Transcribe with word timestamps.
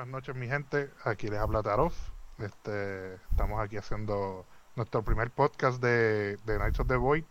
buenas 0.00 0.12
noches 0.12 0.34
mi 0.34 0.48
gente, 0.48 0.88
aquí 1.04 1.28
les 1.28 1.38
habla 1.38 1.62
Tarof. 1.62 1.94
Este, 2.38 3.16
estamos 3.30 3.60
aquí 3.60 3.76
haciendo 3.76 4.46
nuestro 4.74 5.02
primer 5.02 5.30
podcast 5.30 5.78
de, 5.82 6.38
de 6.38 6.58
Nights 6.58 6.80
of 6.80 6.88
the 6.88 6.96
Void. 6.96 7.24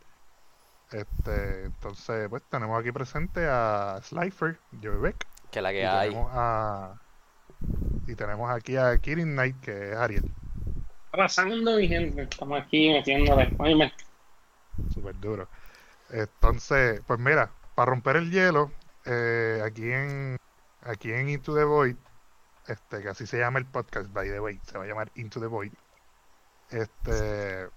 Este, 0.92 1.64
entonces, 1.66 2.30
pues 2.30 2.44
tenemos 2.44 2.80
aquí 2.80 2.92
presente 2.92 3.48
a 3.48 4.00
Slifer, 4.04 4.60
Beck. 4.72 5.26
Que 5.50 5.64
la 5.64 5.72
que 5.72 5.82
y 5.82 5.84
hay. 5.84 6.10
tenemos 6.10 6.32
a 6.32 7.02
y 8.06 8.14
tenemos 8.14 8.52
aquí 8.52 8.78
a 8.78 8.96
Kirin 9.00 9.34
Knight, 9.34 9.60
que 9.62 9.94
es 9.94 9.98
Ariel. 9.98 10.32
pasando, 11.12 11.76
mi 11.76 11.88
gente? 11.88 12.22
Estamos 12.22 12.62
aquí 12.62 12.92
metiéndole. 12.94 13.52
Óyeme, 13.58 13.92
Súper 14.94 15.20
duro. 15.20 15.48
Entonces, 16.12 17.02
pues 17.08 17.20
mira, 17.20 17.50
para 17.74 17.90
romper 17.90 18.18
el 18.18 18.30
hielo, 18.30 18.72
eh, 19.06 19.60
aquí 19.66 19.92
en 19.92 20.38
aquí 20.84 21.12
en 21.12 21.30
Into 21.30 21.56
the 21.56 21.64
Void, 21.64 21.96
este, 22.70 23.02
que 23.02 23.10
así 23.10 23.26
se 23.28 23.40
llama 23.40 23.60
el 23.60 23.66
podcast, 23.66 24.12
by 24.14 24.30
the 24.30 24.40
way, 24.40 24.60
se 24.64 24.78
va 24.78 24.84
a 24.84 24.88
llamar 24.88 25.12
Into 25.16 25.40
the 25.40 25.48
Void. 25.48 25.74
Este, 26.70 27.68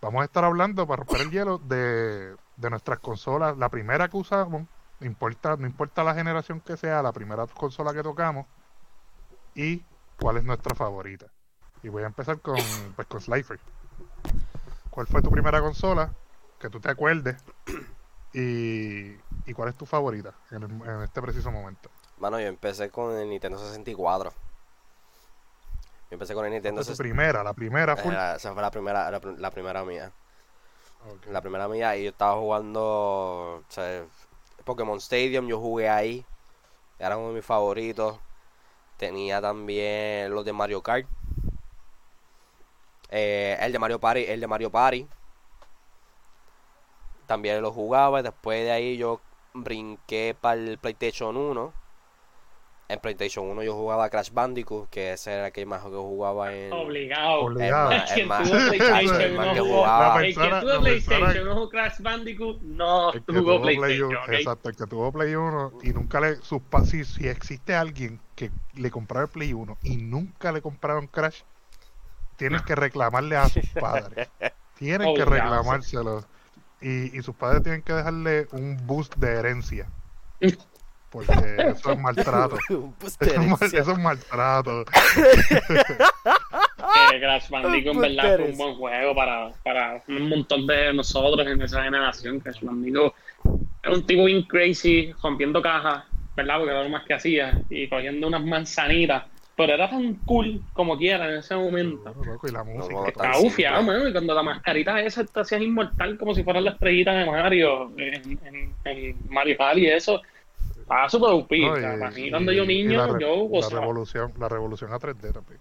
vamos 0.00 0.22
a 0.22 0.24
estar 0.24 0.44
hablando 0.44 0.86
para 0.86 1.02
romper 1.04 1.20
el 1.22 1.30
hielo 1.30 1.58
de, 1.58 2.34
de 2.56 2.70
nuestras 2.70 2.98
consolas, 3.00 3.56
la 3.58 3.68
primera 3.68 4.08
que 4.08 4.16
usamos, 4.16 4.66
no 5.00 5.06
importa, 5.06 5.56
no 5.56 5.66
importa 5.66 6.02
la 6.04 6.14
generación 6.14 6.60
que 6.60 6.76
sea, 6.76 7.02
la 7.02 7.12
primera 7.12 7.46
consola 7.46 7.92
que 7.92 8.02
tocamos 8.02 8.46
y 9.54 9.84
cuál 10.18 10.38
es 10.38 10.44
nuestra 10.44 10.74
favorita. 10.74 11.26
Y 11.82 11.88
voy 11.90 12.02
a 12.02 12.06
empezar 12.06 12.40
con, 12.40 12.56
pues, 12.96 13.06
con 13.06 13.20
Slifer. 13.20 13.60
¿Cuál 14.90 15.06
fue 15.06 15.22
tu 15.22 15.30
primera 15.30 15.60
consola? 15.60 16.10
Que 16.58 16.68
tú 16.70 16.80
te 16.80 16.90
acuerdes. 16.90 17.36
Y, 18.32 19.12
y 19.46 19.54
cuál 19.54 19.68
es 19.68 19.76
tu 19.76 19.86
favorita 19.86 20.34
en, 20.50 20.62
el- 20.64 20.70
en 20.88 21.02
este 21.02 21.22
preciso 21.22 21.50
momento. 21.52 21.88
Mano, 22.20 22.40
yo 22.40 22.46
empecé 22.46 22.90
con 22.90 23.16
el 23.16 23.28
Nintendo 23.28 23.58
64. 23.58 24.30
Yo 24.30 26.14
empecé 26.14 26.34
con 26.34 26.44
el 26.46 26.52
Nintendo 26.52 26.80
Esa 26.80 26.92
es 26.92 26.98
tu 26.98 27.02
64. 27.02 27.02
primera, 27.04 27.44
la 27.44 27.54
primera. 27.54 27.92
Era- 27.94 28.36
esa 28.36 28.52
fue 28.52 28.62
la 28.62 28.70
primera, 28.70 29.10
la, 29.10 29.20
pr- 29.20 29.36
la 29.38 29.50
primera 29.50 29.84
mía. 29.84 30.10
La 31.30 31.40
primera 31.40 31.68
mía 31.68 31.96
y 31.96 32.04
yo 32.04 32.10
estaba 32.10 32.34
jugando 32.34 32.80
o 32.82 33.62
sea, 33.68 34.04
Pokémon 34.64 34.98
Stadium, 34.98 35.46
yo 35.46 35.60
jugué 35.60 35.88
ahí. 35.88 36.24
Era 36.98 37.16
uno 37.16 37.28
de 37.28 37.34
mis 37.34 37.44
favoritos. 37.44 38.18
Tenía 38.98 39.40
también 39.40 40.30
los 40.34 40.44
de 40.44 40.52
Mario 40.52 40.82
Kart. 40.82 41.06
Eh, 43.10 43.56
el 43.60 43.72
de 43.72 43.78
Mario 43.78 43.98
Party, 44.00 44.24
el 44.28 44.40
de 44.40 44.46
Mario 44.46 44.70
Party. 44.70 45.06
También 47.26 47.60
lo 47.62 47.72
jugaba. 47.72 48.22
Después 48.22 48.64
de 48.64 48.72
ahí 48.72 48.96
yo 48.96 49.20
brinqué 49.54 50.36
para 50.40 50.54
el 50.60 50.78
PlayStation 50.78 51.36
1. 51.36 51.72
En 52.90 53.00
PlayStation 53.00 53.44
1 53.44 53.62
yo 53.64 53.74
jugaba 53.74 54.08
Crash 54.08 54.30
Bandicoot, 54.32 54.88
que 54.88 55.12
ese 55.12 55.34
era 55.34 55.46
el 55.48 55.52
que 55.52 55.66
más 55.66 55.82
que 55.82 55.90
jugaba 55.90 56.54
en... 56.54 56.72
obligado. 56.72 57.40
Obligado. 57.42 57.90
Más, 57.90 58.26
más. 58.26 58.50
El 58.50 59.36
no 59.36 59.52
que 59.52 59.60
jugaba. 59.60 60.24
El 60.24 60.34
que 60.34 60.40
tuvo 60.40 60.80
PlayStation 60.80 61.34
la 61.34 61.44
no 61.44 61.54
jugó 61.54 61.68
Crash 61.68 62.00
Bandicoot 62.00 62.62
no 62.62 63.12
tuvo 63.26 63.60
Play 63.60 63.76
PlayStation. 63.76 64.32
Exacto, 64.32 64.70
el 64.70 64.76
que 64.76 64.86
tuvo 64.86 65.12
Play 65.12 65.34
1 65.34 65.72
y 65.82 65.90
nunca 65.90 66.18
le. 66.18 66.36
Sus, 66.36 66.62
si, 66.86 67.04
si 67.04 67.28
existe 67.28 67.74
alguien 67.74 68.20
que 68.34 68.50
le 68.74 68.90
comprara 68.90 69.26
el 69.26 69.30
Play 69.30 69.52
1 69.52 69.76
y 69.82 69.98
nunca 69.98 70.50
le 70.50 70.62
compraron 70.62 71.08
Crash, 71.08 71.42
tienes 72.36 72.62
que 72.62 72.74
reclamarle 72.74 73.36
a 73.36 73.50
sus 73.50 73.68
padres. 73.68 74.30
Tienen 74.78 75.14
que 75.14 75.24
reclamárselo. 75.24 76.24
Y, 76.80 77.18
y 77.18 77.22
sus 77.22 77.34
padres 77.34 77.64
tienen 77.64 77.82
que 77.82 77.92
dejarle 77.92 78.46
un 78.52 78.78
boost 78.86 79.16
de 79.16 79.32
herencia. 79.32 79.90
Porque 81.10 81.32
eso 81.68 81.92
es 81.92 81.98
maltrato. 81.98 82.56
Eso 83.00 83.16
es, 83.20 83.38
mal- 83.38 83.56
herencia. 83.60 83.80
eso 83.80 83.92
es 83.92 83.98
maltrato. 83.98 84.84
Que 87.10 87.20
Crash 87.20 87.48
Bandicoot 87.50 87.94
en 87.94 88.00
verdad 88.00 88.36
fue 88.36 88.50
un 88.50 88.56
buen 88.58 88.74
juego 88.74 89.14
para, 89.14 89.52
para 89.64 90.02
un 90.08 90.28
montón 90.28 90.66
de 90.66 90.92
nosotros 90.92 91.46
en 91.46 91.60
esa 91.62 91.82
generación. 91.82 92.40
Crash 92.40 92.60
Bandicoot 92.62 93.14
era 93.82 93.94
un 93.94 94.06
tipo 94.06 94.24
bien 94.24 94.42
crazy, 94.42 95.12
rompiendo 95.22 95.62
cajas, 95.62 96.04
¿verdad? 96.36 96.58
Porque 96.58 96.72
era 96.72 96.82
lo 96.82 96.88
más 96.90 97.04
que 97.04 97.14
hacía, 97.14 97.60
y 97.70 97.88
cogiendo 97.88 98.26
unas 98.26 98.44
manzanitas. 98.44 99.24
Pero 99.56 99.74
era 99.74 99.90
tan 99.90 100.14
cool 100.24 100.62
como 100.72 100.96
quiera 100.96 101.28
en 101.28 101.38
ese 101.38 101.56
momento. 101.56 102.14
Loco, 102.24 102.46
y 102.46 102.52
la 102.52 102.62
música. 102.62 102.94
no, 102.94 103.06
Estaba 103.08 103.38
bufiado, 103.38 103.78
simple. 103.78 103.92
mano, 103.96 104.08
y 104.08 104.12
cuando 104.12 104.34
la 104.34 104.42
mascarita 104.44 105.00
esa 105.00 105.24
te 105.24 105.40
hacías 105.40 105.62
inmortal 105.62 106.16
como 106.16 106.32
si 106.32 106.44
fueran 106.44 106.64
la 106.64 106.70
estrellita 106.72 107.12
de 107.12 107.26
Mario 107.26 107.90
en, 107.96 108.38
en, 108.44 108.74
en 108.84 109.16
Mario 109.28 109.56
Party 109.56 109.80
y 109.80 109.86
eso. 109.88 110.22
Para 110.88 112.10
mí, 112.10 112.22
y- 112.26 112.30
cuando 112.30 112.52
yo 112.52 112.64
niño, 112.64 112.98
la, 112.98 113.12
re- 113.12 113.20
yo 113.20 113.48
la 113.60 113.68
revolución, 113.68 114.32
la 114.38 114.48
revolución 114.48 114.92
a 114.92 114.98
3D 114.98 115.32
también. 115.32 115.60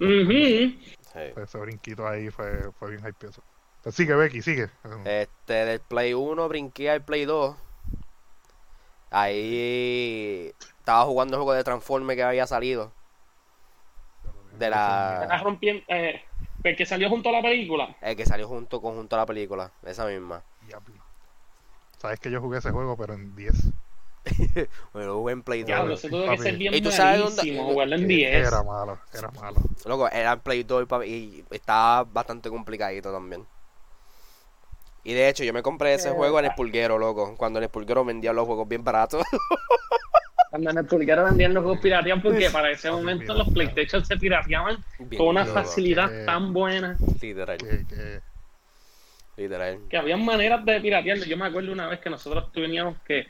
Ujú. 0.00 0.80
Sí. 1.12 1.40
Ese 1.42 1.58
brinquito 1.58 2.06
ahí 2.06 2.30
fue, 2.30 2.72
fue 2.78 2.90
bien 2.90 3.06
hypeoso. 3.06 3.42
Pues 3.82 3.94
sigue, 3.94 4.14
Becky, 4.14 4.42
sigue. 4.42 4.68
Este, 5.04 5.52
del 5.52 5.80
Play 5.80 6.14
1 6.14 6.48
brinqué 6.48 6.90
al 6.90 7.04
Play 7.04 7.24
2. 7.24 7.56
Ahí 9.10 10.52
estaba 10.78 11.04
jugando 11.04 11.36
el 11.36 11.42
juego 11.42 11.54
de 11.54 11.64
Transformers 11.64 12.16
que 12.16 12.22
había 12.22 12.46
salido. 12.46 12.92
De 14.58 14.70
la. 14.70 15.40
rompiendo. 15.42 15.82
Eh, 15.88 16.22
el 16.62 16.76
que 16.76 16.86
salió 16.86 17.08
junto 17.08 17.28
a 17.30 17.32
la 17.32 17.42
película. 17.42 17.96
El 18.02 18.16
que 18.16 18.26
salió 18.26 18.46
junto 18.46 18.80
con 18.80 18.94
junto 18.94 19.16
a 19.16 19.20
la 19.20 19.26
película. 19.26 19.70
Esa 19.84 20.06
misma. 20.06 20.42
Diablo. 20.66 20.94
Sabes 21.98 22.20
que 22.20 22.30
yo 22.30 22.40
jugué 22.40 22.58
ese 22.58 22.70
juego, 22.70 22.96
pero 22.96 23.14
en 23.14 23.34
10. 23.34 23.54
Bueno, 24.92 25.08
lo 25.08 25.18
jugué 25.18 25.32
en 25.32 25.42
Play 25.42 25.60
2. 25.60 25.66
Diablo, 25.66 25.94
eso 25.94 26.08
tuvo 26.08 26.30
que 26.30 26.38
ser 26.38 26.56
bien 26.56 26.74
¿Y 26.74 26.80
tú 26.80 26.90
sabes 26.90 27.20
dónde- 27.20 27.58
jugarlo 27.58 27.94
en 27.96 28.06
10. 28.08 28.46
Era 28.46 28.62
malo, 28.62 28.98
era 29.12 29.30
malo. 29.30 29.56
Loco, 29.86 30.08
era 30.10 30.32
en 30.32 30.40
Play 30.40 30.62
2 30.62 30.86
y 31.06 31.44
estaba 31.50 32.04
bastante 32.04 32.48
complicadito 32.50 33.12
también. 33.12 33.46
Y 35.02 35.14
de 35.14 35.28
hecho, 35.30 35.44
yo 35.44 35.52
me 35.54 35.62
compré 35.62 35.94
ese 35.94 36.10
Eh, 36.10 36.12
juego 36.12 36.38
en 36.38 36.44
el 36.44 36.50
ah. 36.50 36.54
pulguero, 36.54 36.98
loco. 36.98 37.34
Cuando 37.38 37.58
en 37.58 37.64
el 37.64 37.70
pulguero 37.70 38.04
vendían 38.04 38.36
los 38.36 38.44
juegos 38.46 38.68
bien 38.68 38.84
baratos. 38.84 39.24
Cuando 40.50 40.68
en 40.70 40.78
el 40.78 40.84
pulgar 40.86 41.22
vendían 41.24 41.54
los 41.54 41.62
juegos 41.62 41.80
pirateados, 41.80 42.24
porque 42.24 42.50
para 42.50 42.72
ese 42.72 42.90
momento 42.90 43.22
mira, 43.22 43.34
los 43.34 43.48
PlayStation 43.50 44.04
se 44.04 44.16
pirateaban 44.16 44.84
Bien 44.98 45.16
con 45.16 45.28
una 45.28 45.46
facilidad 45.46 46.10
que- 46.10 46.24
tan 46.24 46.52
buena 46.52 46.98
Literal, 47.22 47.56
Que, 47.56 47.86
que, 47.86 48.20
literal. 49.36 49.78
que 49.88 49.96
había 49.96 50.16
maneras 50.16 50.64
de 50.64 50.80
piratearlo. 50.80 51.24
Yo 51.24 51.36
me 51.36 51.46
acuerdo 51.46 51.70
una 51.72 51.86
vez 51.86 52.00
que 52.00 52.10
nosotros 52.10 52.50
teníamos 52.52 52.98
que 53.06 53.28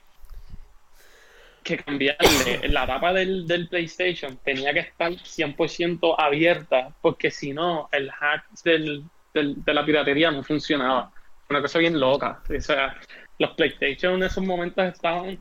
que 1.62 1.78
cambiarle 1.78 2.68
la 2.68 2.86
tapa 2.86 3.12
del, 3.12 3.46
del 3.46 3.68
PlayStation 3.68 4.38
tenía 4.44 4.72
que 4.72 4.80
estar 4.80 5.12
100% 5.12 6.14
abierta 6.18 6.94
porque 7.00 7.30
si 7.30 7.52
no 7.52 7.88
el 7.92 8.10
hack 8.10 8.44
del, 8.64 9.04
del- 9.34 9.62
de 9.64 9.74
la 9.74 9.84
piratería 9.84 10.30
no 10.30 10.42
funcionaba 10.42 11.12
una 11.48 11.60
cosa 11.60 11.78
bien 11.78 11.98
loca 11.98 12.42
o 12.48 12.60
sea 12.60 12.96
los 13.38 13.50
PlayStation 13.52 14.14
en 14.14 14.22
esos 14.24 14.44
momentos 14.44 14.84
estaban 14.86 15.38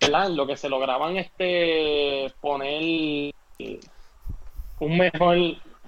¿verdad? 0.00 0.28
lo 0.30 0.46
que 0.46 0.56
se 0.56 0.68
lograban 0.68 1.16
este 1.16 2.32
poner 2.40 3.32
un 4.78 4.98
mejor 4.98 5.36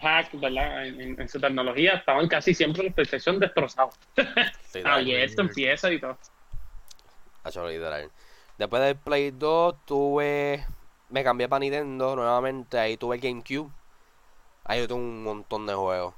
hack 0.00 0.28
¿verdad? 0.34 0.86
En, 0.86 1.28
su 1.28 1.40
tecnología 1.40 1.92
estaban 1.92 2.28
casi 2.28 2.54
siempre 2.54 2.84
los 2.84 2.92
PlayStation 2.92 3.38
destrozados 3.38 3.94
abierto 4.84 5.42
en 5.42 5.48
piezas 5.48 5.92
y 5.92 5.98
todo 5.98 6.18
literal. 7.68 8.10
Después 8.58 8.82
del 8.82 8.96
Play 8.96 9.30
2 9.32 9.74
tuve... 9.84 10.64
Me 11.08 11.22
cambié 11.24 11.48
para 11.48 11.60
Nintendo 11.60 12.16
nuevamente. 12.16 12.78
Ahí 12.78 12.96
tuve 12.96 13.16
el 13.16 13.22
GameCube. 13.22 13.70
Ahí 14.64 14.80
yo 14.80 14.88
tuve 14.88 14.98
un 15.00 15.22
montón 15.22 15.66
de 15.66 15.74
juegos. 15.74 16.14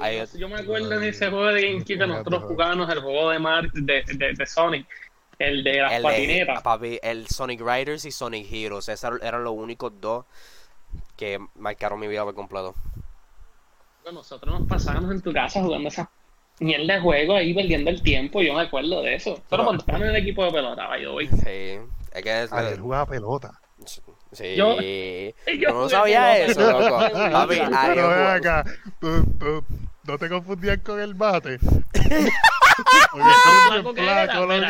Ahí- 0.00 0.18
Yo- 0.18 0.38
yo 0.38 0.48
me 0.48 0.56
acuerdo 0.56 0.92
en 0.94 1.04
ese 1.04 1.30
juego 1.30 1.46
de 1.46 1.62
GameCube 1.62 1.98
que 1.98 2.06
nosotros 2.06 2.44
jugábamos 2.44 2.90
el 2.90 3.00
juego 3.00 3.30
de, 3.30 3.38
Mar 3.38 3.70
de, 3.72 4.02
de, 4.06 4.34
de 4.34 4.46
Sonic, 4.46 4.86
el 5.38 5.64
de 5.64 5.80
las 5.80 5.92
el, 5.92 6.02
de- 6.02 6.08
patinetas. 6.08 6.62
papi, 6.62 6.98
el 7.02 7.26
Sonic 7.28 7.60
Riders 7.60 8.04
y 8.04 8.10
Sonic 8.10 8.46
Heroes. 8.52 8.88
Esos 8.90 9.22
eran 9.22 9.42
los 9.42 9.54
únicos 9.54 9.92
dos 10.00 10.26
que 11.16 11.38
marcaron 11.54 11.98
mi 11.98 12.08
vida 12.08 12.24
por 12.24 12.34
completo. 12.34 12.74
Nosotros 14.12 14.60
nos 14.60 14.68
pasábamos 14.68 15.10
en 15.12 15.20
tu 15.22 15.32
casa 15.32 15.62
jugando 15.62 15.88
esa 15.88 16.10
mierda 16.60 16.94
de 16.94 17.00
juego 17.00 17.34
ahí 17.36 17.52
perdiendo 17.54 17.90
el 17.90 18.02
tiempo, 18.02 18.40
yo 18.42 18.54
me 18.54 18.62
acuerdo 18.62 19.02
de 19.02 19.14
eso. 19.14 19.40
Pero 19.50 19.64
cuando 19.64 19.80
estaban 19.80 20.02
en 20.02 20.08
el 20.08 20.16
equipo 20.16 20.44
de 20.44 20.52
pelota, 20.52 20.86
vaya, 20.86 21.10
hoy. 21.10 21.28
Sí. 21.28 21.78
Es 22.12 22.22
que 22.22 22.42
es... 22.44 22.52
Ariel 22.52 22.80
jugaba 22.80 23.06
pelota. 23.06 23.52
Sí. 24.32 24.54
Yo- 24.56 24.76
Yo, 24.80 25.70
no 25.72 25.88
sabía 25.88 26.38
eso, 26.38 26.60
loco. 26.60 26.98
Papi, 27.32 27.54
Pero 27.56 27.76
Ariel 27.76 27.94
Pero 27.94 28.08
ven 28.08 28.18
jugó- 28.18 28.28
acá, 28.28 28.64
tú, 29.00 29.24
tú, 29.38 29.64
no 30.04 30.18
te 30.18 30.28
confundías 30.28 30.78
con 30.78 31.00
el 31.00 31.14
bate. 31.14 31.58
Porque 33.12 33.12
tú 33.12 33.72
eres 33.72 33.94
Flaco 33.94 34.46
loco. 34.46 34.66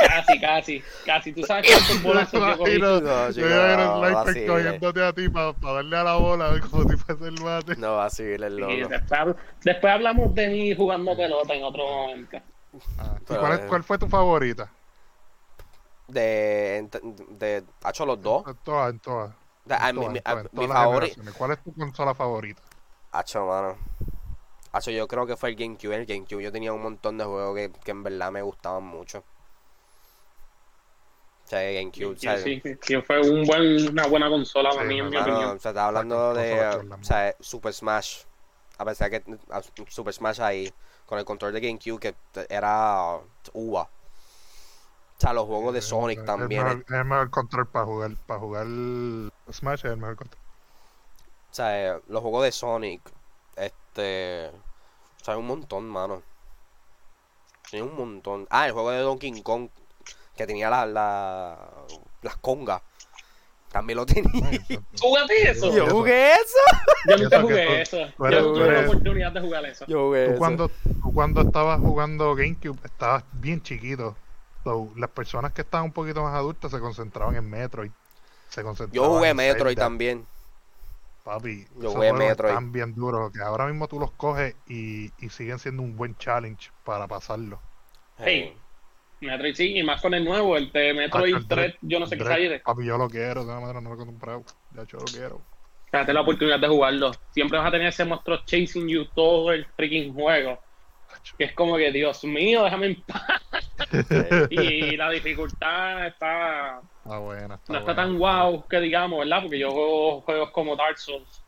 Casi, 0.00 0.40
casi, 0.40 0.84
casi. 1.04 1.32
Tú 1.32 1.42
sabes 1.44 1.66
cuántos 1.70 2.02
bolazos 2.02 2.40
yo 2.40 2.58
cogí. 2.58 2.78
No, 2.78 3.00
yo 3.00 3.32
chico, 3.32 3.46
iba 3.46 3.56
a 3.56 3.66
ver 3.66 3.78
no, 3.78 4.06
el 4.06 4.14
cogiéndote 4.46 5.04
a 5.04 5.12
ti 5.12 5.28
para 5.28 5.52
darle 5.60 5.96
a 5.96 6.04
la 6.04 6.16
bola 6.16 6.60
como 6.70 6.88
si 6.88 6.96
fuese 6.96 7.28
el 7.28 7.42
bate. 7.42 7.76
No 7.76 7.96
va 7.96 8.06
a 8.06 8.10
seguir 8.10 8.42
el 8.42 8.56
loco. 8.56 8.88
después, 8.88 9.36
después 9.62 9.92
hablamos 9.92 10.34
de 10.34 10.48
mí 10.48 10.74
jugando 10.74 11.16
pelota 11.16 11.54
en 11.54 11.64
otro 11.64 11.84
momento. 11.84 12.38
Ah, 12.98 13.16
¿y 13.20 13.24
Pero, 13.26 13.40
cuál, 13.40 13.52
es- 13.52 13.66
cuál 13.66 13.84
fue 13.84 13.98
tu 13.98 14.08
favorita? 14.08 14.70
De, 16.08 16.88
de, 17.30 17.64
hecho 17.88 18.04
los 18.04 18.20
dos. 18.20 18.44
En 18.46 18.56
todas, 18.56 18.90
en 18.92 18.98
todas. 19.00 19.34
¿Cuál 21.36 21.52
es 21.52 21.62
tu 21.62 21.72
consola 21.74 22.14
favorita? 22.14 22.62
Hacho, 23.12 23.46
mano. 23.46 23.76
Hacho, 24.72 24.90
yo 24.90 25.06
creo 25.06 25.26
que 25.26 25.36
fue 25.36 25.50
el 25.50 25.56
GameCube. 25.56 25.94
El 25.94 26.06
GameCube 26.06 26.42
yo 26.42 26.52
tenía 26.52 26.72
un 26.72 26.82
montón 26.82 27.18
de 27.18 27.24
juegos 27.24 27.54
que, 27.54 27.70
que 27.84 27.90
en 27.90 28.02
verdad 28.02 28.32
me 28.32 28.42
gustaban 28.42 28.84
mucho. 28.84 29.22
GameCube, 31.58 32.16
Sí, 32.18 32.26
¿sabes? 32.26 32.42
sí, 32.44 32.60
sí, 32.62 32.76
sí, 32.80 33.02
fue 33.02 33.20
un 33.20 33.44
buen, 33.46 33.88
una 33.90 34.06
buena 34.06 34.28
consola 34.28 34.70
para 34.70 34.84
mí, 34.84 34.98
en 34.98 35.10
mi 35.10 35.16
opinión. 35.16 35.56
o 35.56 35.58
sea, 35.58 35.70
está 35.70 35.86
hablando 35.86 36.34
de 36.34 36.84
o 36.90 37.04
sea, 37.04 37.34
Super 37.40 37.72
Smash. 37.72 38.22
A 38.78 38.84
pesar 38.84 39.10
que 39.10 39.22
a- 39.50 39.62
Super 39.88 40.12
Smash 40.14 40.40
ahí, 40.40 40.72
con 41.06 41.18
el 41.18 41.24
control 41.24 41.52
de 41.52 41.60
GameCube, 41.60 42.00
que 42.00 42.14
era 42.48 43.18
uva. 43.52 43.82
O 43.82 45.20
sea, 45.24 45.32
los 45.32 45.46
juegos 45.46 45.72
de 45.74 45.82
Sonic 45.82 46.18
es 46.20 46.24
también. 46.24 46.66
El 46.66 46.66
mejor, 46.78 46.84
es 46.88 46.92
el 46.98 47.04
mejor 47.04 47.30
control 47.30 47.66
para 47.68 47.84
jugar, 47.84 48.10
para 48.26 48.40
jugar 48.40 48.66
Smash 49.52 49.80
es 49.80 49.84
el 49.92 49.96
mejor 49.98 50.16
control. 50.16 50.40
O 51.50 51.54
sea, 51.54 51.96
eh, 51.96 52.00
los 52.08 52.22
juegos 52.22 52.42
de 52.44 52.50
Sonic, 52.52 53.02
este. 53.56 54.48
O 54.48 55.24
sea, 55.24 55.34
hay 55.34 55.40
un 55.40 55.46
montón, 55.46 55.88
mano. 55.88 56.22
Sí, 57.70 57.80
un 57.80 57.94
montón. 57.94 58.46
Ah, 58.50 58.66
el 58.66 58.72
juego 58.72 58.90
de 58.90 58.98
Donkey 59.00 59.42
Kong, 59.42 59.68
que 60.36 60.46
tenía 60.46 60.70
la, 60.70 60.86
la, 60.86 61.58
las 62.22 62.36
congas. 62.36 62.80
También 63.70 63.96
lo 63.96 64.04
tenía. 64.06 64.30
¿Jugaste 65.00 65.50
eso? 65.50 65.74
Yo 65.74 65.86
jugué 65.88 66.32
eso. 66.34 66.58
Yo 67.08 67.16
nunca 67.16 67.40
jugué 67.40 67.82
eso. 67.82 67.96
tú 68.16 68.26
eres- 68.26 68.40
Yo 68.42 68.52
tuve 68.52 68.70
la 68.72 68.80
oportunidad 68.88 69.32
de 69.32 69.40
jugar 69.40 69.64
eso. 69.64 69.86
Yo 69.86 70.06
jugué 70.08 70.24
Tú 70.26 70.30
eso. 70.32 70.38
cuando, 70.38 70.68
tú 70.68 71.12
cuando 71.14 71.40
estabas 71.40 71.80
jugando 71.80 72.34
GameCube 72.34 72.78
estabas 72.84 73.24
bien 73.32 73.62
chiquito. 73.62 74.14
So, 74.64 74.92
las 74.96 75.10
personas 75.10 75.52
que 75.52 75.62
estaban 75.62 75.86
un 75.86 75.92
poquito 75.92 76.22
más 76.22 76.34
adultas 76.34 76.70
se 76.70 76.78
concentraban 76.80 77.34
en 77.36 77.48
Metroid. 77.48 77.90
Se 78.50 78.62
concentraban 78.62 78.94
Yo 79.08 79.14
jugué 79.16 79.30
en 79.30 79.36
Metroid 79.38 79.70
Zelda. 79.74 79.82
también. 79.84 80.26
Papi, 81.24 81.66
Yo 81.80 81.92
jugué 81.92 82.12
Metroid. 82.12 82.50
están 82.50 82.72
bien 82.72 82.94
duros 82.94 83.32
que 83.32 83.40
ahora 83.40 83.66
mismo 83.66 83.88
tú 83.88 83.98
los 83.98 84.10
coges 84.12 84.54
y, 84.68 85.12
y 85.24 85.30
siguen 85.30 85.58
siendo 85.58 85.82
un 85.82 85.96
buen 85.96 86.16
challenge 86.18 86.70
para 86.84 87.06
pasarlo. 87.08 87.58
Hey, 88.18 88.56
Metroid 89.26 89.54
sí, 89.54 89.78
y 89.78 89.82
más 89.82 90.00
con 90.00 90.14
el 90.14 90.24
nuevo, 90.24 90.56
el 90.56 90.70
de 90.72 90.94
Metroid 90.94 91.34
Ah, 91.34 91.38
el 91.38 91.48
3, 91.48 91.72
Dread- 91.74 91.78
yo 91.82 92.00
no 92.00 92.06
sé 92.06 92.16
qué 92.16 92.24
sale. 92.24 92.62
Papi, 92.64 92.84
yo 92.86 92.98
lo 92.98 93.08
quiero, 93.08 93.44
de 93.44 93.50
una 93.50 93.60
manera 93.60 93.80
no 93.80 93.94
lo 93.94 94.02
he 94.02 94.06
comprado. 94.06 94.44
Ya 94.70 94.84
yo 94.84 94.98
lo 94.98 95.04
quiero. 95.06 95.46
Date 95.92 96.12
la 96.12 96.22
oportunidad 96.22 96.58
de 96.58 96.68
jugarlo. 96.68 97.12
Siempre 97.30 97.58
vas 97.58 97.68
a 97.68 97.70
tener 97.70 97.88
ese 97.88 98.04
monstruo 98.04 98.38
chasing 98.46 98.88
you 98.88 99.04
todo 99.14 99.52
el 99.52 99.66
freaking 99.76 100.12
juego. 100.14 100.58
Que 101.38 101.44
es 101.46 101.54
como 101.54 101.76
que, 101.76 101.92
Dios 101.92 102.24
mío, 102.24 102.64
déjame 102.64 102.86
en 102.86 103.04
paz. 103.04 103.42
Y 104.50 104.96
la 104.96 105.10
dificultad 105.10 106.06
está 106.08 106.80
Está 107.04 107.18
buena, 107.18 107.54
está 107.56 107.72
no 107.72 107.78
está 107.80 107.94
buena. 107.94 107.96
tan 107.96 108.18
guau 108.18 108.66
que 108.68 108.80
digamos, 108.80 109.20
¿verdad? 109.20 109.42
Porque 109.42 109.58
yo 109.58 109.70
juego 109.72 110.22
juegos 110.22 110.50
como 110.52 110.76
Dark 110.76 110.98
Souls. 110.98 111.41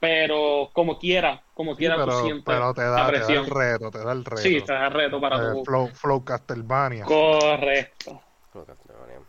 Pero 0.00 0.70
como 0.72 0.98
quiera, 0.98 1.42
como 1.52 1.72
Sí, 1.72 1.78
quiera 1.80 1.96
tú 1.96 2.00
pero, 2.06 2.22
sientes 2.22 2.44
pero 2.46 2.74
te 2.74 2.80
la 2.82 2.88
da, 2.88 2.96
te 2.96 3.18
da 3.20 3.26
presión. 3.26 3.44
el 3.44 3.50
reto, 3.50 3.90
te 3.90 3.98
da 3.98 4.12
el 4.12 4.24
reto. 4.24 4.36
Sí, 4.42 4.60
te 4.62 4.72
da 4.72 4.88
reto 4.88 5.20
para 5.20 5.36
Eh, 5.36 5.54
tu... 5.54 5.64
Flow, 5.66 5.88
Flow 5.94 6.24
Castlevania. 6.24 7.04
Correcto, 7.04 8.22
que 8.52 8.60
es 8.60 8.66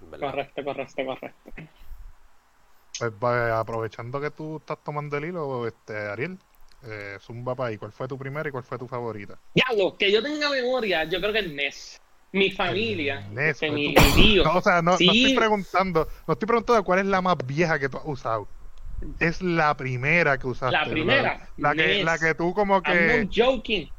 verdad. 0.09 0.31
correcto, 0.31 0.63
correcto, 0.63 1.05
correcto. 1.05 1.51
Pues 2.99 3.11
va, 3.13 3.59
aprovechando 3.59 4.21
que 4.21 4.31
tú 4.31 4.57
estás 4.57 4.77
tomando 4.83 5.17
el 5.17 5.25
hilo, 5.25 5.67
este, 5.67 5.97
Ariel, 5.97 6.39
eh, 6.83 7.17
zumba 7.19 7.55
pa' 7.55 7.67
ahí. 7.67 7.77
¿Cuál 7.77 7.91
fue 7.91 8.07
tu 8.07 8.17
primera 8.17 8.47
y 8.47 8.51
cuál 8.51 8.63
fue 8.63 8.77
tu 8.77 8.87
favorita? 8.87 9.37
Diablo, 9.53 9.97
que 9.97 10.11
yo 10.11 10.21
tenga 10.23 10.49
memoria, 10.49 11.03
yo 11.03 11.19
creo 11.19 11.33
que 11.33 11.39
el 11.39 11.55
NES. 11.55 11.99
Mi 12.33 12.49
familia, 12.51 13.25
El 13.27 13.33
NES, 13.35 13.59
que 13.59 13.67
pues 13.67 13.71
mi 13.73 13.93
tío. 14.15 14.43
No, 14.43 14.51
o 14.57 14.61
sea, 14.61 14.81
no, 14.81 14.91
no 14.91 14.97
Sí. 14.97 15.23
estoy 15.25 15.35
preguntando, 15.35 16.07
no 16.27 16.33
estoy 16.33 16.47
preguntando 16.47 16.83
cuál 16.83 16.99
es 16.99 17.05
la 17.05 17.21
más 17.21 17.35
vieja 17.45 17.77
que 17.79 17.89
tú 17.89 17.97
has 17.97 18.05
usado. 18.05 18.47
Es 19.19 19.41
la 19.41 19.75
primera 19.75 20.37
que 20.37 20.47
usaste. 20.47 20.75
La 20.77 20.83
primera, 20.85 21.49
La, 21.57 21.69
la 21.69 21.75
que, 21.75 22.03
la 22.03 22.19
que 22.19 22.35
tú 22.35 22.53
como 22.53 22.75
I'm 22.75 22.83
que... 22.83 23.23
not 23.23 23.33
joking. 23.35 23.91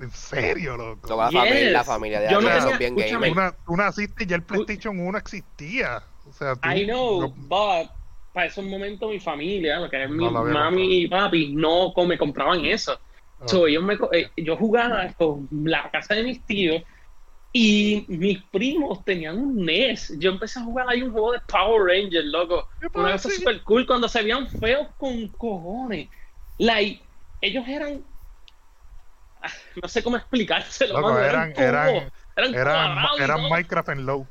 En 0.00 0.10
serio, 0.10 0.76
loco. 0.76 1.08
La, 1.16 1.30
Yes. 1.30 1.38
familia, 1.40 1.70
la 1.70 1.84
familia 1.84 2.20
de 2.20 2.30
Yo 2.30 2.40
no 2.40 2.60
son 2.60 2.78
bien 2.78 2.98
escúchame. 2.98 3.30
gamers. 3.30 3.32
Una, 3.32 3.52
tú 3.64 3.76
naciste 3.76 4.24
y 4.24 4.26
ya 4.26 4.36
el 4.36 4.42
PlayStation 4.44 4.98
1 4.98 5.18
existía. 5.18 6.02
O 6.24 6.32
sea, 6.32 6.56
tú, 6.56 6.68
I 6.68 6.84
know, 6.84 7.20
no- 7.20 7.28
but 7.36 7.90
para 8.32 8.46
esos 8.46 8.64
momentos 8.64 9.08
mi 9.08 9.20
familia, 9.20 9.78
lo 9.78 9.88
que 9.88 10.02
es 10.02 10.10
mi 10.10 10.24
No 10.30 10.38
había 10.40 10.52
mami 10.52 11.02
y 11.02 11.08
papi, 11.08 11.54
no 11.54 11.92
me 12.06 12.18
compraban 12.18 12.64
eso. 12.64 13.00
So, 13.46 13.68
ellos 13.68 13.84
me 13.84 13.96
co- 13.96 14.12
eh, 14.12 14.32
yo 14.36 14.56
jugaba 14.56 15.12
con 15.14 15.48
la 15.50 15.88
casa 15.92 16.14
de 16.16 16.24
mis 16.24 16.44
tíos 16.44 16.82
y 17.52 18.04
mis 18.08 18.42
primos 18.44 19.04
tenían 19.04 19.38
un 19.38 19.64
NES. 19.64 20.14
Yo 20.18 20.30
empecé 20.30 20.58
a 20.58 20.64
jugar 20.64 20.86
ahí 20.88 21.02
un 21.02 21.12
juego 21.12 21.32
de 21.32 21.40
Power 21.40 21.82
Rangers, 21.86 22.26
loco. 22.26 22.68
¿Qué 22.80 22.86
Una 22.94 23.12
cosa 23.12 23.30
super 23.30 23.62
cool 23.64 23.86
cuando 23.86 24.08
se 24.08 24.22
veían 24.22 24.48
feos 24.48 24.88
con 24.96 25.28
cojones. 25.28 26.10
Like, 26.58 27.08
ellos 27.40 27.64
eran. 27.66 28.04
ah, 29.40 29.50
No 29.82 29.88
sé 29.88 30.02
cómo 30.02 30.16
explicárselo. 30.16 30.94
Loco, 31.00 31.18
eran- 31.18 31.52
eran- 31.56 32.12
eran, 32.36 32.54
eran, 32.54 32.98
eran. 33.20 33.48
Minecraft 33.48 33.88
en 33.90 34.06
low. 34.06 34.28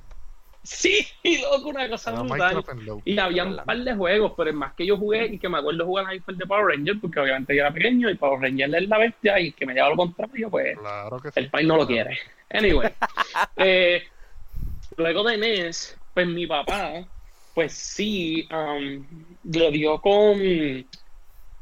Sí, 0.68 1.08
loco, 1.42 1.70
una 1.70 1.88
cosa 1.88 2.12
Era 2.12 2.24
brutal. 2.24 2.64
Y 3.06 3.18
había 3.18 3.46
un 3.46 3.56
par 3.56 3.78
de 3.78 3.96
juegos, 3.96 4.34
pero 4.36 4.50
el 4.50 4.56
más 4.58 4.74
que 4.74 4.86
yo 4.86 4.98
jugué 4.98 5.26
y 5.28 5.40
que 5.40 5.48
me 5.48 5.60
acuerdo 5.60 5.86
jugar 5.86 6.08
ahí 6.08 6.20
fue 6.20 6.34
el 6.34 6.40
de 6.40 6.46
Power 6.46 6.76
Rangers, 6.76 7.00
porque 7.00 7.22
obviamente 7.22 7.56
yo 7.56 7.62
era 7.62 7.74
pequeño 7.74 8.10
y 8.10 8.16
Power 8.16 8.42
Rangers 8.42 8.74
es 8.74 8.90
la 8.90 8.98
bestia 8.98 9.40
y 9.40 9.54
que 9.54 9.66
me 9.66 9.74
lleva 9.74 9.90
lo 9.90 9.96
contrario, 9.96 10.50
pues 10.50 10.78
Claro 10.78 11.20
que 11.22 11.32
sí. 11.32 11.40
el 11.40 11.50
país 11.50 11.66
no 11.66 11.78
lo 11.78 11.88
quiere. 11.88 12.20
Anyway, 12.50 12.90
eh, 13.56 14.04
luego 14.98 15.24
de 15.24 15.38
NES, 15.38 15.98
pues 16.14 16.28
mi 16.28 16.46
papá, 16.46 17.06
pues 17.54 17.72
sí, 17.72 18.46
um, 18.52 19.06
le 19.46 19.72
dio 19.72 20.02
con, 20.02 20.38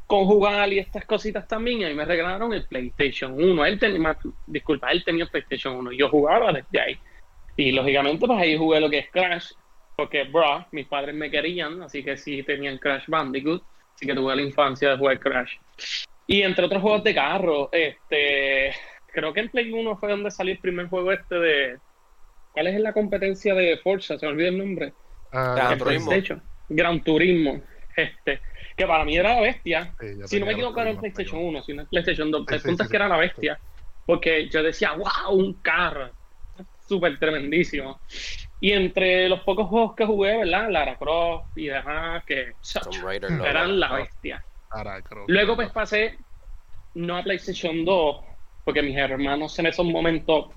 con 0.07 0.25
jugar 0.25 0.73
y 0.73 0.79
estas 0.79 1.05
cositas 1.05 1.47
también, 1.47 1.81
y 1.81 1.85
a 1.85 1.89
mí 1.89 1.93
me 1.93 2.05
regalaron 2.05 2.51
el 2.53 2.65
PlayStation 2.65 3.33
1. 3.33 3.65
Él 3.67 3.77
tenía, 3.77 4.17
disculpa, 4.47 4.91
él 4.91 5.03
tenía 5.03 5.25
el 5.25 5.29
PlayStation 5.29 5.75
1 5.75 5.91
y 5.91 5.97
yo 5.99 6.09
jugaba 6.09 6.51
desde 6.51 6.79
ahí. 6.81 6.99
Y 7.57 7.71
lógicamente, 7.71 8.25
pues 8.25 8.39
ahí 8.39 8.57
jugué 8.57 8.79
lo 8.79 8.89
que 8.89 8.99
es 8.99 9.09
Crash, 9.11 9.51
porque, 9.95 10.23
bro, 10.25 10.65
mis 10.71 10.87
padres 10.87 11.15
me 11.15 11.31
querían, 11.31 11.81
así 11.83 12.03
que 12.03 12.17
sí 12.17 12.43
tenían 12.43 12.77
Crash 12.77 13.05
Bandicoot, 13.07 13.63
así 13.95 14.05
que 14.05 14.13
tuve 14.13 14.35
la 14.35 14.41
infancia 14.41 14.89
de 14.91 14.97
jugar 14.97 15.19
Crash. 15.19 15.53
Y 16.27 16.41
entre 16.41 16.65
otros 16.65 16.81
juegos 16.81 17.03
de 17.03 17.15
carro, 17.15 17.69
este, 17.71 18.73
creo 19.13 19.33
que 19.33 19.41
en 19.41 19.49
Play 19.49 19.71
1 19.71 19.97
fue 19.97 20.09
donde 20.09 20.31
salió 20.31 20.53
el 20.53 20.59
primer 20.59 20.87
juego 20.87 21.11
este 21.11 21.35
de... 21.35 21.77
¿Cuál 22.51 22.67
es 22.67 22.79
la 22.79 22.93
competencia 22.93 23.53
de 23.53 23.77
Forza? 23.77 24.17
Se 24.17 24.25
me 24.25 24.31
olvida 24.31 24.47
el 24.47 24.57
nombre. 24.57 24.93
Ah, 25.31 25.53
Gran 25.55 25.77
Turismo. 25.77 26.09
PlayStation. 26.09 26.43
Gran 26.69 27.03
Turismo. 27.03 27.61
Este, 27.97 28.41
que 28.75 28.85
para 28.85 29.05
mí 29.05 29.15
era 29.15 29.35
la 29.35 29.41
bestia. 29.41 29.95
sí, 29.99 30.07
Si 30.25 30.39
no 30.39 30.45
me 30.45 30.51
equivoco 30.51 30.81
era 30.81 30.89
el 30.89 30.95
los 30.95 31.01
PlayStation 31.01 31.37
primeros 31.39 31.63
1, 31.63 31.63
si 31.63 31.73
no 31.73 31.81
es 31.83 31.87
PlayStation 31.87 32.31
2. 32.31 32.45
Sí, 32.47 32.53
el 32.55 32.59
sí, 32.59 32.67
punto 32.67 32.83
sí, 32.83 32.87
es 32.87 32.91
que 32.91 32.97
era 32.97 33.07
la 33.07 33.17
bestia. 33.17 33.59
Porque 34.05 34.49
yo 34.49 34.61
decía, 34.63 34.91
wow, 34.93 35.33
un 35.33 35.53
carro. 35.61 36.09
Súper 36.87 37.17
tremendísimo. 37.19 38.01
Y 38.59 38.71
entre 38.71 39.27
los 39.27 39.41
pocos 39.41 39.67
juegos 39.67 39.95
que 39.95 40.05
jugué, 40.05 40.37
¿verdad? 40.37 40.69
Lara 40.69 40.97
Croft 40.97 41.57
y 41.57 41.67
demás, 41.67 42.23
que 42.25 42.53
Tomb 42.73 43.03
Raider, 43.03 43.31
no, 43.31 43.45
eran 43.45 43.79
la 43.79 43.93
bestia. 43.93 44.45
Luego 45.27 45.55
pues 45.55 45.71
pasé 45.71 46.19
no 46.95 47.17
a 47.17 47.23
PlayStation 47.23 47.83
2, 47.83 48.25
porque 48.63 48.81
mis 48.81 48.97
hermanos 48.97 49.57
en 49.59 49.67
esos 49.67 49.85
momentos 49.85 50.49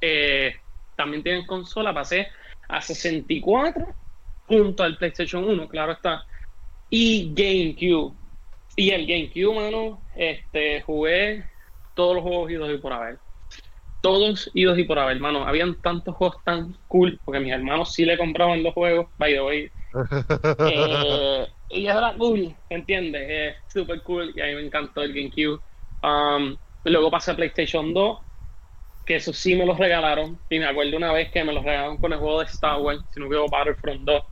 eh, 0.00 0.54
también 0.96 1.22
tienen 1.22 1.46
consola, 1.46 1.92
pasé 1.92 2.28
a 2.68 2.80
64 2.80 3.86
junto 4.46 4.82
al 4.82 4.96
PlayStation 4.96 5.44
1, 5.44 5.68
claro 5.68 5.92
está, 5.92 6.24
y 6.88 7.32
GameCube. 7.34 8.16
Y 8.76 8.90
el 8.90 9.06
GameCube, 9.06 9.54
mano, 9.54 10.02
este, 10.14 10.82
jugué 10.82 11.44
todos 11.94 12.16
los 12.16 12.24
juegos 12.24 12.50
idos 12.50 12.74
y 12.74 12.78
por 12.78 12.92
haber. 12.92 13.23
Todos 14.04 14.50
idos 14.52 14.78
y 14.78 14.84
por 14.84 14.98
haber, 14.98 15.18
mano. 15.18 15.46
Habían 15.46 15.80
tantos 15.80 16.14
juegos 16.14 16.36
tan 16.44 16.76
cool, 16.88 17.18
porque 17.24 17.40
mis 17.40 17.54
hermanos 17.54 17.94
sí 17.94 18.04
le 18.04 18.18
compraban 18.18 18.62
los 18.62 18.74
juegos, 18.74 19.06
by 19.16 19.32
the 19.32 19.40
way, 19.40 19.70
eh, 20.58 21.46
y 21.70 21.86
era 21.86 22.12
cool, 22.18 22.54
¿entiendes? 22.68 23.22
Es 23.26 23.72
super 23.72 24.02
cool 24.02 24.30
y 24.36 24.42
a 24.42 24.44
mí 24.44 24.56
me 24.56 24.66
encantó 24.66 25.00
el 25.00 25.14
GameCube. 25.14 25.58
Um, 26.02 26.54
luego 26.84 27.10
pasé 27.10 27.30
a 27.30 27.36
PlayStation 27.36 27.94
2, 27.94 28.18
que 29.06 29.16
eso 29.16 29.32
sí 29.32 29.54
me 29.54 29.64
los 29.64 29.78
regalaron. 29.78 30.38
Y 30.50 30.58
me 30.58 30.66
acuerdo 30.66 30.98
una 30.98 31.10
vez 31.10 31.30
que 31.30 31.42
me 31.42 31.54
los 31.54 31.64
regalaron 31.64 31.96
con 31.96 32.12
el 32.12 32.18
juego 32.18 32.40
de 32.40 32.44
Star 32.44 32.82
Wars, 32.82 33.00
si 33.10 33.20
no 33.20 33.26
hubo 33.26 33.48
Battlefront 33.48 34.02
2. 34.02 34.22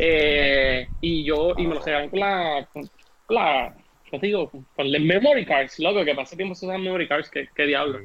Eh, 0.00 0.88
y 1.00 1.22
yo, 1.22 1.54
y 1.56 1.64
me 1.64 1.76
los 1.76 1.84
regalaron 1.84 2.10
con 2.10 2.18
la, 2.18 2.68
con 2.72 2.90
la, 3.36 3.76
¿qué 4.02 4.18
te 4.18 4.26
digo? 4.26 4.50
Con 4.50 4.66
el 4.78 5.00
memory 5.00 5.46
cards, 5.46 5.78
loco, 5.78 6.04
que 6.04 6.16
pasé 6.16 6.34
tiempo 6.34 6.56
se 6.56 6.66
usan 6.66 6.82
memory 6.82 7.06
cards, 7.06 7.30
que, 7.30 7.46
que 7.54 7.66
diablo. 7.66 8.00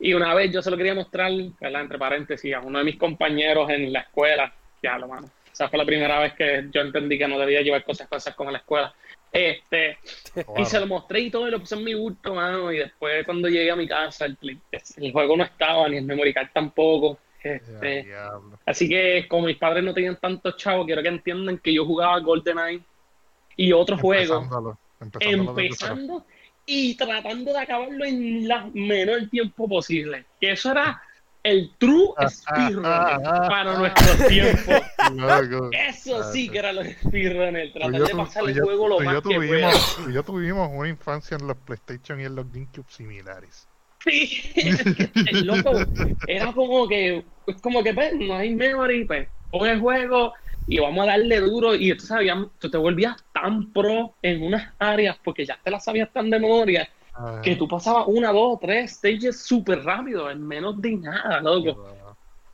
Y 0.00 0.14
una 0.14 0.34
vez 0.34 0.52
yo 0.52 0.62
se 0.62 0.70
lo 0.70 0.76
quería 0.76 0.94
mostrar, 0.94 1.32
¿verdad? 1.60 1.82
entre 1.82 1.98
paréntesis, 1.98 2.54
a 2.54 2.60
uno 2.60 2.78
de 2.78 2.84
mis 2.84 2.96
compañeros 2.96 3.68
en 3.70 3.92
la 3.92 4.00
escuela. 4.00 4.52
Ya 4.82 4.96
lo 4.98 5.08
mano. 5.08 5.28
Esa 5.52 5.68
fue 5.68 5.78
la 5.78 5.84
primera 5.84 6.20
vez 6.20 6.34
que 6.34 6.68
yo 6.70 6.82
entendí 6.82 7.18
que 7.18 7.26
no 7.26 7.38
debía 7.38 7.62
llevar 7.62 7.84
cosas 7.84 8.06
cosas 8.06 8.34
como 8.34 8.50
la 8.50 8.58
escuela. 8.58 8.94
Este, 9.32 9.98
y 10.56 10.64
se 10.64 10.78
lo 10.80 10.86
mostré 10.86 11.20
y 11.20 11.30
todo, 11.30 11.48
y 11.48 11.50
lo 11.50 11.58
puse 11.58 11.74
en 11.74 11.84
mi 11.84 11.94
bulto, 11.94 12.34
mano. 12.34 12.72
Y 12.72 12.78
después, 12.78 13.24
cuando 13.24 13.48
llegué 13.48 13.70
a 13.70 13.76
mi 13.76 13.88
casa, 13.88 14.26
el, 14.26 15.12
juego 15.12 15.36
no 15.36 15.44
estaba, 15.44 15.88
ni 15.88 15.96
el 15.96 16.04
memory 16.04 16.32
card 16.32 16.48
tampoco. 16.52 17.18
Este, 17.42 18.08
así 18.66 18.88
que 18.88 19.26
como 19.28 19.46
mis 19.46 19.56
padres 19.56 19.84
no 19.84 19.94
tenían 19.94 20.16
tantos 20.16 20.56
chavos, 20.56 20.86
quiero 20.86 21.02
que 21.02 21.08
entiendan 21.08 21.58
que 21.58 21.72
yo 21.72 21.84
jugaba 21.84 22.18
GoldenEye 22.18 22.82
y 23.56 23.72
otros 23.72 24.00
juegos 24.00 24.44
empezando 25.20 26.24
y 26.70 26.94
tratando 26.96 27.52
de 27.52 27.58
acabarlo 27.60 28.04
en 28.04 28.46
la 28.46 28.68
menor 28.74 29.28
tiempo 29.30 29.66
posible. 29.66 30.26
Que 30.38 30.52
eso 30.52 30.70
era 30.70 31.00
el 31.42 31.70
true 31.78 32.08
speedrun 32.28 32.82
para 32.82 33.78
nuestros 33.78 34.28
tiempos. 34.28 34.74
Loco. 35.14 35.70
Eso 35.72 36.30
sí 36.30 36.46
Ah, 36.48 36.52
que 36.52 36.58
era 36.58 36.72
los 36.74 36.86
speedrunners, 36.86 37.70
y 37.70 37.72
tratar 37.72 38.02
de 38.02 38.14
pasar 38.14 38.42
tú 38.42 38.48
el 38.50 38.54
yo- 38.56 38.64
juego 38.64 38.88
lo 38.88 38.96
tú 38.98 39.02
y 39.02 39.06
más 39.06 39.14
que 39.14 39.20
pueda. 39.22 39.38
tuvimos, 39.70 39.96
tú 39.96 40.10
y 40.10 40.12
yo 40.14 40.22
tuvimos 40.22 40.70
una 40.74 40.88
infancia 40.90 41.36
en 41.40 41.46
los 41.46 41.56
PlayStation 41.56 42.20
y 42.20 42.24
en 42.24 42.34
los 42.34 42.52
GameCube 42.52 42.86
similares. 42.90 43.66
Sí, 44.04 44.52
el 45.26 45.46
loco, 45.46 45.72
era 46.26 46.52
como 46.52 46.86
que, 46.86 47.24
como 47.62 47.82
que, 47.82 47.94
pues, 47.94 48.12
no 48.14 48.34
hay 48.36 48.54
memory, 48.54 49.04
pues, 49.06 49.28
pon 49.50 49.66
el 49.68 49.80
juego 49.80 50.34
y 50.66 50.78
vamos 50.80 51.04
a 51.04 51.12
darle 51.12 51.40
duro. 51.40 51.74
Y 51.74 51.96
tú 51.96 52.04
sabías, 52.04 52.36
tú 52.58 52.70
te 52.70 52.76
volvías 52.76 53.16
tan 53.40 53.72
pro 53.72 54.14
en 54.22 54.42
unas 54.42 54.72
áreas 54.78 55.16
porque 55.22 55.44
ya 55.46 55.58
te 55.62 55.70
las 55.70 55.84
sabías 55.84 56.12
tan 56.12 56.30
de 56.30 56.38
memoria 56.38 56.88
Ah, 57.20 57.40
que 57.42 57.56
tú 57.56 57.66
pasabas 57.66 58.04
una, 58.06 58.32
dos, 58.32 58.60
tres 58.60 58.92
stages 58.92 59.42
súper 59.42 59.82
rápido, 59.82 60.30
en 60.30 60.46
menos 60.46 60.80
de 60.80 60.92
nada, 60.92 61.40
loco. 61.40 61.84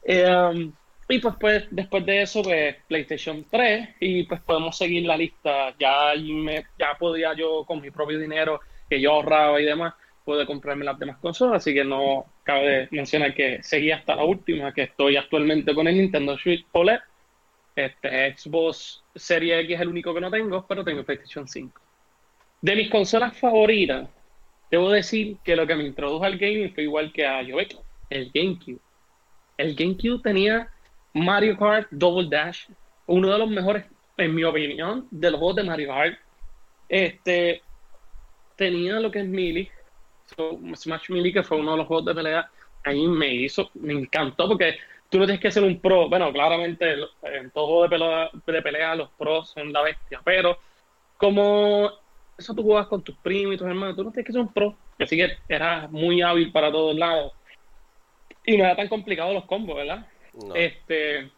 Eh, 0.02 0.26
um, 0.26 0.72
y 1.06 1.18
pues, 1.18 1.34
pues, 1.38 1.66
después 1.70 2.06
de 2.06 2.22
eso, 2.22 2.42
pues, 2.42 2.76
PlayStation 2.88 3.44
3, 3.50 3.90
y 4.00 4.22
pues 4.22 4.40
podemos 4.40 4.74
seguir 4.74 5.04
la 5.04 5.18
lista. 5.18 5.74
Ya, 5.78 6.14
me, 6.16 6.64
ya 6.78 6.96
podía 6.98 7.34
yo, 7.34 7.64
con 7.66 7.82
mi 7.82 7.90
propio 7.90 8.18
dinero 8.18 8.60
que 8.88 8.98
yo 8.98 9.12
ahorraba 9.12 9.60
y 9.60 9.66
demás, 9.66 9.92
pude 10.24 10.46
comprarme 10.46 10.86
las 10.86 10.98
demás 10.98 11.18
consolas, 11.18 11.56
así 11.56 11.74
que 11.74 11.84
no 11.84 12.24
cabe 12.42 12.88
mencionar 12.90 13.34
que 13.34 13.62
seguí 13.62 13.90
hasta 13.90 14.16
la 14.16 14.24
última, 14.24 14.72
que 14.72 14.84
estoy 14.84 15.16
actualmente 15.16 15.74
con 15.74 15.86
el 15.88 15.98
Nintendo 15.98 16.38
Switch 16.38 16.64
OLED. 16.72 17.00
Este 17.76 18.34
Xbox 18.34 19.03
Series 19.14 19.64
X 19.64 19.75
es 19.76 19.80
el 19.80 19.88
único 19.88 20.12
que 20.14 20.21
no 20.21 20.30
tengo, 20.30 20.66
pero 20.66 20.85
tengo 20.85 21.04
PlayStation 21.04 21.47
5. 21.47 21.80
De 22.61 22.76
mis 22.76 22.90
consolas 22.90 23.37
favoritas, 23.38 24.09
debo 24.71 24.90
decir 24.90 25.37
que 25.44 25.56
lo 25.56 25.66
que 25.66 25.75
me 25.75 25.85
introdujo 25.85 26.25
al 26.25 26.38
gaming 26.38 26.73
fue 26.75 26.85
igual 26.85 27.12
que 27.12 27.26
a 27.26 27.44
Joek, 27.44 27.76
el 28.11 28.30
GameCube. 28.33 28.80
El 29.56 29.75
GameCube 29.75 30.23
tenía 30.23 30.68
Mario 31.12 31.56
Kart 31.56 31.88
Double 31.90 32.28
Dash, 32.28 32.66
uno 33.06 33.30
de 33.30 33.38
los 33.38 33.49
mejores, 33.49 33.85
en 34.16 34.35
mi 34.35 34.44
opinión, 34.44 35.06
de 35.11 35.30
los 35.30 35.38
juegos 35.38 35.56
de 35.56 35.64
Mario 35.64 35.88
Kart. 35.88 36.18
Este 36.88 37.62
tenía 38.56 39.00
lo 39.00 39.11
que 39.11 39.21
es 39.21 39.26
Melee, 39.26 39.71
so, 40.37 40.59
Smash 40.75 41.11
Melee, 41.11 41.33
que 41.33 41.42
fue 41.42 41.59
uno 41.59 41.73
de 41.73 41.78
los 41.78 41.87
juegos 41.87 42.06
de 42.06 42.14
pelea. 42.14 42.50
A 42.85 42.90
mí 42.90 43.06
me 43.06 43.33
hizo, 43.33 43.71
me 43.75 43.92
encantó 43.92 44.49
porque 44.49 44.76
tú 45.14 45.21
no 45.21 45.26
tienes 45.26 45.40
que 45.40 45.52
ser 45.52 45.62
un 45.62 45.78
pro. 45.80 46.09
Bueno, 46.09 46.33
claramente 46.33 46.94
en 47.23 47.50
todo 47.52 47.66
juego 47.68 47.83
de 47.85 47.88
pelea, 47.88 48.30
de 48.47 48.62
pelea 48.62 48.94
los 48.97 49.11
pros 49.11 49.50
son 49.50 49.73
la 49.73 49.83
bestia, 49.83 50.21
pero 50.25 50.59
como 51.16 51.88
eso 52.37 52.52
tú 52.52 52.64
juegas 52.64 52.88
con 52.88 53.04
tus 53.04 53.16
primos 53.18 53.54
y 53.54 53.59
tus 53.59 53.68
hermanos, 53.68 53.94
tú 53.94 54.02
no 54.02 54.11
tienes 54.11 54.26
que 54.26 54.33
ser 54.33 54.40
un 54.40 54.52
pro. 54.52 54.76
Así 54.99 55.16
que 55.16 55.38
era 55.49 55.87
muy 55.88 56.21
hábil 56.21 56.50
para 56.50 56.73
todos 56.73 56.97
lados. 56.97 57.33
Y 58.44 58.56
no 58.56 58.64
era 58.64 58.75
tan 58.75 58.88
complicado 58.88 59.33
los 59.33 59.44
combos, 59.44 59.76
¿verdad? 59.76 60.04
No. 60.33 60.52
Este. 60.56 61.30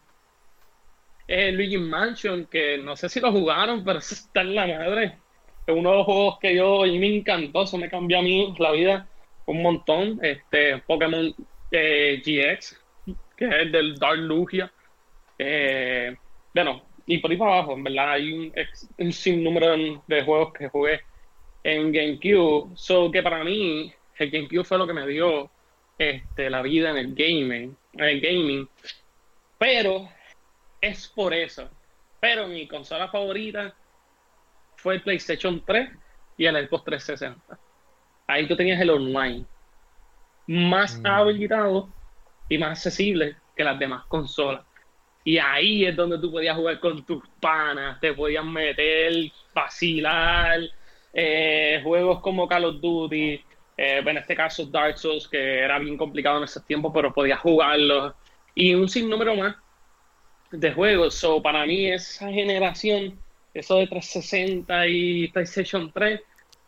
eh, 1.29 1.53
Luigi 1.53 1.77
Mansion, 1.79 2.47
que 2.47 2.79
no 2.79 2.97
sé 2.97 3.09
si 3.11 3.21
lo 3.21 3.31
jugaron, 3.33 3.85
pero 3.85 3.99
eso 3.99 4.15
está 4.15 4.41
en 4.41 4.55
la 4.55 4.67
madre. 4.67 5.19
Es 5.67 5.75
uno 5.77 5.91
de 5.91 5.97
los 5.99 6.07
juegos 6.07 6.39
que 6.41 6.55
yo 6.57 6.87
y 6.87 6.99
me 6.99 7.15
encantó, 7.15 7.65
eso 7.65 7.77
me 7.77 7.91
cambió 7.91 8.21
a 8.21 8.23
mí 8.23 8.55
la 8.59 8.71
vida 8.73 9.11
un 9.47 9.63
montón. 9.63 10.19
Este, 10.23 10.79
Pokémon 10.87 11.35
eh, 11.73 12.23
GX, 12.25 12.81
que 13.37 13.47
es 13.47 13.53
el 13.53 13.73
del 13.73 13.95
Dark 13.97 14.19
Lugia. 14.19 14.73
Eh, 15.39 16.17
bueno, 16.55 16.83
y 17.07 17.19
por 17.19 17.31
ahí 17.31 17.37
para 17.37 17.53
abajo, 17.55 17.75
en 17.75 17.85
verdad, 17.85 18.13
hay 18.13 18.33
un, 18.33 18.53
un 18.99 19.13
sinnúmero 19.13 19.71
de, 19.73 20.01
de 20.07 20.23
juegos 20.25 20.53
que 20.55 20.69
jugué 20.69 21.03
en 21.63 21.93
GameCube. 21.93 22.73
So 22.77 23.11
que 23.11 23.23
para 23.23 23.45
mí, 23.45 23.93
el 24.19 24.31
GameCube 24.31 24.65
fue 24.65 24.79
lo 24.79 24.87
que 24.87 24.93
me 24.93 25.07
dio 25.07 25.51
este, 25.99 26.51
la 26.51 26.63
vida 26.63 26.91
en 26.91 26.97
el 26.97 27.15
gaming, 27.15 27.77
en 27.93 28.05
el 28.05 28.21
gaming. 28.21 28.69
Pero 29.59 30.09
es 30.81 31.09
por 31.09 31.33
eso. 31.35 31.69
Pero 32.21 32.47
mi 32.47 32.67
consola 32.67 33.09
favorita 33.09 33.75
fue 34.77 34.95
el 34.95 35.03
PlayStation 35.03 35.63
3 35.65 35.91
y 36.39 36.47
el 36.47 36.69
Xbox 36.69 36.85
360. 36.85 37.59
Ahí 38.27 38.49
tú 38.49 38.57
tenías 38.57 38.81
el 38.81 38.91
online. 38.91 39.45
Más 40.47 40.99
Mm. 41.01 41.07
habilitado 41.07 41.96
y 42.49 42.59
más 42.59 42.71
accesible 42.71 43.37
que 43.55 43.65
las 43.65 43.79
demás 43.79 44.05
consolas. 44.07 44.65
Y 45.25 45.39
ahí 45.39 45.85
es 45.85 45.97
donde 45.97 46.19
tú 46.19 46.31
podías 46.31 46.57
jugar 46.57 46.79
con 46.79 47.05
tus 47.05 47.23
panas, 47.41 47.99
te 48.01 48.13
podías 48.13 48.45
meter, 48.45 49.13
vacilar, 49.53 50.61
eh, 51.13 51.81
juegos 51.83 52.21
como 52.21 52.47
Call 52.47 52.67
of 52.67 52.81
Duty, 52.81 53.43
eh, 53.77 54.03
en 54.07 54.17
este 54.19 54.37
caso 54.37 54.67
Dark 54.67 54.99
Souls, 54.99 55.27
que 55.27 55.59
era 55.61 55.79
bien 55.79 55.97
complicado 55.97 56.39
en 56.39 56.45
esos 56.45 56.65
tiempos, 56.65 56.93
pero 56.95 57.13
podías 57.13 57.41
jugarlo. 57.41 58.15
Y 58.55 58.75
un 58.75 58.89
sinnúmero 58.89 59.35
más 59.35 59.57
de 60.51 60.73
juegos. 60.73 61.15
So, 61.15 61.43
para 61.43 61.67
mí 61.67 61.91
esa 61.91 62.31
generación, 62.31 63.19
eso 63.53 63.77
de 63.77 63.87
360 63.87 64.87
y 64.87 65.29
PlayStation 65.29 65.91
3, 65.93 66.21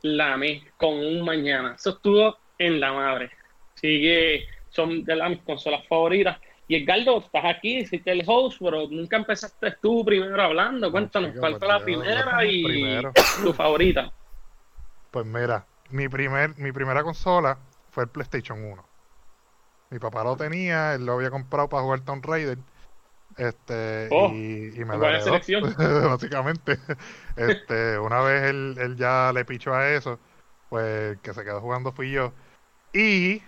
la 0.02 0.34
amé 0.34 0.64
con 0.76 0.94
un 0.94 1.22
mañana. 1.22 1.74
Eso 1.76 1.90
estuvo 1.90 2.36
en 2.58 2.80
la 2.80 2.92
madre. 2.92 3.30
Así 3.74 4.00
que 4.00 4.46
son 4.70 5.04
de 5.04 5.16
las 5.16 5.30
mis 5.30 5.42
consolas 5.42 5.86
favoritas. 5.86 6.38
Y 6.66 6.76
Edgardo, 6.76 7.18
estás 7.18 7.44
aquí, 7.46 7.78
hiciste 7.78 8.12
el 8.12 8.22
host, 8.26 8.58
pero 8.62 8.86
nunca 8.90 9.16
empezaste 9.16 9.76
tú 9.80 10.04
primero 10.04 10.40
hablando. 10.42 10.92
Cuéntanos, 10.92 11.32
¿cuál 11.38 11.52
pues 11.52 11.58
fue 11.60 11.68
la 11.68 11.84
primera 11.84 12.44
y 12.44 12.64
primero. 12.64 13.12
tu 13.42 13.52
favorita? 13.54 14.12
Pues 15.10 15.24
mira, 15.24 15.64
mi 15.90 16.08
primer, 16.08 16.58
mi 16.58 16.70
primera 16.72 17.02
consola 17.02 17.58
fue 17.90 18.04
el 18.04 18.10
PlayStation 18.10 18.62
1. 18.62 18.84
Mi 19.90 19.98
papá 19.98 20.22
lo 20.22 20.36
tenía, 20.36 20.94
él 20.94 21.06
lo 21.06 21.14
había 21.14 21.30
comprado 21.30 21.70
para 21.70 21.82
jugar 21.82 22.00
Tomb 22.00 22.24
Raider. 22.24 22.58
Este, 23.38 24.08
Oh, 24.10 24.30
y, 24.32 24.72
y 24.74 24.84
me 24.84 24.98
lo 24.98 25.20
selección. 25.22 25.74
básicamente. 25.78 26.78
Este, 27.36 27.98
una 27.98 28.20
vez 28.20 28.42
él, 28.50 28.76
él 28.78 28.96
ya 28.96 29.32
le 29.32 29.44
pichó 29.46 29.72
a 29.72 29.88
eso, 29.90 30.18
pues 30.68 31.18
que 31.22 31.32
se 31.32 31.44
quedó 31.44 31.60
jugando 31.62 31.92
fui 31.92 32.10
yo. 32.10 32.32
Y 32.92 33.42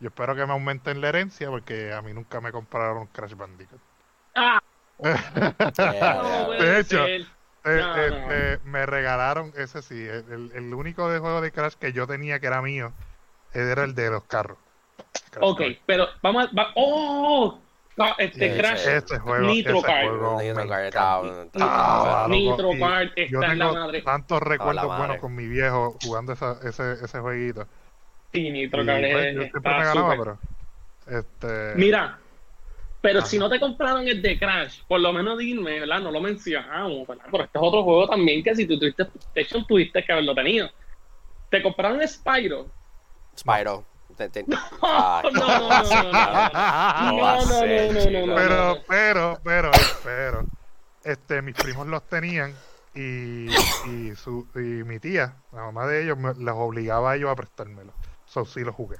yo 0.00 0.08
espero 0.08 0.34
que 0.34 0.44
me 0.46 0.52
aumenten 0.52 1.00
la 1.00 1.08
herencia 1.08 1.48
porque 1.50 1.92
a 1.92 2.02
mí 2.02 2.12
nunca 2.12 2.40
me 2.40 2.52
compraron 2.52 3.06
Crash 3.08 3.34
Bandicoot. 3.34 3.80
Ah, 4.34 4.60
no 4.98 6.50
De 6.52 6.80
hecho. 6.80 7.06
Eh, 7.06 7.24
No, 7.64 7.96
eh, 7.96 8.10
no. 8.10 8.32
eh, 8.32 8.58
me 8.64 8.86
regalaron, 8.86 9.52
ese 9.56 9.82
sí, 9.82 10.06
el, 10.06 10.52
el- 10.54 10.72
único 10.74 11.10
de 11.10 11.18
juego 11.18 11.40
de 11.40 11.50
Crash 11.50 11.74
que 11.74 11.92
yo 11.92 12.06
tenía 12.06 12.38
que 12.38 12.46
era 12.46 12.62
mío 12.62 12.92
era 13.52 13.82
el 13.84 13.94
de 13.96 14.08
los 14.10 14.22
carros. 14.24 14.58
Crash 15.30 15.42
Ok, 15.44 15.58
Car. 15.58 15.68
pero 15.84 16.06
vamos 16.22 16.46
a... 16.46 16.54
va- 16.54 16.72
¡Oh! 16.76 17.58
Este 18.18 18.52
Sí, 18.52 18.58
Crash. 18.60 18.86
Ese 18.86 19.18
juego, 19.18 19.46
Nitro 19.46 19.78
ese 19.78 19.86
Kart. 19.86 20.06
juego 20.08 20.40
Nitro 20.42 20.62
Ah, 21.60 22.26
Nitro 22.28 22.70
Kart 22.78 23.16
Yo 23.30 23.40
está 23.40 23.52
en 23.52 23.58
la 23.58 23.72
madre. 23.72 24.02
tantos 24.02 24.42
recuerdos 24.42 24.98
buenos 24.98 25.16
con 25.18 25.34
mi 25.34 25.46
viejo 25.48 25.96
jugando 26.04 26.34
esa, 26.34 26.58
ese, 26.62 26.92
ese 27.04 27.18
jueguito. 27.20 27.66
Sí, 28.36 28.50
Nitro 28.50 28.82
Y, 28.82 28.86
Kart 28.86 29.00
pues, 29.00 29.26
es- 29.26 29.34
yo 29.34 29.40
siempre 29.42 29.60
me 29.74 29.84
ganaba, 29.84 30.12
súper. 30.16 30.18
pero. 31.06 31.18
Este, 31.18 31.74
Mira, 31.76 32.18
pero 33.00 33.18
Ajá. 33.20 33.28
si 33.28 33.38
no 33.38 33.48
te 33.48 33.60
compraron 33.60 34.06
el 34.08 34.20
de 34.20 34.38
Crash, 34.38 34.82
por 34.88 35.00
lo 35.00 35.12
menos 35.12 35.38
dime, 35.38 35.80
¿verdad? 35.80 36.00
No 36.00 36.10
lo 36.10 36.20
mencionamos, 36.20 37.06
¿verdad? 37.06 37.24
Pero 37.30 37.44
este 37.44 37.58
es 37.58 37.64
otro 37.64 37.82
juego 37.84 38.08
también 38.08 38.42
que 38.42 38.54
si 38.54 38.66
tú 38.66 38.78
tuviste 38.78 39.04
PlayStation 39.04 39.66
tuviste 39.66 40.04
que 40.04 40.12
haberlo 40.12 40.34
tenido. 40.34 40.68
¿Te 41.50 41.62
compraron 41.62 42.06
Spyro? 42.06 42.66
Spyro. 43.38 43.84
No, 44.46 44.58
Ah, 44.82 45.22
no, 45.24 45.30
no, 45.30 45.58
no, 45.82 46.02
no, 46.02 46.12
no. 46.12 46.50
¿Cómo 46.98 47.16
No, 47.18 47.22
va 47.22 47.32
a 47.34 47.36
no, 47.36 47.44
ser, 47.44 47.92
no, 47.92 47.92
no, 47.92 48.00
chico? 48.00 48.26
no, 48.26 48.26
no. 48.26 48.34
pero, 48.34 48.78
pero, 48.88 49.40
pero, 49.44 49.70
pero, 50.02 50.46
este, 51.04 51.42
mis 51.42 51.54
primos 51.54 51.86
los 51.86 52.08
tenían 52.08 52.54
y, 52.94 53.50
y, 53.82 54.14
su, 54.16 54.48
y 54.54 54.58
mi 54.84 54.98
tía, 54.98 55.36
la 55.52 55.62
mamá 55.64 55.86
de 55.86 56.02
ellos, 56.04 56.16
me, 56.16 56.32
los 56.34 56.54
obligaba 56.56 57.12
a 57.12 57.16
ellos 57.16 57.30
a 57.30 57.36
prestármelo. 57.36 57.92
So, 58.26 58.44
sí 58.44 58.60
lo 58.60 58.72
jugué, 58.72 58.96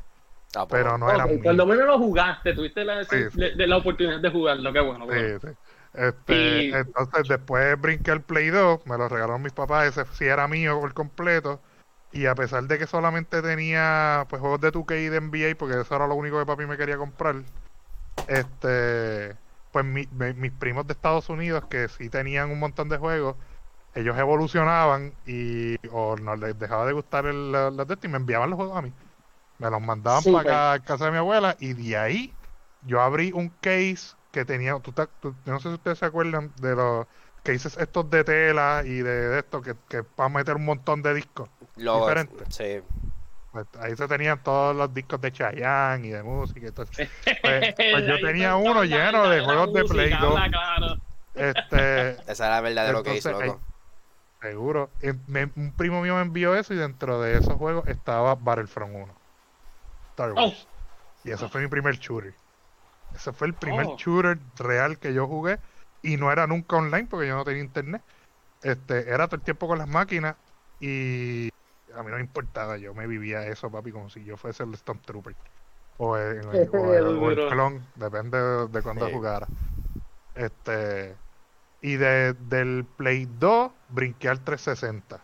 Ah, 0.54 0.66
pues, 0.66 0.82
pero 0.82 0.96
no 0.96 1.06
Ok, 1.06 1.14
eran 1.14 1.42
por 1.42 1.54
lo 1.54 1.66
menos 1.66 1.86
lo 1.86 1.98
jugaste, 1.98 2.54
tuviste 2.54 2.84
la, 2.84 3.04
Sí, 3.04 3.24
sí. 3.30 3.38
de- 3.38 3.54
de 3.54 3.66
la 3.66 3.76
oportunidad 3.76 4.20
de 4.20 4.30
jugarlo, 4.30 4.72
qué 4.72 4.80
bueno. 4.80 5.06
qué 5.06 5.12
bueno. 5.14 5.40
Sí, 5.40 5.48
sí. 5.48 5.56
Este, 5.94 6.34
Y- 6.34 6.74
Entonces 6.74 7.28
después 7.28 7.80
brinqué 7.80 8.10
al 8.10 8.22
Play 8.22 8.48
2, 8.50 8.86
me 8.86 8.96
lo 8.98 9.08
regalaron 9.08 9.42
mis 9.42 9.52
papás, 9.52 9.86
ese 9.86 10.04
sí 10.12 10.24
era 10.24 10.48
mío 10.48 10.80
por 10.80 10.94
completo. 10.94 11.60
Y 12.12 12.26
a 12.26 12.34
pesar 12.34 12.64
de 12.64 12.78
que 12.78 12.86
solamente 12.86 13.42
tenía 13.42 14.26
pues 14.30 14.40
juegos 14.40 14.60
de 14.60 14.70
2K 14.70 14.96
y 14.96 15.08
de 15.08 15.18
NBA, 15.20 15.56
porque 15.58 15.80
eso 15.80 15.94
era 15.96 16.06
lo 16.06 16.14
único 16.14 16.38
que 16.38 16.46
papi 16.46 16.66
me 16.66 16.76
quería 16.78 16.96
comprar, 16.96 17.36
este 18.28 19.36
pues 19.72 19.84
mi- 19.84 20.08
mi- 20.12 20.32
mis 20.32 20.52
primos 20.52 20.86
de 20.86 20.94
Estados 20.94 21.28
Unidos, 21.28 21.64
que 21.68 21.88
sí 21.88 22.08
tenían 22.08 22.50
un 22.50 22.58
montón 22.58 22.88
de 22.88 22.96
juegos, 22.96 23.36
ellos 23.94 24.16
evolucionaban 24.18 25.12
y 25.26 25.76
o 25.90 26.16
no 26.16 26.36
les 26.36 26.58
dejaba 26.58 26.86
de 26.86 26.92
gustar 26.94 27.26
el, 27.26 27.52
de 27.52 27.82
esto 27.94 28.06
y 28.06 28.10
me 28.10 28.16
enviaban 28.16 28.48
los 28.50 28.56
juegos 28.56 28.76
a 28.78 28.82
mí. 28.82 28.92
Me 29.58 29.70
los 29.70 29.80
mandaban 29.80 30.22
para 30.24 30.40
acá 30.40 30.72
a 30.72 30.78
casa 30.80 31.06
de 31.06 31.10
mi 31.12 31.16
abuela 31.18 31.56
y 31.58 31.72
de 31.72 31.96
ahí 31.96 32.34
yo 32.82 33.00
abrí 33.00 33.32
un 33.32 33.48
case 33.60 34.14
que 34.30 34.44
tenía, 34.44 34.78
tú, 34.80 34.92
no 35.46 35.60
sé 35.60 35.68
si 35.68 35.74
ustedes 35.74 35.98
se 35.98 36.04
acuerdan 36.06 36.52
de 36.60 36.74
los 36.76 37.06
cases 37.42 37.76
estos 37.78 38.10
de 38.10 38.22
tela 38.24 38.82
y 38.84 38.96
de, 38.96 39.28
de 39.28 39.38
esto 39.38 39.62
que, 39.62 39.74
que 39.88 40.02
para 40.02 40.28
meter 40.28 40.56
un 40.56 40.64
montón 40.66 41.02
de 41.02 41.14
discos. 41.14 41.48
Lo, 41.76 42.00
Diferente. 42.00 42.44
sí. 42.50 42.80
Pues 43.52 43.66
ahí 43.80 43.96
se 43.96 44.06
tenían 44.06 44.42
todos 44.42 44.76
los 44.76 44.92
discos 44.92 45.18
de 45.22 45.32
Chayanne 45.32 46.06
y 46.06 46.10
de 46.10 46.22
música 46.22 46.66
y 46.68 46.70
todo 46.72 46.84
eso. 46.90 47.10
Pues, 47.42 47.74
pues 47.74 48.06
yo 48.06 48.20
tenía 48.20 48.56
uno 48.56 48.84
la- 48.84 48.84
lleno 48.84 49.24
la- 49.24 49.30
de 49.30 49.38
la 49.38 49.44
juegos 49.44 49.72
de 49.72 49.84
Play 49.84 50.10
2. 50.10 50.20
habla 50.36 50.48
claro. 50.50 50.96
Este, 51.34 52.10
Esa 52.30 52.46
era 52.48 52.60
verdadero 52.60 52.98
Entonces, 52.98 53.24
case, 53.24 53.42
ahí- 53.42 53.48
loco. 53.48 53.60
seguro. 54.42 54.90
Me- 55.28 55.50
un 55.56 55.72
primo 55.76 56.02
mío 56.02 56.16
me 56.16 56.22
envió 56.22 56.54
eso 56.54 56.74
y 56.74 56.76
dentro 56.76 57.20
de 57.22 57.38
esos 57.38 57.54
juegos 57.54 57.86
estaba 57.88 58.34
Battlefront 58.34 58.94
1. 58.94 59.15
Star 60.16 60.32
Wars. 60.32 60.66
Y 61.24 61.30
ese 61.30 61.46
fue 61.48 61.60
mi 61.60 61.68
primer 61.68 61.98
shooter. 61.98 62.34
Ese 63.14 63.32
fue 63.34 63.48
el 63.48 63.54
primer 63.54 63.84
Oh. 63.86 63.96
shooter 63.98 64.38
real 64.56 64.98
que 64.98 65.12
yo 65.12 65.26
jugué. 65.26 65.58
Y 66.02 66.16
no 66.16 66.32
era 66.32 66.46
nunca 66.46 66.76
online 66.76 67.06
porque 67.10 67.28
yo 67.28 67.36
no 67.36 67.44
tenía 67.44 67.62
internet. 67.62 68.02
Este, 68.62 69.10
era 69.10 69.26
todo 69.26 69.36
el 69.36 69.42
tiempo 69.42 69.66
con 69.68 69.76
las 69.78 69.88
máquinas. 69.88 70.36
Y 70.80 71.48
a 71.94 72.02
mí 72.02 72.10
no 72.10 72.16
me 72.16 72.20
importaba. 72.22 72.78
Yo 72.78 72.94
me 72.94 73.06
vivía 73.06 73.46
eso, 73.46 73.70
papi, 73.70 73.92
como 73.92 74.08
si 74.08 74.24
yo 74.24 74.36
fuese 74.38 74.62
el 74.62 74.74
Stormtrooper. 74.76 75.34
O 75.98 76.16
el, 76.16 76.46
o 76.46 76.52
el- 76.52 76.68
o 76.70 76.94
el- 76.94 77.04
o 77.18 77.30
el 77.30 77.36
Duro. 77.36 77.50
clon, 77.50 77.82
depende 77.96 78.38
de, 78.38 78.68
de 78.68 78.82
cuándo 78.82 79.06
Sí. 79.06 79.12
jugara. 79.12 79.46
Este. 80.34 81.14
Y 81.82 81.96
de, 81.96 82.32
del 82.34 82.86
Play 82.96 83.26
2 83.38 83.70
brinqué 83.90 84.28
al 84.30 84.40
360. 84.42 85.20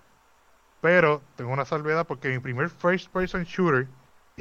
Pero 0.82 1.22
tengo 1.36 1.52
una 1.52 1.64
salvedad 1.64 2.06
porque 2.06 2.28
mi 2.28 2.38
primer 2.40 2.68
first 2.68 3.10
person 3.10 3.44
shooter, 3.44 3.86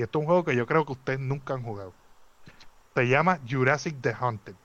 y 0.02 0.04
esto 0.04 0.18
es 0.18 0.22
un 0.22 0.26
juego 0.26 0.44
que 0.44 0.56
yo 0.56 0.66
creo 0.66 0.84
que 0.84 0.94
ustedes 0.94 1.20
nunca 1.20 1.54
han 1.54 1.62
jugado, 1.62 1.94
se 2.96 3.08
llama 3.08 3.40
Jurassic 3.48 3.96
the 4.02 4.16
Hunted. 4.20 4.56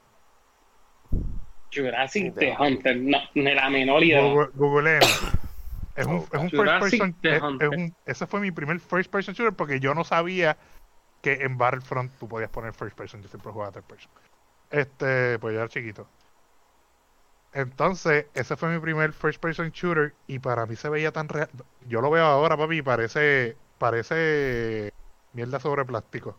Jurassic 1.75 2.35
The 2.35 2.57
Hunter, 2.59 2.97
no, 2.97 3.19
ni 3.35 3.55
la 3.55 3.69
menor 3.69 4.03
idea. 4.03 4.23
Google, 4.23 4.49
Googleen. 4.55 5.01
Es 5.95 6.07
un, 6.07 6.17
es 6.33 6.41
un 6.41 6.51
first 6.51 6.81
person. 6.81 7.15
the 7.21 7.29
es- 7.29 7.37
es 7.37 7.43
Hunter. 7.43 7.69
un- 7.69 7.95
ese 8.07 8.27
fue 8.27 8.41
mi 8.41 8.51
primer 8.51 8.81
first 8.81 9.11
person 9.11 9.35
shooter 9.35 9.53
porque 9.55 9.79
yo 9.79 9.95
no 9.95 10.05
sabía 10.05 10.57
que 11.21 11.35
en 11.35 11.59
Battlefront 11.59 12.11
tú 12.19 12.29
podías 12.29 12.49
poner 12.51 12.73
first 12.73 12.97
person. 12.97 13.21
Yo 13.23 13.29
siempre 13.29 13.53
jugaba 13.53 13.73
third 13.73 13.85
person. 13.85 14.11
Este, 14.71 15.39
pues 15.39 15.53
yo 15.55 15.61
era 15.61 15.69
chiquito. 15.69 16.09
Entonces, 17.53 18.27
ese 18.35 18.57
fue 18.57 18.71
mi 18.71 18.79
primer 18.81 19.13
first 19.13 19.41
person 19.41 19.71
shooter 19.71 20.15
y 20.27 20.39
para 20.39 20.65
mí 20.67 20.77
se 20.77 20.89
veía 20.89 21.13
tan 21.13 21.29
real. 21.29 21.49
Yo 21.89 22.01
lo 22.01 22.11
veo 22.11 22.25
ahora, 22.25 22.57
papi, 22.57 22.79
y 22.79 22.83
parece, 22.83 23.57
parece 23.79 24.93
mierda 25.37 25.61
sobre 25.61 25.85
plástico. 25.85 26.39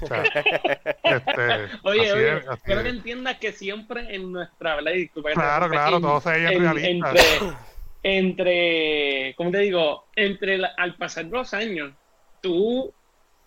O 0.00 0.06
sea, 0.06 0.22
este, 1.04 1.42
Oye, 1.84 2.12
oye, 2.12 2.36
es, 2.38 2.46
es. 2.48 2.62
que 2.62 2.72
entiendas 2.72 3.36
que 3.38 3.52
siempre 3.52 4.14
en 4.14 4.32
nuestra, 4.32 4.76
¿verdad? 4.76 4.92
Y 4.92 5.00
disculpa 5.02 5.30
Claro, 5.32 5.68
claro, 5.68 5.96
en- 5.96 6.02
todo 6.02 6.20
se 6.20 6.30
veía 6.30 6.50
en- 6.50 6.60
realista. 6.60 7.10
Entre, 7.10 7.22
entre, 8.02 9.34
¿cómo 9.36 9.50
te 9.50 9.58
digo? 9.58 10.06
Entre 10.16 10.58
la- 10.58 10.72
al 10.76 10.96
pasar 10.96 11.26
los 11.26 11.52
años, 11.54 11.92
tú 12.40 12.92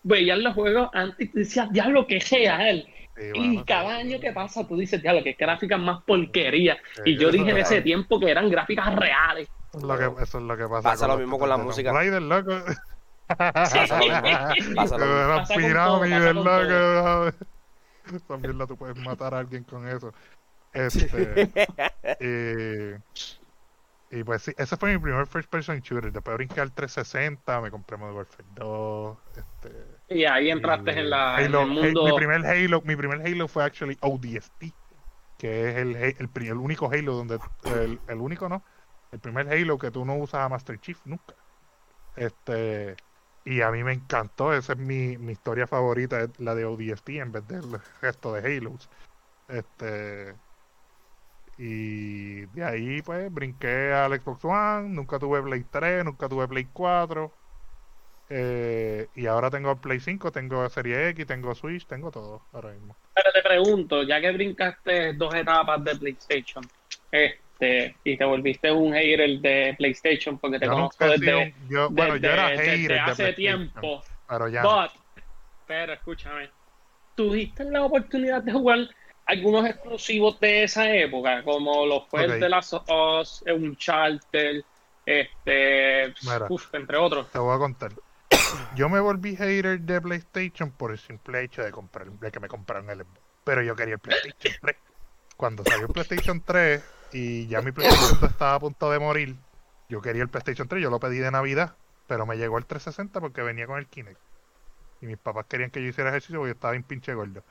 veías 0.02 0.38
los 0.38 0.54
juegos 0.54 0.88
antes 0.94 1.26
y 1.26 1.30
tú 1.32 1.38
decías, 1.40 1.70
diablo, 1.72 2.06
que 2.06 2.20
real. 2.20 2.86
Sí, 3.16 3.30
Y 3.34 3.62
cada 3.64 3.96
sí. 3.96 4.00
año 4.02 4.20
que 4.20 4.30
pasa, 4.32 4.66
tú 4.68 4.76
dices, 4.76 5.02
diablo, 5.02 5.22
que 5.24 5.32
gráficas 5.32 5.80
más 5.80 6.02
porquería. 6.04 6.76
Sí, 6.96 7.02
Y 7.10 7.18
yo 7.18 7.30
dije 7.30 7.50
en 7.50 7.56
es 7.58 7.70
ese 7.70 7.82
tiempo 7.82 8.20
que 8.20 8.30
eran 8.30 8.48
gráficas 8.50 8.94
reales. 8.94 9.48
Eso 9.70 9.78
es 9.78 9.82
lo 9.84 9.98
que, 10.16 10.22
eso 10.22 10.38
es 10.38 10.44
lo 10.44 10.56
que 10.56 10.68
pasa. 10.68 10.90
Pasa 10.90 11.08
lo 11.08 11.16
mismo 11.18 11.38
con 11.38 11.48
la 11.48 11.56
música. 11.56 11.90
Tomb 11.90 11.98
Raider, 11.98 12.22
loco. 12.22 12.52
Pasa 13.28 13.86
lo 13.86 13.96
mismo. 13.98 14.46
Pasa 14.74 14.98
lo 14.98 15.06
mismo. 15.06 15.24
Una 15.24 15.46
Pasa 15.46 15.60
con 15.60 15.64
pirámide, 15.64 16.34
todo, 16.34 16.44
pasa 16.44 16.44
con 16.44 16.44
loco. 16.44 17.32
Esa 18.14 18.36
mierda 18.38 18.66
tú 18.66 18.76
puedes 18.76 18.96
matar 18.96 19.34
a 19.34 19.38
alguien 19.38 19.64
con 19.64 19.86
eso. 19.88 20.12
Este, 20.72 21.50
y, 22.20 24.18
y 24.18 24.24
pues 24.24 24.42
sí, 24.42 24.52
ese 24.56 24.76
fue 24.76 24.92
mi 24.92 24.98
primer 24.98 25.26
first 25.26 25.50
person 25.50 25.80
shooter. 25.80 26.12
Después 26.12 26.36
brinqué 26.36 26.60
al 26.60 26.72
360, 26.72 27.60
me 27.62 27.70
compré 27.70 27.96
Modern 27.96 28.16
Warfare 28.18 28.44
2. 28.54 29.18
Este, 29.36 30.14
Y 30.14 30.24
ahí 30.24 30.50
entraste 30.50 30.92
y 30.92 30.98
en, 30.98 31.10
la, 31.10 31.40
en 31.40 31.46
Halo- 31.46 31.62
el 31.62 31.68
mundo. 31.68 32.04
Mi 32.04 32.12
primer 32.16 32.46
Halo, 32.46 32.82
mi 32.82 32.94
primer 32.96 33.20
Halo 33.26 33.48
fue 33.48 33.64
actually 33.64 33.96
ODST, 34.00 34.64
que 35.38 35.70
es 35.70 35.76
el, 35.78 35.96
el, 35.96 36.28
pri- 36.28 36.48
el 36.48 36.58
único 36.58 36.90
Halo 36.92 37.14
donde 37.14 37.38
el, 37.64 38.00
el 38.06 38.18
único 38.18 38.48
no, 38.48 38.62
el 39.12 39.18
primer 39.18 39.48
Halo 39.48 39.78
que 39.78 39.90
tú 39.90 40.04
no 40.04 40.14
usas 40.16 40.42
a 40.42 40.48
Master 40.48 40.78
Chief 40.78 40.98
nunca. 41.06 41.34
Este 42.14 42.96
y 43.46 43.62
a 43.62 43.70
mí 43.70 43.84
me 43.84 43.92
encantó, 43.92 44.52
esa 44.52 44.72
es 44.72 44.78
mi, 44.78 45.16
mi 45.18 45.30
historia 45.32 45.68
favorita, 45.68 46.28
la 46.38 46.56
de 46.56 46.64
ODST 46.64 47.10
en 47.10 47.30
vez 47.30 47.46
del 47.46 47.62
resto 48.02 48.32
de 48.32 48.40
Halos. 48.40 48.90
Este 49.48 50.34
y 51.56 52.44
de 52.46 52.64
ahí 52.64 53.00
pues 53.02 53.32
brinqué 53.32 53.92
al 53.92 54.20
Xbox 54.20 54.44
One, 54.44 54.88
nunca 54.88 55.20
tuve 55.20 55.40
Play 55.42 55.64
3, 55.70 56.04
nunca 56.04 56.28
tuve 56.28 56.48
Play 56.48 56.66
4. 56.72 57.32
Eh, 58.28 59.06
y 59.14 59.26
ahora 59.26 59.48
tengo 59.48 59.80
Play 59.80 60.00
5, 60.00 60.32
tengo 60.32 60.68
Serie 60.68 61.10
X, 61.10 61.24
tengo 61.26 61.54
Switch, 61.54 61.86
tengo 61.86 62.10
todo 62.10 62.42
ahora 62.52 62.72
mismo. 62.72 62.96
Pero 63.14 63.32
te 63.32 63.42
pregunto, 63.42 64.02
ya 64.02 64.20
que 64.20 64.32
brincaste 64.32 65.12
dos 65.12 65.32
etapas 65.32 65.84
de 65.84 65.94
PlayStation, 65.94 66.64
este, 67.12 67.45
y 67.60 68.16
te 68.16 68.24
volviste 68.24 68.70
un 68.70 68.92
hater 68.92 69.40
de 69.40 69.74
PlayStation 69.78 70.38
porque 70.38 70.58
te 70.58 70.66
Yo 70.66 70.72
conozco 70.72 71.08
desde, 71.08 71.34
un- 71.34 71.54
yo- 71.68 71.88
bueno, 71.90 72.16
yo 72.16 72.30
era 72.30 72.48
desde- 72.50 72.62
desde 72.62 72.76
hater 72.82 72.92
de 72.92 73.00
hace 73.00 73.32
tiempo. 73.32 74.02
pero 74.28 74.48
ya. 74.48 74.62
But, 74.62 74.90
pero 75.66 75.92
escúchame, 75.94 76.50
tuviste 77.14 77.64
la 77.64 77.84
oportunidad 77.84 78.42
de 78.42 78.52
jugar 78.52 78.78
algunos 79.24 79.66
exclusivos 79.66 80.38
de 80.38 80.64
esa 80.64 80.88
época, 80.94 81.42
como 81.42 81.86
los 81.86 82.06
fue 82.08 82.26
Ok. 82.26 82.32
el 82.34 82.40
de 82.40 82.48
las 82.48 82.72
Us, 82.72 83.42
Uncharted, 83.46 84.62
este, 85.04 86.14
Mira. 86.22 86.46
uf, 86.48 86.74
entre 86.74 86.96
otros. 86.96 87.30
te 87.30 87.38
voy 87.38 87.54
a 87.54 87.58
contar. 87.58 87.92
Yo 88.74 88.88
me 88.88 89.00
volví 89.00 89.34
hater 89.34 89.80
de 89.80 90.00
PlayStation 90.00 90.70
por 90.70 90.92
el 90.92 90.98
simple 90.98 91.42
hecho 91.42 91.62
de 91.62 91.70
comprar, 91.72 92.06
de 92.10 92.30
que 92.30 92.38
me 92.40 92.48
compraron 92.48 92.88
el. 92.90 93.04
Pero 93.44 93.62
yo 93.62 93.74
quería 93.74 93.94
el 93.94 94.00
PlayStation 94.00 94.54
3. 94.60 94.76
Cuando 95.36 95.64
salió 95.64 95.86
el 95.86 95.92
PlayStation 95.92 96.40
3 96.44 96.82
y 97.12 97.46
ya 97.46 97.60
mi 97.62 97.72
PlayStation 97.72 98.20
2 98.20 98.30
estaba 98.30 98.54
a 98.54 98.60
punto 98.60 98.90
de 98.90 98.98
morir, 98.98 99.36
yo 99.88 100.00
quería 100.02 100.22
el 100.22 100.28
PlayStation 100.28 100.68
3, 100.68 100.82
yo 100.82 100.90
lo 100.90 101.00
pedí 101.00 101.18
de 101.18 101.30
Navidad, 101.30 101.74
pero 102.06 102.26
me 102.26 102.36
llegó 102.36 102.58
el 102.58 102.66
360 102.66 103.20
porque 103.20 103.42
venía 103.42 103.66
con 103.66 103.78
el 103.78 103.86
Kinect. 103.86 104.18
Y 105.00 105.06
mis 105.06 105.18
papás 105.18 105.46
querían 105.46 105.70
que 105.70 105.82
yo 105.82 105.88
hiciera 105.88 106.10
ejercicio 106.10 106.38
porque 106.38 106.50
yo 106.50 106.54
estaba 106.54 106.72
bien 106.72 106.82
pinche 106.82 107.12
gordo. 107.14 107.42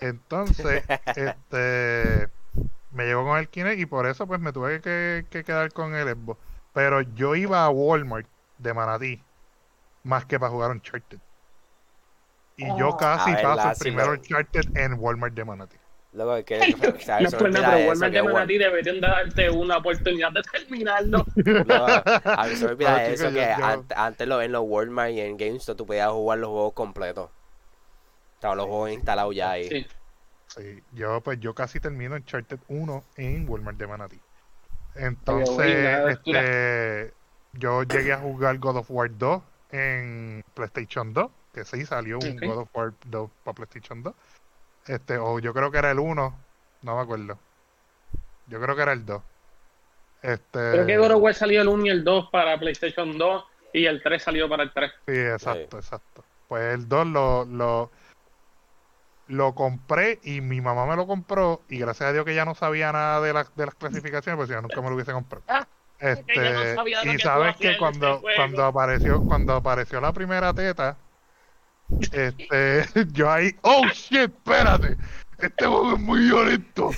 Entonces, 0.00 0.84
este 1.16 2.28
me 2.90 3.04
llegó 3.06 3.24
con 3.24 3.38
el 3.38 3.48
Kinect 3.48 3.78
y 3.80 3.86
por 3.86 4.06
eso 4.06 4.26
pues 4.26 4.40
me 4.40 4.52
tuve 4.52 4.80
que, 4.80 5.24
que 5.30 5.44
quedar 5.44 5.72
con 5.72 5.94
el 5.94 6.08
Xbox. 6.08 6.38
Pero 6.74 7.00
yo 7.02 7.34
iba 7.36 7.64
a 7.64 7.70
Walmart 7.70 8.26
de 8.58 8.74
Manatí 8.74 9.22
más 10.04 10.24
que 10.26 10.38
para 10.38 10.50
jugar 10.50 10.70
Uncharted. 10.72 11.18
Y 12.56 12.66
yo 12.78 12.90
Oh. 12.90 12.96
casi 12.96 13.32
ver, 13.32 13.42
paso 13.42 13.56
la- 13.56 13.70
el 13.72 13.76
sí, 13.76 13.90
Uncharted 13.90 14.76
en 14.76 14.94
Walmart 14.98 15.34
de 15.34 15.44
Manatí. 15.44 15.76
Es 16.12 16.44
que 16.44 16.58
No 16.58 17.00
¿sabes? 17.00 17.32
es 17.32 17.38
Se 17.38 17.42
me 17.44 17.50
nada, 17.50 17.76
olvida 17.76 17.92
pero 17.94 18.00
que 18.00 18.10
de 18.10 18.22
Wal- 18.22 18.32
Manatí 18.34 18.58
deberían 18.58 19.00
darte 19.00 19.50
una 19.50 19.78
oportunidad 19.78 20.30
de 20.32 20.42
terminarlo. 20.42 21.24
No, 21.36 21.86
a 21.86 22.46
mí 22.48 22.54
se 22.56 22.66
me 22.66 22.70
olvida 22.72 23.04
eso 23.06 23.30
que 23.32 23.46
ant- 23.46 23.92
antes 23.96 24.28
lo- 24.28 24.42
en 24.42 24.52
los 24.52 24.62
Walmart 24.66 25.12
y 25.12 25.20
en 25.20 25.36
GameStop 25.38 25.76
tú 25.78 25.86
podías 25.86 26.10
jugar 26.10 26.38
los 26.38 26.50
juegos 26.50 26.72
completos. 26.74 27.30
Estaban 28.34 28.58
los 28.58 28.66
juegos 28.66 28.90
instalados 28.90 29.34
ya 29.34 29.52
ahí. 29.52 29.68
Sí. 29.68 29.86
Sí, 30.48 30.82
yo 30.92 31.22
pues 31.22 31.40
yo 31.40 31.54
casi 31.54 31.80
termino 31.80 32.14
Uncharted 32.14 32.58
1 32.68 33.04
en 33.16 33.48
Walmart 33.48 33.78
de 33.78 33.86
Manatí. 33.86 34.20
Entonces, 34.94 36.08
este, 36.10 37.14
yo 37.54 37.82
llegué 37.84 38.12
a 38.12 38.18
jugar 38.18 38.58
God 38.58 38.76
of 38.76 38.90
War 38.90 39.10
2 39.16 39.42
en 39.70 40.44
PlayStation 40.52 41.14
2, 41.14 41.30
que 41.54 41.64
sí 41.64 41.86
salió 41.86 42.18
un 42.18 42.36
Ok. 42.36 42.44
God 42.44 42.58
of 42.58 42.68
War 42.74 42.92
2 43.06 43.30
para 43.44 43.54
PlayStation 43.54 44.02
2. 44.02 44.14
Este, 44.86 45.18
o 45.18 45.38
yo 45.38 45.52
creo 45.54 45.70
que 45.70 45.78
era 45.78 45.90
el 45.90 45.98
1, 45.98 46.38
no 46.82 46.96
me 46.96 47.02
acuerdo. 47.02 47.38
Yo 48.46 48.60
creo 48.60 48.74
que 48.76 48.82
era 48.82 48.92
el 48.92 49.04
2. 49.06 49.22
Este, 50.22 50.70
Creo 50.70 50.86
que 50.86 50.96
God 50.96 51.12
of 51.12 51.22
War 51.22 51.34
salió 51.34 51.62
el 51.62 51.68
1 51.68 51.86
y 51.86 51.88
el 51.90 52.04
2 52.04 52.30
para 52.30 52.58
PlayStation 52.58 53.16
2 53.16 53.44
y 53.72 53.86
el 53.86 54.02
3 54.02 54.22
salió 54.22 54.48
para 54.48 54.62
el 54.62 54.72
3. 54.72 54.92
Sí, 55.06 55.18
exacto, 55.18 55.78
exacto. 55.78 56.24
Pues 56.48 56.74
el 56.74 56.88
2 56.88 57.06
lo, 57.06 57.44
lo, 57.44 57.90
lo 59.28 59.54
compré 59.54 60.20
y 60.22 60.40
mi 60.40 60.60
mamá 60.60 60.86
me 60.86 60.96
lo 60.96 61.06
compró 61.06 61.62
y 61.68 61.78
gracias 61.78 62.10
a 62.10 62.12
Dios 62.12 62.24
que 62.24 62.34
ya 62.34 62.44
no 62.44 62.54
sabía 62.54 62.92
nada 62.92 63.20
de, 63.20 63.32
las 63.32 63.54
de 63.56 63.66
las 63.66 63.74
clasificaciones, 63.74 64.36
pues 64.36 64.48
si 64.48 64.54
no, 64.54 64.62
nunca 64.62 64.80
me 64.80 64.88
lo 64.88 64.94
hubiese 64.94 65.12
comprado. 65.12 65.44
Ah, 65.48 65.66
Este, 65.98 66.52
no 66.52 66.74
sabía 66.74 67.04
y 67.04 67.16
que 67.16 67.18
sabes 67.18 67.56
que 67.56 67.78
cuando, 67.78 68.16
este 68.16 68.34
cuando 68.36 68.64
apareció 68.64 69.22
cuando 69.22 69.54
apareció 69.54 70.00
la 70.00 70.12
primera 70.12 70.52
teta, 70.52 70.96
este, 72.00 72.84
yo 73.12 73.30
ahí, 73.30 73.54
oh 73.62 73.84
shit, 73.92 74.30
espérate, 74.30 74.96
este 75.38 75.66
juego 75.66 75.94
es 75.94 76.00
muy 76.00 76.20
violento. 76.20 76.90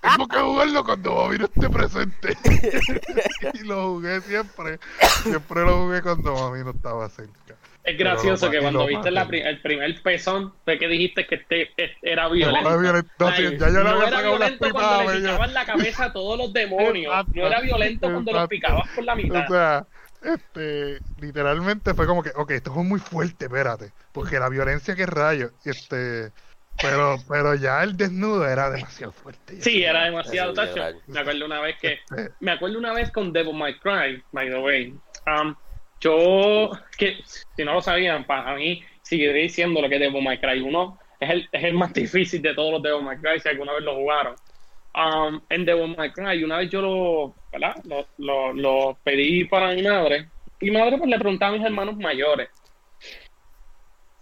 Tengo 0.00 0.28
que 0.28 0.38
jugarlo 0.38 0.84
cuando 0.84 1.12
Bobby 1.12 1.38
no 1.38 1.44
esté 1.44 1.68
presente. 1.68 2.36
y 3.54 3.64
lo 3.64 3.94
jugué 3.94 4.20
siempre, 4.22 4.78
siempre 5.22 5.60
lo 5.62 5.84
jugué 5.84 6.02
cuando 6.02 6.32
Bobby 6.32 6.64
no 6.64 6.70
estaba 6.70 7.08
cerca. 7.08 7.56
Es 7.82 7.96
gracioso 7.96 8.46
lo 8.46 8.52
que 8.52 8.58
cuando 8.60 8.86
viste 8.86 9.10
la 9.10 9.22
el 9.22 9.60
primer 9.62 10.02
pezón 10.02 10.52
fue 10.64 10.78
que 10.78 10.86
dijiste 10.86 11.26
que 11.26 11.36
este, 11.36 11.70
este 11.76 12.12
era 12.12 12.28
violento. 12.28 12.70
no 12.70 12.92
no, 12.92 13.00
sí, 13.00 13.06
Ay, 13.46 13.58
ya 13.58 13.68
yo 13.68 13.78
le 13.78 13.84
no 13.84 13.90
había 13.90 14.08
era 14.08 14.22
violento 14.22 14.70
cuando 14.70 15.12
le 15.12 15.20
picaban 15.20 15.54
la 15.54 15.64
cabeza 15.64 16.04
a 16.04 16.12
todos 16.12 16.38
los 16.38 16.52
demonios. 16.52 17.10
Exacto, 17.10 17.32
No 17.34 17.46
era 17.46 17.60
violento 17.60 18.12
cuando 18.12 18.32
los 18.32 18.48
picabas 18.48 18.88
por 18.94 19.04
la 19.04 19.14
mitad. 19.14 19.44
O 19.44 19.48
sea, 19.48 19.86
este, 20.22 20.98
literalmente 21.20 21.94
fue 21.94 22.06
como 22.06 22.22
que, 22.22 22.30
ok, 22.34 22.50
esto 22.52 22.72
fue 22.72 22.84
muy 22.84 23.00
fuerte, 23.00 23.46
espérate, 23.46 23.92
porque 24.12 24.38
la 24.38 24.48
violencia 24.48 24.94
que 24.94 25.06
rayo, 25.06 25.50
este, 25.64 26.32
pero, 26.80 27.16
pero 27.28 27.54
ya 27.54 27.82
el 27.82 27.96
desnudo 27.96 28.46
era 28.46 28.70
demasiado 28.70 29.12
fuerte. 29.12 29.60
Sí, 29.60 29.82
era 29.82 30.04
demasiado 30.04 30.50
es 30.50 30.56
tacho. 30.56 30.98
Me 31.06 31.20
acuerdo 31.20 31.46
una 31.46 31.60
vez 31.60 31.76
que 31.78 31.92
Este, 31.92 32.30
me 32.40 32.52
acuerdo 32.52 32.78
una 32.78 32.92
vez 32.92 33.10
con 33.10 33.32
Devil 33.32 33.54
May 33.54 33.78
Cry, 33.78 34.22
by 34.32 34.48
the 34.48 34.58
way. 34.58 34.94
Um, 35.26 35.54
yo, 36.00 36.70
que 36.96 37.18
si 37.24 37.64
no 37.64 37.74
lo 37.74 37.82
sabían, 37.82 38.24
para 38.24 38.54
mí, 38.54 38.82
seguiré 39.02 39.34
diciendo 39.34 39.82
lo 39.82 39.88
que 39.88 39.96
es 39.96 40.00
Devil 40.00 40.24
May 40.24 40.40
Cry 40.40 40.60
1 40.60 40.98
es 41.20 41.30
el, 41.30 41.48
es 41.52 41.64
el 41.64 41.74
más 41.74 41.92
difícil 41.94 42.40
de 42.42 42.54
todos 42.54 42.72
los 42.72 42.82
Devil 42.82 43.04
May 43.04 43.18
Cry, 43.18 43.40
si 43.40 43.48
alguna 43.48 43.74
vez 43.74 43.82
lo 43.82 43.96
jugaron. 43.96 44.34
Um, 44.94 45.40
en 45.50 45.64
Devil 45.64 45.94
May 45.96 46.10
Cry, 46.12 46.42
una 46.42 46.58
vez 46.58 46.70
yo 46.70 46.80
lo, 46.80 47.34
¿verdad? 47.52 47.76
Lo, 47.84 48.06
lo, 48.18 48.52
lo 48.52 48.98
pedí 49.02 49.44
para 49.44 49.72
mi 49.72 49.82
madre, 49.82 50.28
y 50.60 50.70
mi 50.70 50.76
madre 50.76 50.98
pues 50.98 51.08
le 51.08 51.18
preguntaba 51.18 51.54
a 51.54 51.56
mis 51.56 51.66
hermanos 51.66 51.96
mayores. 51.96 52.48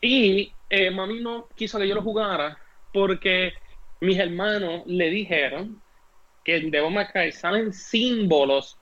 Y 0.00 0.52
eh, 0.70 0.90
mami 0.90 1.20
no 1.20 1.48
quiso 1.56 1.78
que 1.78 1.88
yo 1.88 1.94
lo 1.94 2.02
jugara 2.02 2.58
porque 2.92 3.52
mis 4.00 4.18
hermanos 4.18 4.82
le 4.86 5.10
dijeron 5.10 5.82
que 6.44 6.56
en 6.56 6.70
Devil 6.70 6.92
May 6.92 7.06
Cry 7.08 7.32
salen 7.32 7.72
símbolos 7.72 8.78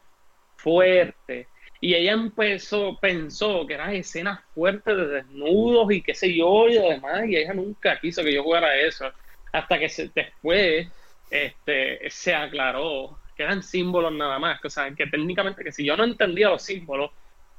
fuertes. 0.57 1.47
Y 1.81 1.95
ella 1.95 2.13
empezó, 2.13 2.99
pensó 3.01 3.67
que 3.67 3.75
eran 3.75 3.95
escenas 3.95 4.41
fuertes 4.55 4.97
de 4.97 5.07
desnudos 5.07 5.93
y 5.93 6.03
qué 6.03 6.15
sé 6.15 6.35
yo 6.35 6.69
y 6.69 6.75
demás, 6.75 7.27
y 7.29 7.37
ella 7.37 7.55
nunca 7.55 7.99
quiso 8.01 8.23
que 8.23 8.35
yo 8.35 8.43
jugara 8.43 8.77
eso. 8.77 9.11
Hasta 9.53 9.79
que 9.79 9.89
después 10.15 10.89
este, 11.31 12.11
se 12.11 12.35
aclaró 12.35 13.19
que 13.37 13.43
eran 13.43 13.63
símbolos 13.63 14.13
nada 14.13 14.39
más. 14.39 14.59
O 14.65 14.71
sea, 14.71 14.91
que 14.95 15.07
técnicamente 15.07 15.63
que 15.63 15.73
si 15.73 15.85
yo 15.85 15.97
no 15.97 16.05
entendía 16.05 16.49
los 16.49 16.63
símbolos, 16.63 17.11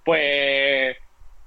pues, 0.04 0.98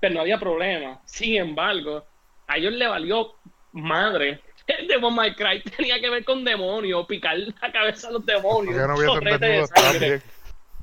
pues 0.01 0.13
no 0.13 0.21
había 0.21 0.39
problema. 0.39 1.01
Sin 1.05 1.37
embargo, 1.37 2.05
a 2.47 2.57
ellos 2.57 2.73
le 2.73 2.87
valió 2.87 3.35
madre. 3.73 4.41
El 4.67 4.87
Devil 4.87 5.13
May 5.13 5.35
Cry 5.35 5.63
tenía 5.77 6.01
que 6.01 6.11
ver 6.11 6.25
con 6.25 6.45
demonios, 6.45 7.07
picar 7.07 7.37
la 7.39 7.73
cabeza 7.73 8.09
a 8.09 8.13
los 8.13 8.25
demonios. 8.25 8.75
porque 8.77 8.87
no 8.87 8.95
hubiesen 8.95 9.15
chorrete 9.21 9.47
de 9.47 9.67
sangre. 9.67 10.23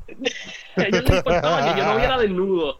A 0.77 0.83
ellos 0.83 1.03
les 1.03 1.17
importaba 1.17 1.73
que 1.73 1.79
yo 1.81 1.85
no 1.85 1.97
viera 1.97 2.17
desnudo. 2.17 2.79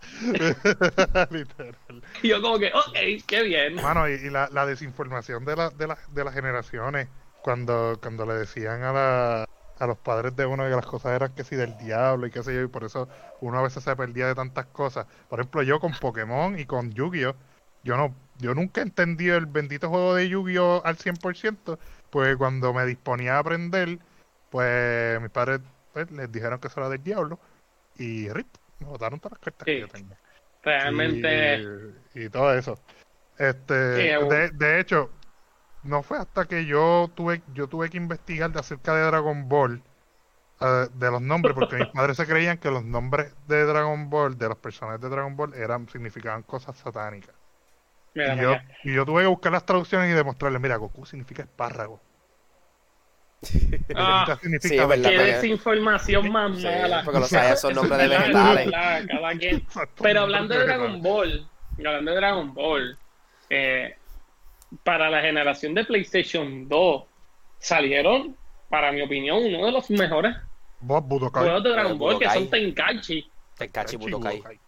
Literal. 1.29 1.75
Y 2.21 2.27
yo 2.29 2.41
como 2.41 2.57
que, 2.59 2.67
ok, 2.73 3.23
qué 3.27 3.43
bien. 3.43 3.75
Mano, 3.75 4.07
y, 4.07 4.13
y 4.13 4.29
la, 4.29 4.47
la 4.51 4.65
desinformación 4.65 5.43
de, 5.43 5.55
la, 5.57 5.69
de, 5.71 5.87
la- 5.87 5.97
de 6.09 6.23
las 6.23 6.33
generaciones, 6.33 7.09
cuando, 7.41 7.97
cuando 8.01 8.25
le 8.25 8.33
decían 8.35 8.81
a, 8.83 8.93
la, 8.93 9.45
a 9.79 9.87
los 9.87 9.97
padres 9.97 10.35
de 10.35 10.45
uno 10.45 10.63
que 10.63 10.69
las 10.69 10.85
cosas 10.85 11.13
eran 11.13 11.33
que 11.33 11.43
si 11.43 11.55
del 11.55 11.77
diablo 11.77 12.27
y 12.27 12.31
qué 12.31 12.43
sé 12.43 12.53
yo, 12.53 12.61
y 12.61 12.67
por 12.67 12.83
eso 12.83 13.07
uno 13.41 13.59
a 13.59 13.63
veces 13.63 13.83
se 13.83 13.95
perdía 13.95 14.27
de 14.27 14.35
tantas 14.35 14.65
cosas. 14.67 15.05
Por 15.29 15.39
ejemplo, 15.39 15.61
yo 15.63 15.79
con 15.79 15.93
Pokémon 15.93 16.57
y 16.59 16.65
con 16.65 16.91
Yu-Gi-Oh! 16.91 17.35
Yo 17.83 17.95
no, 17.95 18.15
yo 18.37 18.53
nunca 18.53 18.81
entendí 18.81 19.29
el 19.29 19.45
bendito 19.45 19.89
juego 19.89 20.15
de 20.15 20.29
Yu-Gi-Oh! 20.29 20.81
al 20.83 20.97
100%, 20.97 21.77
pues 22.09 22.35
cuando 22.37 22.73
me 22.73 22.85
disponía 22.85 23.35
a 23.35 23.39
aprender, 23.39 23.99
pues 24.49 25.21
mis 25.21 25.29
padres 25.29 25.61
pues, 25.93 26.09
les 26.11 26.31
dijeron 26.31 26.59
que 26.59 26.67
eso 26.67 26.79
era 26.79 26.89
del 26.89 27.03
diablo, 27.03 27.39
y 27.95 28.29
rip, 28.29 28.47
me 28.79 28.87
botaron 28.87 29.19
todas 29.19 29.33
las 29.33 29.41
cartas 29.41 29.65
que 29.65 29.79
yo 29.79 29.87
tenía 29.87 30.17
Realmente, 30.63 31.61
y, 32.13 32.23
y 32.23 32.29
todo 32.29 32.53
eso. 32.53 32.79
Este, 33.37 33.95
Sí, 33.95 34.25
de, 34.27 34.49
de 34.49 34.79
hecho, 34.79 35.11
no 35.87 36.03
fue 36.03 36.17
hasta 36.19 36.45
que 36.45 36.65
yo 36.65 37.09
tuve 37.15 37.41
yo 37.53 37.67
tuve 37.67 37.89
que 37.89 37.97
investigar 37.97 38.51
de 38.51 38.59
acerca 38.59 38.95
de 38.95 39.03
Dragon 39.05 39.47
Ball, 39.49 39.81
eh, 40.61 40.87
de 40.93 41.11
los 41.11 41.21
nombres, 41.21 41.55
porque 41.55 41.77
mis 41.77 41.87
padres 41.93 42.17
se 42.17 42.27
creían 42.27 42.57
que 42.57 42.71
los 42.71 42.83
nombres 42.85 43.33
de 43.47 43.63
Dragon 43.65 44.09
Ball, 44.09 44.37
de 44.37 44.49
los 44.49 44.57
personajes 44.57 45.01
de 45.01 45.09
Dragon 45.09 45.35
Ball, 45.37 45.53
eran 45.55 45.87
significaban 45.89 46.43
cosas 46.43 46.77
satánicas. 46.77 47.35
mira, 48.13 48.35
Y 48.35 48.39
yo, 48.41 48.49
mira. 48.51 48.65
y 48.83 48.93
yo 48.93 49.05
tuve 49.05 49.21
que 49.23 49.27
buscar 49.27 49.51
las 49.51 49.65
traducciones 49.65 50.09
y 50.11 50.13
demostrarles, 50.13 50.61
mira, 50.61 50.75
Goku 50.77 51.05
significa 51.05 51.43
espárrago. 51.43 52.01
Ah, 53.95 54.37
significa 54.41 54.67
sí, 54.67 54.79
es 54.79 54.87
verdad, 54.87 55.09
qué 55.09 55.17
desinformación 55.17 56.31
más 56.31 56.57
Sí, 56.57 56.65
mala. 56.65 57.03
porque 57.03 57.19
los 57.19 57.29
Saiyans 57.29 57.61
son 57.61 57.75
nombres 57.75 57.97
de 57.99 58.07
vegetales. 58.07 58.71
Pero 60.01 60.21
hablando 60.21 60.55
de. 60.57 60.65
Dragon 60.65 61.01
Ball, 61.01 61.47
hablando 61.77 62.11
de 62.11 62.17
Dragon 62.17 62.53
Ball, 62.53 62.97
eh, 63.49 63.95
para 64.83 65.09
la 65.09 65.21
generación 65.21 65.73
de 65.73 65.85
PlayStation 65.85 66.67
2 66.67 67.05
salieron, 67.59 68.35
para 68.69 68.91
mi 68.91 69.01
opinión, 69.01 69.43
uno 69.43 69.65
de 69.65 69.71
los 69.71 69.89
mejores 69.89 70.35
Bob 70.79 71.05
Budokai. 71.07 71.43
juegos 71.43 71.63
de 71.63 71.69
Dragon 71.71 71.97
Ball, 71.97 72.19
que 72.19 72.29
son 72.29 72.49
Tenkaichi. 72.49 73.31
Tenkaichi 73.57 73.97
Budokai. 73.97 74.59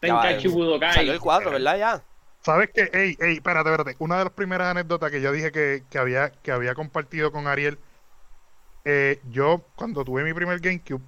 Tenkaichi 0.00 0.48
Ya, 0.48 0.54
Budokai. 0.54 0.94
Salió 0.94 1.12
el 1.12 1.20
4, 1.20 1.50
¿verdad? 1.50 1.78
Ya. 1.78 2.04
¿Sabes 2.42 2.70
qué? 2.74 2.88
Ey, 2.92 3.16
ey, 3.20 3.34
espérate, 3.34 3.68
espérate. 3.70 3.96
Una 3.98 4.18
de 4.18 4.24
las 4.24 4.32
primeras 4.32 4.68
anécdotas 4.68 5.10
que 5.10 5.20
yo 5.20 5.30
dije 5.30 5.52
que, 5.52 5.84
que 5.90 5.98
había, 5.98 6.30
que 6.32 6.52
había 6.52 6.74
compartido 6.74 7.30
con 7.32 7.46
Ariel, 7.46 7.78
eh, 8.84 9.20
yo 9.30 9.62
cuando 9.76 10.04
tuve 10.04 10.24
mi 10.24 10.32
primer 10.32 10.58
GameCube, 10.60 11.02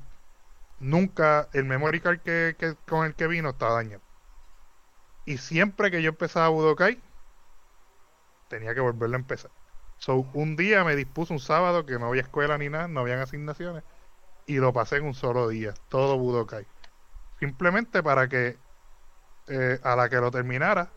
nunca 0.81 1.49
el 1.53 1.65
memory 1.65 2.01
card 2.01 2.21
que, 2.21 2.55
que- 2.59 2.77
con 2.87 3.07
el 3.07 3.15
que 3.15 3.27
vino 3.27 3.51
estaba 3.51 3.75
dañado. 3.75 4.03
Y 5.25 5.39
siempre 5.39 5.91
que 5.91 6.03
yo 6.03 6.11
empezaba 6.11 6.49
Budokai, 6.49 7.01
tenía 8.53 8.75
que 8.75 8.81
volverlo 8.81 9.17
a 9.17 9.21
empezar. 9.21 9.51
So, 9.99 10.27
un 10.35 10.57
día 10.57 10.85
me 10.85 10.95
dispuso 10.95 11.33
un 11.33 11.41
sábado 11.41 11.87
que 11.87 11.99
no 11.99 12.07
había 12.09 12.23
escuela 12.23 12.59
ni 12.59 12.69
nada, 12.69 12.87
no 12.89 13.01
habían 13.01 13.21
asignaciones, 13.21 13.83
y 14.47 14.57
lo 14.57 14.73
pasé 14.73 14.97
en 14.97 15.05
un 15.05 15.15
solo 15.15 15.49
día, 15.49 15.75
todo 15.89 16.19
Budokai. 16.19 16.67
Simplemente 17.41 18.03
para 18.03 18.29
que 18.29 18.59
eh, 19.49 19.79
a 19.83 19.97
la 19.97 20.09
que 20.09 20.17
lo 20.17 20.31
terminara, 20.31 20.91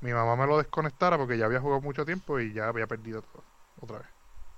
mi 0.00 0.12
mamá 0.12 0.36
me 0.36 0.46
lo 0.46 0.58
desconectara 0.58 1.16
porque 1.16 1.38
ya 1.38 1.46
había 1.46 1.60
jugado 1.60 1.80
mucho 1.80 2.04
tiempo 2.04 2.38
y 2.38 2.52
ya 2.52 2.68
había 2.68 2.86
perdido 2.86 3.22
todo 3.22 3.42
otra 3.80 3.98
vez. 3.98 4.08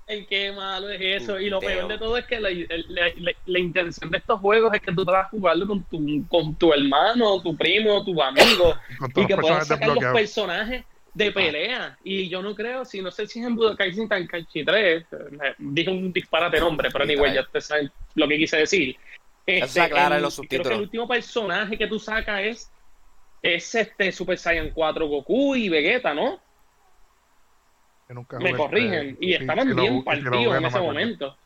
Ay, 0.09 0.27
qué 0.27 0.51
malo 0.53 0.89
es 0.91 1.01
eso. 1.23 1.39
Y 1.39 1.51
lo 1.51 1.61
peor 1.61 1.87
de 1.89 1.99
todo 1.99 2.17
es 2.17 2.25
que 2.27 2.41
la, 2.41 2.49
la- 2.51 3.13
la- 3.17 3.33
la 3.45 3.59
intención 3.59 4.11
de 4.11 4.19
estos 4.19 4.41
juegos 4.41 4.73
es 4.75 4.81
que 4.81 4.93
tú 4.93 5.05
te 5.05 5.13
vas 5.13 5.27
a 5.27 5.29
jugarlo 5.29 5.67
con 5.67 5.85
tu, 5.85 6.27
con 6.29 6.55
tu 6.57 6.73
hermano, 6.73 7.41
tu 7.43 7.55
primo, 7.57 8.03
tu 8.05 8.21
amigo. 8.23 8.75
Y 9.23 9.27
que 9.27 9.37
puedas 9.37 9.69
sacar 9.69 9.89
los 9.89 9.97
personajes 10.15 10.85
de 11.19 11.33
pelea. 11.33 11.99
Y 12.05 12.29
yo 12.29 12.41
no 12.43 12.55
creo, 12.55 12.85
si 12.85 13.03
no 13.03 13.11
sé 13.11 13.27
si 13.27 13.41
es 13.41 13.47
en 13.47 13.57
Budokai 13.57 13.93
Tenkaichi 13.95 14.65
3, 14.65 15.05
eh, 15.13 15.55
dije 15.59 15.91
un 15.91 16.13
disparate 16.13 16.61
nombre, 16.61 16.89
pero 16.93 17.05
anyway, 17.05 17.35
ya 17.35 17.41
ustedes 17.43 17.67
saben 17.67 17.91
lo 18.15 18.29
que 18.29 18.39
quise 18.39 18.57
decir. 18.59 18.97
Este, 19.45 19.59
Eso 19.65 19.73
se 19.75 19.81
aclara 19.81 20.07
en 20.09 20.13
el- 20.17 20.23
los 20.23 20.35
Creo 20.37 20.45
subtítulos. 20.45 20.69
que 20.69 20.75
el 20.75 20.81
último 20.83 21.09
personaje 21.09 21.77
que 21.79 21.87
tú 21.87 21.99
sacas 21.99 22.41
es, 22.43 22.71
es 23.43 23.75
este 23.75 24.13
Super 24.13 24.39
Saiyan 24.39 24.71
4 24.71 25.07
Goku 25.07 25.57
y 25.57 25.69
Vegeta, 25.69 26.15
¿no? 26.15 26.41
Nunca 28.11 28.39
Me 28.39 28.55
corrigen. 28.55 29.19
y 29.21 29.35
estaban 29.35 29.75
bien 29.77 29.97
lo 29.97 30.05
partidos 30.05 30.57
en 30.57 30.65
ese 30.65 30.81
momento. 30.81 31.37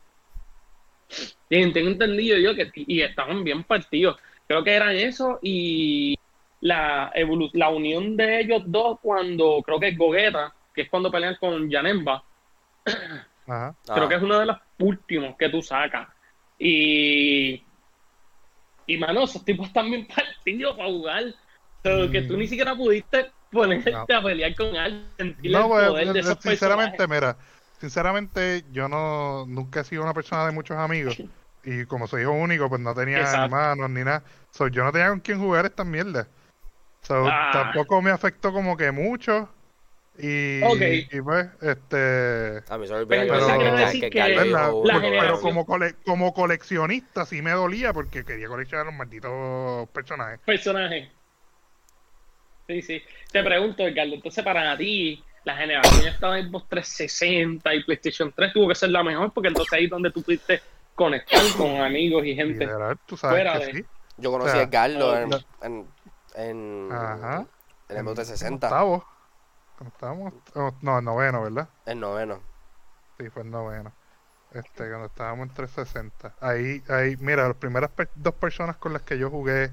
Y 1.49 1.71
tengo 1.71 1.89
entendido 1.89 2.37
yo 2.37 2.55
que 2.55 2.71
y 2.75 3.01
estaban 3.01 3.43
bien 3.43 3.63
partidos. 3.63 4.17
Creo 4.47 4.63
que 4.63 4.71
eran 4.73 4.95
eso 4.95 5.39
y 5.41 6.17
la 6.63 7.11
evolu- 7.13 7.51
la 7.53 7.67
unión 7.69 8.15
de 8.15 8.39
ellos 8.39 8.63
dos 8.65 8.97
cuando 9.01 9.61
creo 9.65 9.79
que 9.81 9.89
es 9.89 9.97
Gogeta, 9.97 10.53
que 10.73 10.83
es 10.83 10.89
cuando 10.89 11.11
pelean 11.11 11.35
con 11.39 11.69
Janemba. 11.69 12.23
Ajá. 13.47 13.75
Creo 13.85 14.05
Ah. 14.05 14.09
que 14.09 14.15
es 14.15 14.21
uno 14.21 14.39
de 14.39 14.45
los 14.45 14.57
últimos 14.79 15.35
que 15.37 15.49
tú 15.49 15.61
sacas. 15.61 16.07
Y. 16.57 17.63
Y 18.87 18.97
mano, 18.97 19.23
esos 19.23 19.43
tipos 19.45 19.67
están 19.67 19.89
bien 19.89 20.07
partidos 20.07 20.75
para 20.77 20.89
jugar. 20.89 21.23
Pero 21.81 22.09
que 22.09 22.21
tú 22.21 22.35
Mm. 22.35 22.39
ni 22.39 22.47
siquiera 22.47 22.75
pudiste 22.75 23.31
ponerte 23.51 23.91
No. 23.91 24.03
a 24.09 24.21
pelear 24.23 24.55
con 24.55 24.75
alguien, 24.75 25.05
No, 25.19 25.25
el 25.63 25.67
pues, 25.67 25.87
poder 25.89 26.13
de 26.13 26.19
eh, 26.19 26.21
esos 26.21 26.37
sinceramente, 26.41 26.97
personajes. 26.97 27.37
mira, 27.37 27.37
sinceramente 27.79 28.63
yo 28.71 28.87
no 28.87 29.45
nunca 29.47 29.81
he 29.81 29.83
sido 29.83 30.01
una 30.03 30.13
persona 30.13 30.45
de 30.45 30.53
muchos 30.53 30.77
amigos 30.77 31.17
y 31.65 31.85
como 31.85 32.07
soy 32.07 32.21
hijo 32.23 32.31
único, 32.31 32.69
pues 32.69 32.79
no 32.81 32.93
tenía 32.95 33.19
Exacto. 33.19 33.43
hermanos 33.45 33.89
ni 33.89 34.03
nada. 34.03 34.23
So, 34.51 34.69
yo 34.69 34.83
no 34.85 34.91
tenía 34.93 35.09
con 35.09 35.19
quién 35.19 35.39
jugar 35.39 35.65
estas 35.65 35.85
mierdas. 35.85 36.27
So, 37.03 37.25
Ah. 37.27 37.49
tampoco 37.53 38.01
me 38.01 38.11
afectó 38.11 38.51
como 38.51 38.75
que 38.77 38.91
mucho 38.91 39.49
y, 40.17 40.61
Ok. 40.63 40.81
y 41.11 41.21
pues, 41.21 41.47
este... 41.61 42.63
A 42.69 42.77
mí 42.77 42.87
se 42.87 42.93
me 42.93 42.99
olvidó 42.99 43.07
Pero 43.07 43.23
que 43.99 44.09
que- 44.09 44.19
¿verdad? 44.35 44.71
la 44.83 45.39
como, 45.41 45.65
cole- 45.65 45.95
como 46.05 46.33
coleccionista 46.33 47.25
sí 47.25 47.41
me 47.41 47.51
dolía 47.51 47.93
porque 47.93 48.23
quería 48.23 48.47
coleccionar 48.47 48.85
los 48.85 48.95
malditos 48.95 49.89
personajes. 49.89 50.39
personaje. 50.45 51.11
Sí, 52.67 52.81
sí. 52.81 53.01
Te 53.31 53.43
pregunto, 53.43 53.85
Ricardo, 53.85 54.13
entonces 54.13 54.43
para 54.43 54.77
ti, 54.77 55.21
la 55.43 55.57
generación 55.57 56.07
estaba 56.07 56.39
en 56.39 56.47
Xbox 56.49 56.69
360 56.69 57.73
y 57.75 57.83
PlayStation 57.83 58.31
3 58.33 58.53
tuvo 58.53 58.69
que 58.69 58.75
ser 58.75 58.89
la 58.91 59.03
mejor 59.03 59.33
porque 59.33 59.49
entonces 59.49 59.73
ahí 59.73 59.85
es 59.85 59.89
donde 59.89 60.11
tú 60.11 60.21
pudiste 60.23 60.61
conectar 60.95 61.41
con 61.57 61.81
amigos 61.81 62.23
y 62.25 62.35
gente. 62.35 62.65
Literal, 62.65 62.97
tú 63.05 63.17
sabes 63.17 63.35
Fuera 63.35 63.59
de- 63.59 63.73
sí. 63.73 63.85
Yo 64.15 64.31
conocí 64.31 64.49
O 64.49 64.53
sea, 64.53 64.61
a 64.61 64.63
Edgardo 64.65 65.19
en, 65.63 65.87
en, 66.35 66.89
Ajá. 66.91 67.45
en 67.89 67.97
el 67.97 68.03
Xbox 68.03 68.15
360. 68.15 68.67
Octavo. 68.67 69.05
Cuando 69.77 69.93
estábamos. 69.95 70.33
No, 70.81 70.99
en 70.99 71.05
noveno, 71.05 71.43
¿verdad? 71.43 71.69
El 71.85 71.99
noveno. 71.99 72.41
Sí, 73.17 73.29
fue 73.29 73.41
en 73.43 73.51
noveno. 73.51 73.91
Este, 74.51 74.87
cuando 74.87 75.05
estábamos 75.07 75.47
en 75.49 75.53
360. 75.55 76.35
Ahí, 76.39 76.83
ahí, 76.89 77.15
mira, 77.17 77.47
las 77.47 77.57
primeras 77.57 77.89
per- 77.91 78.11
dos 78.15 78.35
personas 78.35 78.77
con 78.77 78.93
las 78.93 79.01
que 79.01 79.17
yo 79.17 79.29
jugué 79.29 79.71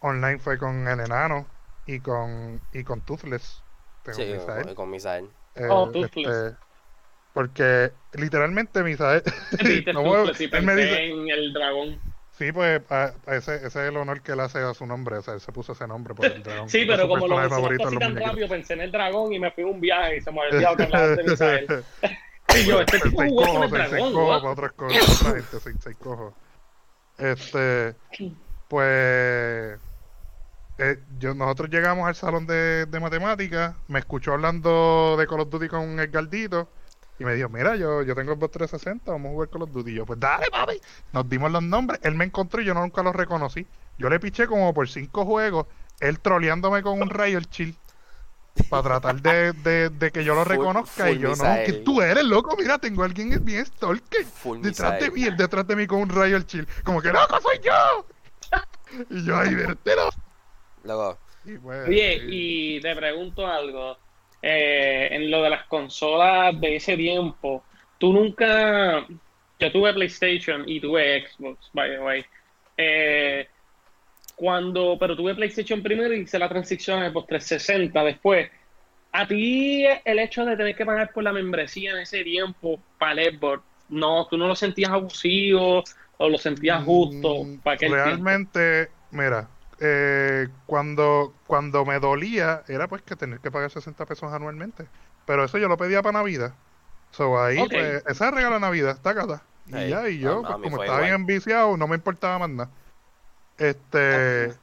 online 0.00 0.38
fue 0.38 0.58
con 0.58 0.88
el 0.88 1.00
enano 1.00 1.46
y 1.86 2.00
con 2.00 2.60
y 2.72 2.82
con 2.84 3.00
Toothless. 3.02 3.62
Tengo 4.02 4.16
Sí, 4.16 4.24
Misael. 4.32 4.64
con, 4.66 4.74
con 4.74 4.90
Misael. 4.90 5.30
Eh, 5.54 5.68
Oh, 5.70 5.90
Toothless. 5.90 6.26
este, 6.26 6.56
porque 7.34 7.92
literalmente 8.14 8.82
Misael. 8.82 9.22
No 9.94 10.24
él 10.24 10.62
me 10.64 10.76
dice, 10.76 11.06
en 11.10 11.28
el 11.28 11.52
dragón. 11.52 12.00
Sí, 12.42 12.52
pues 12.52 12.82
a- 12.90 13.12
a 13.26 13.36
ese, 13.36 13.56
ese 13.56 13.66
es 13.66 13.76
el 13.76 13.96
honor 13.96 14.20
que 14.20 14.32
él 14.32 14.40
hace 14.40 14.58
a 14.58 14.74
su 14.74 14.84
nombre. 14.86 15.16
O 15.16 15.22
sea, 15.22 15.34
él 15.34 15.40
se 15.40 15.52
puso 15.52 15.72
ese 15.72 15.86
nombre 15.86 16.14
por 16.14 16.26
el 16.26 16.42
dragón. 16.42 16.68
Sí, 16.68 16.84
pero 16.86 17.08
como 17.08 17.28
lo 17.28 17.36
mencionaste 17.36 17.84
así 17.84 17.98
tan 17.98 18.16
rápido, 18.16 18.48
pensé 18.48 18.72
en 18.74 18.80
el 18.80 18.90
dragón 18.90 19.32
y 19.32 19.38
me 19.38 19.50
fui 19.52 19.62
a 19.64 19.66
un 19.66 19.80
viaje 19.80 20.16
y 20.16 20.20
se 20.20 20.32
me 20.32 20.40
olvidado 20.40 20.76
que 20.76 20.82
hablabas 20.84 21.16
de 21.16 21.22
Misael. 21.24 21.66
Y 22.54 22.66
yo, 22.66 22.80
este 22.80 23.00
tipo 23.00 23.22
jugó 23.22 23.46
con 23.46 23.62
el 23.62 23.70
dragón, 23.70 24.12
cojo 24.12 24.28
what? 24.28 24.40
para 24.40 24.52
otras 24.52 24.72
cosas, 24.72 25.22
otra 25.22 25.34
gente, 25.40 25.60
sensei 25.60 25.94
cojo. 25.94 26.34
Este, 27.16 27.94
pues, 28.68 29.78
eh, 30.78 30.98
yo, 31.18 31.32
nosotros 31.34 31.70
llegamos 31.70 32.06
al 32.06 32.14
salón 32.14 32.46
de, 32.46 32.84
de 32.86 33.00
matemáticas, 33.00 33.74
me 33.88 34.00
escuchó 34.00 34.32
hablando 34.34 35.16
de 35.18 35.26
Call 35.26 35.40
of 35.40 35.48
Duty 35.50 35.68
con 35.68 35.98
el 35.98 36.08
Galdito 36.08 36.68
y 37.22 37.24
me 37.26 37.34
dijo, 37.34 37.48
mira, 37.48 37.76
yo, 37.76 38.02
yo 38.02 38.14
tengo 38.14 38.32
el 38.32 38.38
Xbox 38.38 38.52
360, 38.52 39.12
vamos 39.12 39.30
a 39.30 39.32
jugar 39.32 39.48
Duty. 39.72 39.90
Y 39.92 39.94
yo, 39.94 40.06
pues 40.06 40.18
dale, 40.20 40.46
papi. 40.50 40.80
Nos 41.12 41.28
dimos 41.28 41.50
los 41.50 41.62
nombres, 41.62 42.00
él 42.02 42.14
me 42.14 42.24
encontró 42.24 42.60
y 42.62 42.64
yo 42.64 42.74
nunca 42.74 43.02
los 43.02 43.14
reconocí. 43.14 43.66
Yo 43.98 44.08
le 44.08 44.20
piché 44.20 44.46
como 44.46 44.72
por 44.74 44.88
cinco 44.88 45.24
juegos, 45.24 45.66
él 46.00 46.20
troleándome 46.20 46.82
con 46.82 47.00
un 47.00 47.10
rayo 47.10 47.38
el 47.38 47.48
chill. 47.48 47.78
Para 48.68 48.82
tratar 48.84 49.20
de, 49.22 49.52
de, 49.52 49.90
de 49.90 50.10
que 50.12 50.24
yo 50.24 50.34
lo 50.34 50.44
Full- 50.48 50.48
reconozca 50.50 51.04
full 51.04 51.16
y 51.16 51.18
yo 51.18 51.36
no, 51.36 51.62
que 51.62 51.74
tú 51.74 52.00
eres 52.02 52.24
loco, 52.24 52.56
mira, 52.58 52.78
tengo 52.78 53.02
a 53.02 53.06
alguien 53.06 53.32
es 53.32 53.44
bien 53.44 53.64
stalker 53.66 54.26
Full 54.42 54.58
detrás 54.60 54.98
de 54.98 55.10
mí, 55.10 55.24
él 55.24 55.36
detrás 55.36 55.66
de 55.66 55.76
mí 55.76 55.86
con 55.86 56.00
un 56.00 56.08
rayo 56.08 56.36
el 56.36 56.46
chill, 56.46 56.66
como 56.84 57.02
que 57.02 57.12
loco 57.12 57.40
soy 57.40 57.60
yo. 57.62 58.06
y 59.10 59.24
yo 59.24 59.36
ahí 59.38 59.54
vértelo. 59.54 60.10
Luego, 60.84 61.18
Y 61.44 61.58
pues, 61.58 61.88
Oye, 61.88 62.14
sí. 62.14 62.20
y 62.28 62.80
te 62.80 62.94
pregunto 62.96 63.46
algo. 63.46 63.98
Eh, 64.42 65.08
en 65.12 65.30
lo 65.30 65.40
de 65.42 65.50
las 65.50 65.66
consolas 65.66 66.60
de 66.60 66.76
ese 66.76 66.96
tiempo, 66.96 67.64
tú 67.98 68.12
nunca. 68.12 69.06
Yo 69.60 69.70
tuve 69.70 69.94
PlayStation 69.94 70.68
y 70.68 70.80
tuve 70.80 71.28
Xbox, 71.28 71.70
by 71.72 71.90
the 71.90 71.98
way. 72.00 72.24
Eh, 72.76 73.46
cuando, 74.34 74.96
pero 74.98 75.16
tuve 75.16 75.36
PlayStation 75.36 75.80
primero 75.82 76.12
y 76.12 76.22
hice 76.22 76.38
la 76.38 76.48
transición 76.48 77.00
a 77.02 77.10
Xbox 77.10 77.28
360 77.28 78.04
después. 78.04 78.50
A 79.12 79.28
ti 79.28 79.84
el 80.04 80.18
hecho 80.18 80.44
de 80.44 80.56
tener 80.56 80.74
que 80.74 80.84
pagar 80.84 81.12
por 81.12 81.22
la 81.22 81.32
membresía 81.32 81.92
en 81.92 81.98
ese 81.98 82.24
tiempo 82.24 82.80
para 82.98 83.22
el 83.22 83.38
Xbox, 83.38 83.62
no, 83.90 84.26
tú 84.26 84.36
no 84.36 84.48
lo 84.48 84.56
sentías 84.56 84.90
abusivo 84.90 85.84
o 86.16 86.28
lo 86.28 86.38
sentías 86.38 86.82
justo 86.82 87.44
Mm, 87.44 87.58
para 87.58 87.76
tiempo? 87.76 87.96
Realmente, 87.96 88.88
mira, 89.10 89.48
eh, 89.82 90.48
cuando, 90.66 91.34
cuando 91.46 91.84
me 91.84 91.98
dolía 92.00 92.64
era 92.68 92.88
pues 92.88 93.02
que 93.02 93.16
tener 93.16 93.40
que 93.40 93.50
pagar 93.50 93.70
60 93.70 94.06
pesos 94.06 94.32
anualmente. 94.32 94.90
Pero 95.26 95.44
eso 95.44 95.58
yo 95.58 95.68
lo 95.68 95.76
pedía 95.76 96.02
para 96.02 96.18
Navidad. 96.20 96.56
So 97.12 97.40
ahí, 97.42 97.58
Ok. 97.62 97.72
pues, 97.72 98.04
esa 98.06 98.30
regala 98.30 98.58
Navidad, 98.60 98.92
está 98.92 99.10
acá. 99.10 99.44
Y 99.66 99.88
ya, 99.88 100.08
y 100.08 100.20
yo, 100.20 100.46
pues, 100.46 100.58
como 100.58 100.76
estaba 100.78 100.98
igual. 100.98 101.02
bien 101.02 101.14
enviciado, 101.14 101.76
no 101.76 101.88
me 101.88 101.96
importaba 101.96 102.38
más 102.40 102.50
nada. 102.50 102.72
Este, 103.58 104.58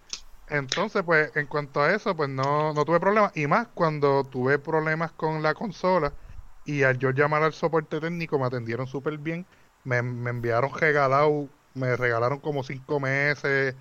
entonces, 0.48 1.04
pues, 1.04 1.36
en 1.36 1.48
cuanto 1.48 1.82
a 1.82 1.94
eso, 1.94 2.16
pues 2.16 2.30
no, 2.30 2.74
no 2.74 2.86
tuve 2.86 3.00
problemas. 3.00 3.32
Y 3.36 3.48
más 3.48 3.68
cuando 3.70 4.26
tuve 4.26 4.60
problemas 4.60 5.12
con 5.14 5.44
la 5.44 5.54
consola 5.54 6.16
y 6.64 6.84
al 6.84 6.98
yo 7.00 7.12
llamar 7.12 7.44
al 7.44 7.54
soporte 7.54 8.00
técnico 8.02 8.40
me 8.40 8.48
atendieron 8.48 8.88
súper 8.88 9.18
bien. 9.20 9.48
Me, 9.84 10.02
me 10.02 10.32
enviaron 10.32 10.74
regalado, 10.74 11.50
me 11.74 11.96
regalaron 11.98 12.40
como 12.42 12.64
cinco 12.64 13.00
meses, 13.00 13.76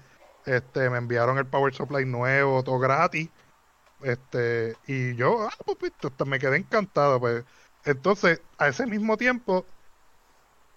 este, 0.48 0.88
me 0.90 0.98
enviaron 0.98 1.38
el 1.38 1.46
Power 1.46 1.74
Supply 1.74 2.04
nuevo, 2.06 2.62
todo 2.64 2.78
gratis. 2.78 3.28
Este, 4.02 4.76
y 4.86 5.14
yo, 5.16 5.48
ah, 5.48 5.74
pues, 5.78 5.92
hasta 6.02 6.24
me 6.24 6.38
quedé 6.38 6.56
encantado, 6.56 7.20
pues. 7.20 7.44
Entonces, 7.84 8.40
a 8.58 8.68
ese 8.68 8.86
mismo 8.86 9.16
tiempo, 9.16 9.66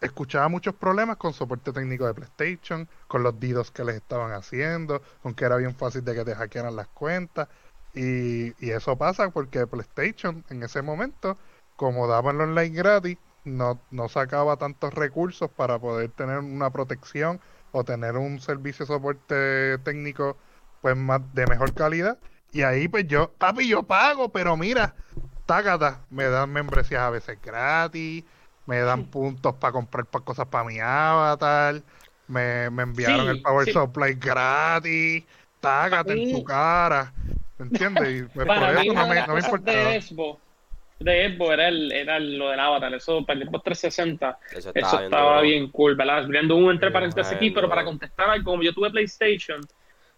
escuchaba 0.02 0.50
muchos 0.50 0.76
problemas 0.76 1.18
con 1.18 1.34
soporte 1.34 1.72
técnico 1.72 2.06
de 2.08 2.14
PlayStation, 2.14 2.90
con 3.08 3.24
los 3.24 3.40
DDoS 3.40 3.72
que 3.72 3.84
les 3.84 3.96
estaban 3.96 4.34
haciendo, 4.34 5.02
con 5.24 5.34
que 5.36 5.46
era 5.46 5.58
bien 5.58 5.76
fácil 5.76 6.04
de 6.04 6.16
que 6.16 6.26
te 6.26 6.36
hackearan 6.36 6.76
las 6.76 6.88
cuentas. 6.90 7.48
Y, 7.94 8.54
y 8.66 8.72
eso 8.72 8.98
pasa 8.98 9.30
porque 9.32 9.68
PlayStation 9.68 10.44
en 10.50 10.64
ese 10.64 10.82
momento, 10.82 11.38
como 11.76 12.08
daban 12.08 12.40
online 12.42 12.76
gratis, 12.76 13.18
no, 13.44 13.80
no 13.92 14.10
sacaba 14.10 14.58
tantos 14.58 14.94
recursos 14.94 15.50
para 15.50 15.80
poder 15.80 16.12
tener 16.12 16.40
una 16.40 16.70
protección 16.72 17.42
o 17.72 17.84
tener 17.84 18.18
un 18.18 18.40
servicio 18.40 18.86
de 18.86 18.94
soporte 18.94 19.78
técnico 19.80 20.38
pues 20.82 20.96
más 20.98 21.22
de 21.34 21.48
mejor 21.48 21.74
calidad. 21.74 22.18
Y 22.52 22.64
ahí 22.64 22.88
pues 22.88 23.08
yo, 23.08 23.32
papi, 23.38 23.68
yo 23.68 23.84
pago, 23.84 24.30
pero 24.32 24.58
mira, 24.58 24.96
tágata, 25.46 26.02
me 26.10 26.26
dan 26.26 26.52
membresías 26.52 27.02
a 27.02 27.10
veces 27.10 27.40
gratis, 27.42 28.24
me 28.66 28.80
dan 28.80 29.06
puntos 29.06 29.56
para 29.56 29.74
comprar 29.74 30.06
pa- 30.06 30.22
cosas 30.22 30.48
para 30.48 30.64
mi 30.66 30.80
avatar, 30.80 31.82
me, 32.28 32.70
me 32.70 32.84
enviaron 32.84 33.26
Sí, 33.26 33.32
el 33.32 33.42
Power 33.42 33.66
sí. 33.66 33.72
Supply 33.74 34.14
gratis, 34.16 35.24
tágate 35.60 36.14
en 36.14 36.30
tu 36.30 36.38
mí- 36.38 36.44
cara, 36.44 37.14
¿me 37.58 37.66
entiendes? 37.66 38.22
Y 38.22 38.24
pues, 38.24 38.48
por 38.48 38.48
Para 38.48 38.72
mí, 38.82 38.88
eso 38.88 38.94
no 38.94 39.08
me, 39.08 39.16
no 39.16 39.34
me 39.34 39.40
cosas 39.40 39.44
importaba. 39.46 39.78
De 41.04 41.34
Xbox, 41.36 41.54
era, 41.54 41.68
el, 41.68 41.92
era 41.92 42.18
el- 42.18 42.38
lo 42.38 42.50
del 42.50 42.60
avatar. 42.60 42.94
Eso 42.94 43.26
para 43.26 43.40
el 43.40 43.48
Xbox 43.48 43.64
360, 43.64 44.40
eso 44.50 44.58
eso 44.58 44.70
estaba 44.70 44.92
bien 45.00 45.04
estaba 45.06 45.30
duro. 45.38 45.42
bien 45.42 45.68
cool, 45.70 45.96
¿verdad? 45.96 46.18
Abriendo 46.20 46.56
un 46.56 46.72
entre 46.72 46.92
paréntesis 46.92 47.32
aquí, 47.34 47.46
bien 47.46 47.54
pero 47.56 47.70
para 47.70 47.84
contestar 47.84 48.30
algo, 48.30 48.52
como 48.52 48.64
yo 48.64 48.74
tuve 48.74 48.90
PlayStation, 48.92 49.62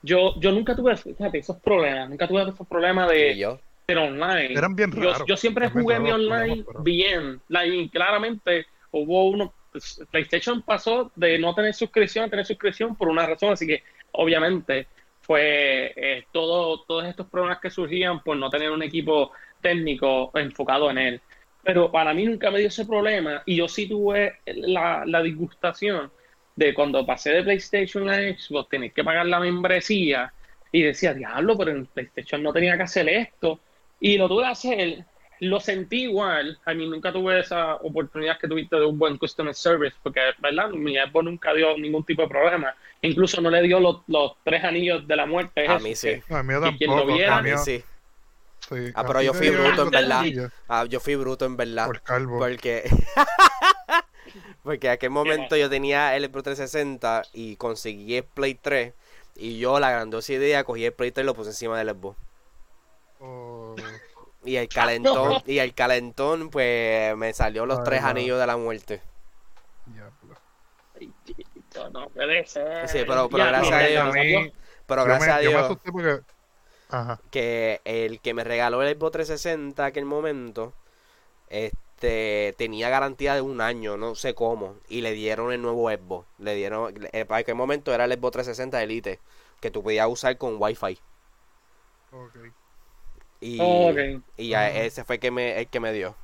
yo, 0.01 0.33
yo 0.39 0.51
nunca 0.51 0.75
tuve, 0.75 0.95
fíjate, 0.97 1.37
esos 1.37 1.57
problemas, 1.57 2.09
nunca 2.09 2.27
tuve 2.27 2.41
esos 2.43 2.67
problemas 2.67 3.11
Y 3.11 3.15
de, 3.15 3.37
yo, 3.37 3.59
de 3.87 3.97
online. 3.97 4.53
Eran 4.53 4.75
bien 4.75 4.91
Yo, 4.91 5.11
raros. 5.11 5.23
yo 5.27 5.37
siempre 5.37 5.65
eran 5.65 5.73
bien 5.75 5.83
jugué 5.83 5.99
mi 5.99 6.09
raros 6.11 6.25
online 6.25 6.63
pero- 6.67 6.83
bien. 6.83 7.41
Y 7.65 7.89
claramente 7.89 8.65
hubo 8.91 9.29
uno. 9.29 9.53
pues, 9.71 10.01
PlayStation 10.11 10.61
pasó 10.61 11.11
de 11.15 11.39
no 11.39 11.55
tener 11.55 11.73
suscripción 11.73 12.25
a 12.25 12.29
tener 12.29 12.45
suscripción 12.45 12.95
por 12.95 13.07
una 13.07 13.25
razón, 13.25 13.53
así 13.53 13.65
que 13.65 13.81
obviamente 14.11 14.87
fue 15.23 15.93
eh, 15.95 16.25
todo, 16.31 16.83
todos 16.83 17.05
estos 17.05 17.27
problemas 17.27 17.59
que 17.59 17.69
surgían 17.69 18.21
por 18.21 18.37
no 18.37 18.49
tener 18.49 18.69
un 18.71 18.83
equipo 18.83 19.31
técnico 19.61 20.31
enfocado 20.35 20.91
en 20.91 20.97
él. 20.97 21.21
Pero 21.63 21.91
para 21.91 22.13
mí 22.13 22.25
nunca 22.25 22.51
me 22.51 22.59
dio 22.59 22.67
ese 22.67 22.85
problema 22.85 23.41
y 23.45 23.55
yo 23.55 23.67
sí 23.69 23.87
tuve 23.87 24.39
la, 24.45 25.03
la 25.05 25.23
disgustación 25.23 26.11
de 26.55 26.73
cuando 26.73 27.05
pasé 27.05 27.31
de 27.31 27.43
PlayStation 27.43 28.09
a 28.09 28.15
Xbox, 28.15 28.69
tener 28.69 28.91
que 28.91 29.03
pagar 29.03 29.25
la 29.25 29.39
membresía 29.39 30.33
y 30.71 30.81
decía, 30.81 31.13
diablo, 31.13 31.57
pero 31.57 31.71
en 31.71 31.85
PlayStation 31.85 32.43
no 32.43 32.51
tenía 32.51 32.75
que 32.75 32.83
hacer 32.83 33.07
esto. 33.07 33.59
Y 33.99 34.17
lo 34.17 34.27
tuve 34.27 34.43
que 34.43 34.49
hacer, 34.49 35.05
lo 35.39 35.59
sentí 35.59 36.03
igual. 36.03 36.59
A 36.65 36.73
mí 36.73 36.87
nunca 36.87 37.13
tuve 37.13 37.39
esa 37.39 37.75
oportunidad 37.75 38.37
que 38.39 38.47
tuviste 38.47 38.75
de 38.75 38.85
un 38.85 38.99
buen 38.99 39.17
customer 39.17 39.53
service, 39.53 39.95
porque, 40.03 40.19
¿verdad? 40.39 40.69
Mi 40.71 40.95
Xbox 40.95 41.25
nunca 41.25 41.53
dio 41.53 41.77
ningún 41.77 42.03
tipo 42.03 42.23
de 42.23 42.27
problema. 42.27 42.75
Incluso 43.03 43.39
no 43.41 43.49
le 43.49 43.61
dio 43.61 43.79
los, 43.79 44.01
los 44.07 44.33
tres 44.43 44.63
anillos 44.63 45.07
de 45.07 45.15
la 45.15 45.25
muerte. 45.25 45.67
A 45.67 45.77
mí 45.79 45.93
sí. 45.95 46.21
A 46.29 46.41
mí 46.41 46.53
Y 46.53 46.77
quien 46.77 46.89
lo 46.89 46.97
tampoco, 46.97 47.13
viera- 47.17 47.37
a 47.37 47.41
mí 47.41 47.51
sí. 47.63 47.83
sí, 48.69 48.75
Ah, 48.95 49.03
pero 49.05 49.21
yo 49.21 49.33
fui 49.33 49.49
bruto, 49.49 49.83
en 49.83 49.89
verdad. 49.91 50.25
Ah, 50.67 50.85
yo 50.85 50.99
fui 50.99 51.15
bruto 51.15 51.45
en 51.45 51.55
verdad. 51.57 51.85
Por 51.85 52.01
calvo. 52.01 52.39
Porque. 52.39 52.83
porque 54.63 54.87
en 54.87 54.93
aquel 54.93 55.09
momento 55.09 55.55
yo 55.57 55.69
tenía 55.69 56.15
el 56.15 56.23
Xbox 56.25 56.43
360 56.43 57.23
y 57.33 57.55
conseguí 57.57 58.15
el 58.17 58.23
Play 58.23 58.55
3. 58.55 58.93
Y 59.35 59.59
yo, 59.59 59.79
la 59.79 59.91
grandiosa 59.91 60.33
idea, 60.33 60.63
cogí 60.63 60.85
el 60.85 60.93
Play 60.93 61.11
3 61.11 61.23
y 61.23 61.25
lo 61.25 61.33
puse 61.33 61.49
encima 61.49 61.77
del 61.77 61.89
Xbox. 61.89 62.17
Oh, 63.19 63.75
Y 64.45 64.55
el 64.57 64.67
calentón, 64.69 65.41
y 65.45 65.57
el 65.59 65.73
calentón, 65.73 66.49
pues 66.49 67.15
me 67.17 67.33
salió 67.33 67.65
los 67.65 67.83
tres 67.83 68.03
anillos 68.03 68.39
de 68.39 68.47
la 68.47 68.55
muerte. 68.57 69.01
diablo. 69.87 70.13
No 71.91 72.09
puede 72.09 72.45
ser. 72.45 72.87
Sí, 72.87 72.99
pero- 73.07 73.29
pero 73.29 73.43
Ya, 73.45 73.49
gracias 73.51 73.73
a 73.73 73.85
Dios. 73.87 74.13
mí- 74.13 74.53
Pero 74.85 75.05
gracias 75.05 75.27
me, 75.27 75.33
a 75.33 75.39
Dios 75.39 75.55
asusté 75.55 75.91
porque. 75.91 76.19
Ajá. 76.89 77.19
que 77.31 77.81
el 77.85 78.19
que 78.19 78.33
me 78.35 78.43
regaló 78.43 78.83
el 78.83 78.95
Xbox 78.95 79.13
360 79.13 79.85
aquel 79.85 80.05
momento, 80.05 80.73
este, 81.49 82.53
tenía 82.57 82.89
garantía 82.89 83.33
de 83.35 83.41
un 83.41 83.61
año, 83.61 83.97
no 83.97 84.13
sé 84.15 84.35
cómo, 84.35 84.75
y 84.87 85.01
le 85.01 85.13
dieron 85.13 85.51
el 85.51 85.61
nuevo 85.61 85.89
Xbox. 85.89 86.27
Le 86.37 86.53
dieron, 86.55 86.93
eh, 87.13 87.25
para 87.25 87.39
aquel 87.39 87.55
momento 87.55 87.93
era 87.93 88.05
el 88.05 88.11
Xbox 88.13 88.33
360 88.33 88.83
Elite, 88.83 89.19
que 89.59 89.71
tú 89.71 89.81
podías 89.81 90.07
usar 90.07 90.37
con 90.37 90.57
Wi-Fi. 90.59 90.99
Ok. 92.11 92.35
Y, 93.41 93.57
Oh, 93.59 93.91
y 94.37 94.49
ya 94.49 94.69
ese 94.69 95.03
fue 95.03 95.15
el 95.15 95.21
que 95.21 95.31
me, 95.31 95.59
el 95.59 95.67
que 95.67 95.79
me 95.79 95.91
dio. 95.93 96.15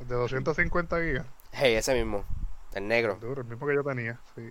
De 0.00 0.14
250 0.14 1.00
gigas. 1.02 1.26
Hey, 1.52 1.74
ese 1.74 1.94
mismo, 1.94 2.24
el 2.78 2.88
negro. 2.88 3.18
Duro, 3.20 3.42
el 3.42 3.48
mismo 3.48 3.66
que 3.66 3.74
yo 3.74 3.84
tenía. 3.84 4.18
Sí. 4.34 4.48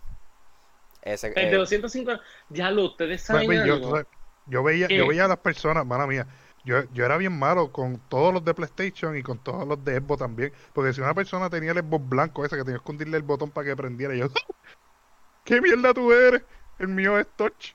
Ese, 1.02 1.28
El 1.28 1.34
de 1.36 1.50
eh, 1.52 1.56
250, 1.58 2.22
ya 2.50 2.70
lo 2.72 2.86
ustedes 2.86 3.22
saben 3.22 3.46
Pues, 3.46 3.66
yo, 3.66 3.74
algo. 3.76 3.86
tú 3.88 3.92
sabes- 3.96 4.08
Yo 4.48 4.64
veía, 4.64 4.88
¿Qué? 4.88 4.98
yo 4.98 5.08
veía 5.08 5.26
a 5.26 5.28
las 5.30 5.38
personas, 5.40 5.86
mala 5.86 6.06
mía, 6.08 6.28
yo, 6.66 6.84
yo 6.94 7.06
era 7.06 7.18
bien 7.18 7.38
malo 7.38 7.72
con 7.72 7.98
todos 8.10 8.34
los 8.34 8.44
de 8.44 8.54
PlayStation 8.54 9.16
y 9.18 9.24
con 9.24 9.38
todos 9.40 9.66
los 9.68 9.84
de 9.86 10.00
Xbox 10.00 10.20
también. 10.20 10.52
Porque 10.74 10.94
si 10.94 11.00
una 11.02 11.14
persona 11.14 11.50
tenía 11.50 11.72
el 11.72 11.80
Xbox 11.80 12.10
blanco 12.10 12.46
ese 12.46 12.58
que 12.58 12.64
tenía 12.64 12.80
que 12.84 12.92
hundirle 12.92 13.18
el 13.18 13.24
botón 13.24 13.52
para 13.52 13.68
que 13.68 13.76
prendiera, 13.76 14.14
yo, 14.16 14.28
¿qué 15.46 15.62
mierda 15.62 15.94
tú 15.94 16.12
eres? 16.12 16.44
El 16.80 16.90
mío 16.90 17.18
es 17.18 17.28
touch. 17.36 17.74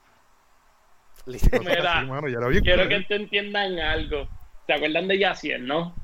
Mira, 1.27 1.99
así, 1.99 2.07
mano, 2.07 2.27
Quiero 2.63 2.89
que 2.89 3.01
te 3.09 3.15
entiendan 3.17 3.79
algo. 3.79 4.29
¿Se 4.67 4.73
acuerdan 4.75 5.09
de 5.09 5.19
Yaciel, 5.19 5.67
no? 5.67 5.95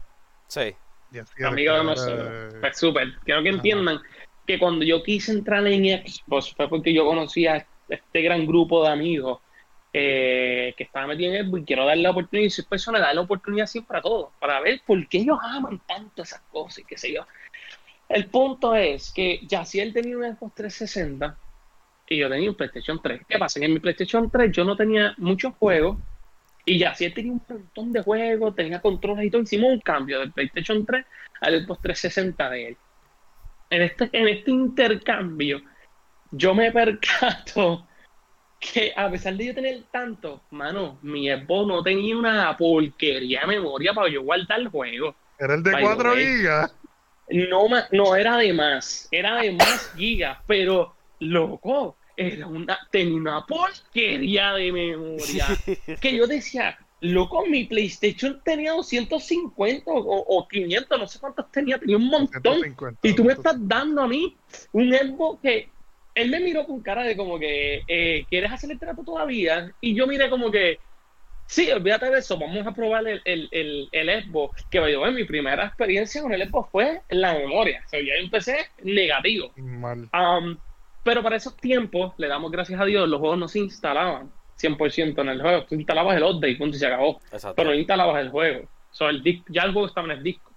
Sí. 0.46 0.74
Y 1.10 1.18
así 1.18 1.32
era, 1.38 1.48
Amigo 1.48 1.72
de 1.72 1.78
era- 1.80 1.88
nosotros. 1.90 2.54
Pues 2.60 2.78
súper. 2.78 3.18
Quiero 3.24 3.42
que 3.42 3.48
entiendan 3.48 4.00
que 4.48 4.58
cuando 4.58 4.82
yo 4.82 5.02
quise 5.02 5.30
entrar 5.32 5.66
en 5.66 5.84
Xbox 5.84 6.54
fue 6.54 6.70
porque 6.70 6.94
yo 6.94 7.04
conocía 7.04 7.54
a 7.56 7.66
este 7.86 8.22
gran 8.22 8.46
grupo 8.46 8.82
de 8.82 8.90
amigos 8.90 9.40
eh, 9.92 10.72
que 10.74 10.84
estaba 10.84 11.06
metido 11.06 11.34
en 11.34 11.44
Xbox 11.46 11.60
y 11.60 11.64
quiero 11.66 11.84
darle 11.84 12.04
la 12.04 12.12
oportunidad. 12.12 12.46
Y 12.46 12.50
soy 12.50 12.64
persona, 12.64 12.98
darle 12.98 13.16
la 13.16 13.20
oportunidad 13.20 13.66
siempre 13.66 13.98
a 13.98 14.00
todos 14.00 14.30
para 14.40 14.58
ver 14.60 14.80
por 14.86 15.06
qué 15.06 15.18
ellos 15.18 15.36
aman 15.42 15.82
tanto 15.86 16.22
esas 16.22 16.40
cosas 16.50 16.78
y 16.78 16.84
qué 16.84 16.96
sé 16.96 17.12
yo. 17.12 17.26
El 18.08 18.24
punto 18.28 18.74
es 18.74 19.12
que 19.12 19.40
Yaciel 19.46 19.92
tenía 19.92 20.16
un 20.16 20.24
Xbox 20.24 20.54
360 20.54 21.36
y 22.08 22.16
yo 22.16 22.30
tenía 22.30 22.48
un 22.48 22.56
PlayStation 22.56 23.02
3. 23.02 23.20
¿Qué 23.28 23.38
pasa? 23.38 23.62
En 23.62 23.74
mi 23.74 23.80
PlayStation 23.80 24.30
3 24.30 24.50
yo 24.50 24.64
no 24.64 24.76
tenía 24.76 25.14
muchos 25.18 25.52
juegos 25.58 25.98
y 26.64 26.78
Yaciel 26.78 27.12
tenía 27.12 27.32
un 27.32 27.42
montón 27.46 27.92
de 27.92 28.02
juegos, 28.02 28.56
tenía 28.56 28.80
controles 28.80 29.26
y 29.26 29.30
todo. 29.30 29.42
Hicimos 29.42 29.72
un 29.72 29.80
cambio 29.80 30.20
del 30.20 30.32
PlayStation 30.32 30.86
3 30.86 31.04
al 31.42 31.66
Xbox 31.66 31.82
360 31.82 32.48
de 32.48 32.68
él. 32.68 32.76
En 33.70 33.82
este, 33.82 34.08
en 34.12 34.28
este 34.28 34.50
intercambio, 34.50 35.60
yo 36.30 36.54
me 36.54 36.70
percato 36.72 37.86
que 38.60 38.92
a 38.96 39.10
pesar 39.10 39.34
de 39.34 39.46
yo 39.46 39.54
tener 39.54 39.84
tanto, 39.92 40.42
mano, 40.50 40.98
mi 41.02 41.28
Xbox 41.30 41.68
no 41.68 41.82
tenía 41.82 42.16
una 42.16 42.56
porquería 42.56 43.42
de 43.42 43.46
memoria 43.46 43.92
para 43.94 44.08
yo 44.08 44.22
guardar 44.22 44.60
el 44.60 44.68
juego. 44.68 45.14
Era 45.38 45.54
el 45.54 45.62
de 45.62 45.70
the 45.72 45.80
4 45.80 46.12
way. 46.12 46.24
gigas. 46.26 46.74
No, 47.30 47.68
ma- 47.68 47.86
no 47.92 48.16
era 48.16 48.36
de 48.38 48.52
más, 48.52 49.06
era 49.10 49.36
de 49.36 49.52
más 49.52 49.92
gigas, 49.96 50.38
pero 50.46 50.94
loco, 51.20 51.96
era 52.16 52.46
una, 52.46 52.78
tenía 52.90 53.14
una 53.16 53.44
porquería 53.46 54.54
de 54.54 54.72
memoria. 54.72 55.46
Que 56.00 56.16
yo 56.16 56.26
decía, 56.26 56.76
loco, 57.00 57.46
mi 57.46 57.64
PlayStation 57.64 58.40
tenía 58.44 58.72
250 58.72 59.90
o, 59.90 59.96
o 59.96 60.48
500, 60.48 60.98
no 60.98 61.06
sé 61.06 61.18
cuántos 61.18 61.50
tenía, 61.50 61.78
tenía 61.78 61.96
un 61.96 62.08
montón. 62.08 62.60
150. 62.60 63.00
Y 63.02 63.14
tú 63.14 63.24
me 63.24 63.32
estás 63.32 63.56
dando 63.58 64.02
a 64.02 64.08
mí 64.08 64.36
un 64.72 64.92
Xbox 64.92 65.40
que 65.42 65.68
él 66.14 66.30
me 66.30 66.40
miró 66.40 66.66
con 66.66 66.80
cara 66.80 67.04
de 67.04 67.16
como 67.16 67.38
que, 67.38 67.82
eh, 67.86 68.24
¿quieres 68.28 68.50
hacer 68.50 68.70
el 68.70 68.78
trato 68.78 69.04
todavía? 69.04 69.72
Y 69.80 69.94
yo 69.94 70.06
miré 70.06 70.28
como 70.28 70.50
que, 70.50 70.80
sí, 71.46 71.70
olvídate 71.70 72.10
de 72.10 72.18
eso, 72.18 72.38
vamos 72.38 72.66
a 72.66 72.74
probar 72.74 73.06
el, 73.06 73.22
el, 73.24 73.48
el, 73.52 73.88
el 73.92 74.24
Xbox. 74.24 74.64
Que 74.68 74.92
yo, 74.92 75.04
mi 75.12 75.24
primera 75.24 75.66
experiencia 75.66 76.20
con 76.20 76.32
el 76.32 76.48
Xbox 76.48 76.70
fue 76.72 77.02
la 77.10 77.34
memoria. 77.34 77.82
O 77.86 77.88
sea, 77.88 78.00
ya 78.00 78.14
empecé 78.14 78.66
negativo. 78.82 79.52
Mal. 79.56 80.08
Um, 80.12 80.56
pero 81.04 81.22
para 81.22 81.36
esos 81.36 81.56
tiempos, 81.56 82.12
le 82.18 82.26
damos 82.26 82.50
gracias 82.50 82.80
a 82.80 82.84
Dios, 82.84 83.08
los 83.08 83.20
juegos 83.20 83.38
no 83.38 83.48
se 83.48 83.60
instalaban 83.60 84.32
100% 84.60 85.20
en 85.20 85.28
el 85.28 85.40
juego. 85.40 85.64
Tú 85.64 85.74
instalabas 85.74 86.16
el 86.16 86.22
update, 86.24 86.56
punto, 86.56 86.76
y 86.76 86.80
se 86.80 86.86
acabó. 86.86 87.20
Exacto. 87.32 87.54
Pero 87.56 87.70
no 87.70 87.76
instalabas 87.76 88.20
el 88.20 88.30
juego. 88.30 88.64
O 88.90 88.94
sea, 88.94 89.10
el 89.10 89.22
disc- 89.22 89.44
ya 89.48 89.62
el 89.62 89.72
juego 89.72 89.88
estaba 89.88 90.06
en 90.12 90.18
el 90.18 90.22
disco. 90.22 90.52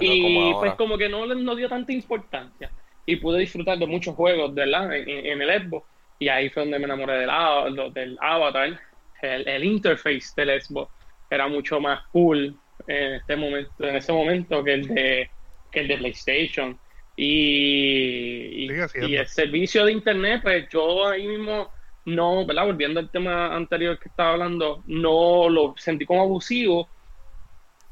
Y 0.00 0.22
como 0.22 0.60
pues 0.60 0.74
como 0.74 0.98
que 0.98 1.08
no 1.08 1.26
le 1.26 1.34
no 1.36 1.54
dio 1.54 1.68
tanta 1.68 1.92
importancia. 1.92 2.70
Y 3.06 3.16
pude 3.16 3.40
disfrutar 3.40 3.78
de 3.78 3.86
muchos 3.86 4.14
juegos, 4.14 4.54
¿verdad? 4.54 4.94
En, 4.96 5.42
el 5.42 5.62
Xbox. 5.62 5.86
Y 6.18 6.28
ahí 6.28 6.48
fue 6.48 6.62
donde 6.62 6.78
me 6.78 6.84
enamoré 6.86 7.18
del, 7.18 7.92
del 7.92 8.18
avatar. 8.20 8.80
El, 9.20 9.48
el 9.48 9.64
interface 9.64 10.32
del 10.36 10.60
Xbox 10.60 10.90
era 11.30 11.48
mucho 11.48 11.80
más 11.80 12.06
cool 12.12 12.56
en 12.86 13.14
este 13.14 13.36
momento, 13.36 13.70
en 13.78 13.96
ese 13.96 14.12
momento 14.12 14.62
que 14.62 14.74
el 14.74 14.88
de 14.88 15.30
que 15.70 15.80
el 15.80 15.88
de 15.88 15.98
PlayStation. 15.98 16.78
Y, 17.16 18.66
y, 18.66 18.68
y 19.06 19.16
el 19.16 19.26
servicio 19.28 19.84
de 19.84 19.92
internet, 19.92 20.40
pues 20.42 20.68
yo 20.68 21.06
ahí 21.08 21.26
mismo 21.26 21.70
no, 22.04 22.44
¿verdad? 22.46 22.66
Volviendo 22.66 23.00
al 23.00 23.10
tema 23.10 23.54
anterior 23.54 23.98
que 23.98 24.08
estaba 24.08 24.32
hablando, 24.32 24.82
no 24.86 25.48
lo 25.48 25.74
sentí 25.76 26.04
como 26.04 26.22
abusivo 26.22 26.88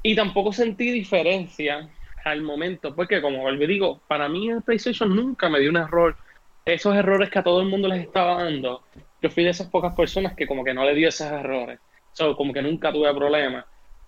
y 0.03 0.15
tampoco 0.15 0.53
sentí 0.53 0.91
diferencia 0.91 1.89
al 2.25 2.43
momento, 2.43 2.95
porque 2.95 3.21
como 3.21 3.49
y 3.51 3.67
digo, 3.67 4.03
para 4.07 4.29
mí 4.29 4.49
el 4.49 4.63
PlayStation 4.63 5.15
nunca 5.15 5.49
me 5.49 5.61
dio 5.61 5.71
un 5.71 5.77
error. 5.77 6.17
Esos 6.65 6.95
errores 6.95 7.31
que 7.31 7.41
a 7.41 7.43
todo 7.43 7.61
el 7.61 7.69
mundo 7.69 7.89
les 7.89 8.05
estaba 8.05 8.45
dando, 8.45 8.85
yo 9.21 9.31
fui 9.31 9.45
de 9.45 9.51
esas 9.51 9.69
pocas 9.69 9.95
personas 9.95 10.35
que 10.35 10.47
como 10.47 10.63
que 10.65 10.75
no 10.75 10.85
le 10.85 10.95
dio 10.95 11.09
esos 11.09 11.31
errores. 11.31 11.81
So, 12.13 12.37
como 12.37 12.53
que 12.53 12.63
nunca 12.63 12.93
tuve 12.93 13.13
problemas. 13.15 13.65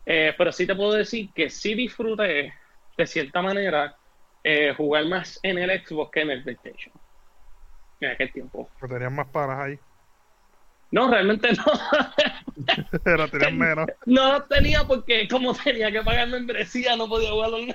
Eh, 0.07 0.35
pero 0.37 0.53
sí 0.53 0.67
te 0.67 0.75
puedo 0.75 0.93
decir 0.93 1.33
que 1.33 1.51
sí 1.51 1.75
disfruté, 1.75 2.53
de 2.97 3.07
cierta 3.07 3.43
manera, 3.43 3.97
eh, 4.45 4.75
jugar 4.77 5.07
más 5.07 5.41
en 5.43 5.59
el 5.59 5.85
Xbox 5.85 6.13
que 6.13 6.21
en 6.21 6.31
el 6.31 6.43
PlayStation. 6.43 6.93
En 8.01 8.33
tiempo. 8.33 8.69
Pero 8.81 9.11
más 9.11 9.29
paras 9.29 9.59
ahí. 9.61 9.79
No, 10.95 11.11
realmente 11.11 11.49
no. 11.55 11.65
Pero 13.05 13.27
tenían 13.29 13.59
menos. 13.59 13.87
no 14.07 14.33
los 14.35 14.49
tenía 14.49 14.85
porque 14.85 15.27
como 15.27 15.53
tenía 15.53 15.91
que 15.91 16.03
pagar 16.03 16.29
membresía, 16.29 16.95
no 16.95 17.09
podía 17.09 17.33
jugarlo 17.33 17.59
en 17.59 17.75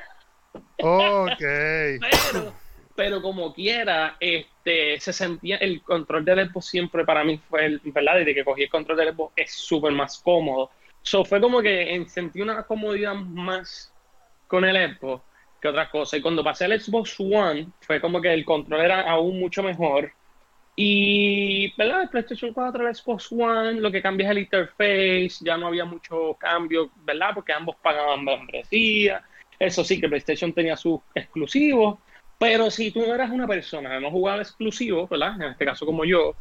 Ok. 0.82 1.38
pero, 1.40 2.54
pero 2.96 3.22
como 3.22 3.54
quiera, 3.54 4.16
este, 4.22 4.98
se 5.02 5.12
sentía 5.12 5.58
el 5.58 5.82
control 5.84 6.24
del 6.24 6.50
Xbox 6.50 6.68
siempre 6.68 7.04
para 7.04 7.26
mí 7.26 7.38
fue, 7.50 7.66
el, 7.66 7.82
¿verdad? 7.84 8.16
Desde 8.20 8.34
que 8.34 8.46
cogí 8.46 8.64
el 8.64 8.70
control 8.70 8.98
del 8.98 9.14
Xbox 9.14 9.34
es 9.36 9.52
súper 9.54 9.92
más 9.92 10.18
cómodo. 10.20 10.72
So, 11.02 11.26
fue 11.26 11.42
como 11.42 11.62
que 11.62 11.94
en- 11.94 12.08
sentí 12.08 12.42
una 12.42 12.64
comodidad 12.64 13.16
más 13.16 13.94
con 14.48 14.64
el 14.64 14.96
Xbox 14.98 15.24
que 15.62 15.68
otras 15.68 15.90
cosas. 15.90 16.20
Y 16.20 16.22
cuando 16.22 16.42
pasé 16.42 16.64
al 16.66 16.80
Xbox 16.80 17.20
One, 17.20 17.68
fue 17.82 18.00
como 18.00 18.22
que 18.22 18.34
el 18.34 18.46
control 18.46 18.80
era 18.80 19.02
aún 19.02 19.38
mucho 19.42 19.62
mejor. 19.62 20.14
Y, 20.76 21.74
¿verdad? 21.78 22.04
El 22.04 22.10
PlayStation 22.10 22.54
4, 22.54 22.88
el 22.88 22.96
Xbox 22.96 23.32
One, 23.32 23.82
lo 23.82 23.92
que 23.92 24.02
cambia 24.02 24.28
es 24.28 24.32
el 24.32 24.38
interface, 24.40 25.32
ya 25.42 25.58
no 25.58 25.68
había 25.68 25.84
mucho 25.84 26.36
cambio, 26.40 26.92
¿verdad? 27.04 27.32
Porque 27.36 27.52
ambos 27.52 27.76
pagaban 27.82 28.24
membresía. 28.24 29.24
Eso 29.60 29.84
sí, 29.84 30.00
que 30.00 30.08
PlayStation 30.08 30.54
tenía 30.54 30.78
sus 30.78 31.02
exclusivos, 31.14 32.00
pero 32.38 32.72
si 32.72 32.92
tú 32.92 33.06
no 33.06 33.14
eras 33.14 33.30
una 33.30 33.46
persona 33.46 33.90
que 33.90 34.00
no 34.00 34.10
jugaba 34.10 34.42
exclusivos, 34.42 35.10
¿verdad? 35.10 35.36
En 35.36 35.52
este 35.52 35.66
caso 35.66 35.86
como 35.86 36.06
yo, 36.06 36.34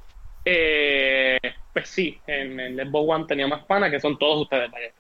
eh, 0.44 1.38
pues 1.72 1.88
sí, 1.88 2.20
en 2.26 2.60
el 2.60 2.88
Xbox 2.88 3.10
One 3.10 3.24
tenía 3.26 3.48
más 3.48 3.64
pana 3.64 3.90
que 3.90 3.98
son 3.98 4.16
todos 4.18 4.42
ustedes, 4.42 4.70
vaya. 4.70 4.92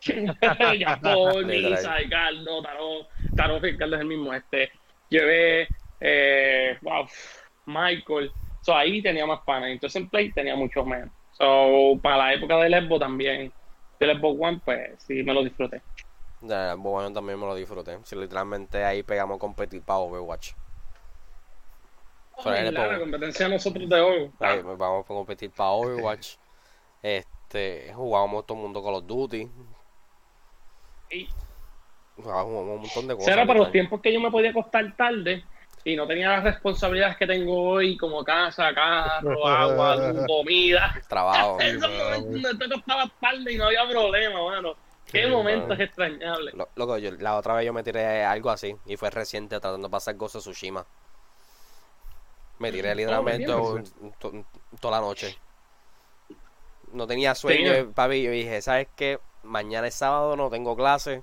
ya 0.78 0.98
Paul, 1.00 1.46
Literal. 1.46 1.70
Misa, 1.72 1.96
Ricardo, 1.96 2.62
Taro, 2.62 3.08
Taro, 3.36 3.58
Ricardo 3.58 3.96
es 3.96 4.00
el 4.00 4.06
mismo, 4.06 4.32
este, 4.32 4.70
llevé, 5.10 5.68
eh, 6.00 6.78
wow, 6.80 7.06
Michael, 7.66 8.32
so 8.66 8.74
ahí 8.74 9.00
tenía 9.00 9.24
más 9.24 9.40
pana, 9.44 9.70
entonces 9.70 10.02
en 10.02 10.08
Play 10.08 10.32
tenía 10.32 10.56
muchos 10.56 10.84
menos. 10.84 11.08
So, 11.30 11.96
para 12.02 12.16
la 12.16 12.34
época 12.34 12.56
del 12.56 12.74
Xbox 12.74 12.98
también, 12.98 13.52
del 14.00 14.18
Xbox 14.18 14.40
One, 14.40 14.60
pues 14.64 15.04
sí 15.04 15.22
me 15.22 15.32
lo 15.32 15.44
disfruté. 15.44 15.82
Ya, 16.40 16.72
el 16.72 16.78
bueno 16.78 17.12
también 17.12 17.38
me 17.38 17.46
lo 17.46 17.54
disfruté. 17.54 17.96
Si 18.02 18.16
literalmente 18.16 18.84
ahí 18.84 19.04
pegamos 19.04 19.38
competir 19.38 19.82
para 19.82 20.00
Overwatch. 20.00 20.52
Del 22.44 22.74
la, 22.74 22.98
competencia 22.98 23.46
de 23.46 23.54
nosotros 23.54 23.88
de 23.88 24.00
hoy. 24.00 24.30
Ahí 24.40 24.60
vamos 24.62 25.04
a 25.04 25.06
competir 25.06 25.50
para 25.52 25.70
Overwatch. 25.70 26.34
Este, 27.02 27.92
jugábamos 27.94 28.46
todo 28.46 28.58
el 28.58 28.64
mundo 28.64 28.82
Call 28.82 28.94
of 28.94 29.06
Duty. 29.06 29.48
Y 31.12 31.28
Jugábamos 32.16 32.62
un 32.62 32.80
montón 32.80 33.06
de 33.06 33.14
cosas. 33.14 33.28
Eso 33.28 33.38
era 33.38 33.46
para 33.46 33.60
los 33.60 33.70
tiempos 33.70 34.00
que 34.00 34.12
yo 34.12 34.20
me 34.20 34.30
podía 34.32 34.50
acostar 34.50 34.96
tarde 34.96 35.44
y 35.86 35.94
no 35.94 36.04
tenía 36.04 36.30
las 36.30 36.42
responsabilidades 36.42 37.16
que 37.16 37.28
tengo 37.28 37.62
hoy, 37.62 37.96
como 37.96 38.24
casa, 38.24 38.74
carro, 38.74 39.46
agua, 39.46 39.96
comida. 40.26 40.92
Trabajo. 41.08 41.60
En 41.60 41.76
esos 41.76 41.88
momentos 41.90 42.42
no 42.42 42.58
te 42.58 42.64
acostabas 42.64 43.10
tarde 43.20 43.52
y 43.52 43.56
no 43.56 43.66
había 43.66 43.88
problema, 43.88 44.42
mano. 44.42 44.74
Qué 45.06 45.28
mano. 45.28 45.74
extrañables. 45.74 46.54
Lo- 46.54 46.68
Loco, 46.74 46.98
yo, 46.98 47.12
la 47.12 47.36
otra 47.36 47.54
vez 47.54 47.66
yo 47.66 47.72
me 47.72 47.84
tiré 47.84 48.24
algo 48.24 48.50
así 48.50 48.74
y 48.86 48.96
fue 48.96 49.10
reciente 49.10 49.60
tratando 49.60 49.86
de 49.86 49.92
pasar 49.92 50.16
Ghost 50.16 50.34
of 50.34 50.42
Tsushima. 50.42 50.84
Me 52.58 52.72
tiré 52.72 52.92
literalmente 52.92 53.46
¿qué 53.46 53.52
un- 53.52 53.84
un- 54.00 54.12
to- 54.18 54.32
toda 54.80 54.98
la 55.00 55.06
noche. 55.06 55.38
No 56.90 57.06
tenía 57.06 57.36
sueño, 57.36 57.72
Sí. 57.72 57.82
papi. 57.94 58.22
Yo 58.24 58.32
dije, 58.32 58.60
¿sabes 58.60 58.88
qué? 58.96 59.20
Mañana 59.44 59.86
es 59.86 59.94
sábado, 59.94 60.34
no 60.34 60.50
tengo 60.50 60.74
clase. 60.74 61.22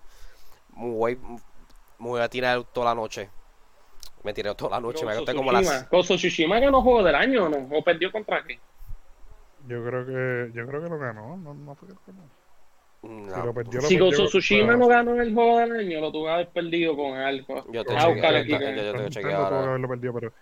Me 0.78 0.89
voy, 0.89 1.18
me 1.18 2.07
voy 2.07 2.22
a 2.22 2.30
tirar 2.30 2.64
toda 2.64 2.86
la 2.86 2.95
noche. 2.95 3.30
Me 4.24 4.34
tiré 4.34 4.53
toda 4.55 4.71
la 4.71 4.80
noche, 4.80 5.05
me 5.05 5.11
acosté 5.11 5.36
como 5.36 5.51
las... 5.51 5.88
Of 5.91 6.07
Tsushima 6.07 6.59
ganó 6.59 6.82
juego 6.82 7.03
del 7.03 7.15
año, 7.15 7.49
¿no? 7.49 7.67
¿O 7.78 7.84
perdió 7.84 8.11
contra 8.11 8.43
qué? 8.43 8.59
Yo 9.67 9.84
creo 9.86 10.05
que, 10.05 10.51
yo 10.53 10.65
creo 10.67 10.84
que 10.84 10.89
lo 10.89 10.97
ganó. 10.97 11.38
No, 11.38 11.53
no 11.53 11.76
fue 11.76 11.89
que 11.89 11.93
lo 11.93 11.99
ganó. 12.07 12.30
No, 13.03 13.36
Si 13.36 13.41
lo 13.45 13.53
perdió, 13.53 13.82
lo 13.82 13.88
Si 13.88 13.97
Ghost 13.97 14.11
perdió, 14.11 14.26
of 14.26 14.30
Tsushima 14.32 14.67
pero- 14.67 14.78
no 14.78 14.88
ganó 14.88 15.21
el 15.21 15.34
juego 15.34 15.57
del 15.59 15.71
año, 15.74 15.99
lo 15.99 16.11
tuve 16.11 16.26
que 16.28 16.32
haber 16.34 16.49
perdido 16.49 16.95
con 16.95 17.17
algo. 17.17 17.65
Yo 17.69 17.84
te 17.84 17.93
Ah, 17.97 18.07
yo 18.07 18.15
yo 18.15 18.93
te 18.93 19.19
tuvo 19.19 19.69
haberlo 19.69 19.88
perdido, 19.89 20.13
pero. 20.13 20.34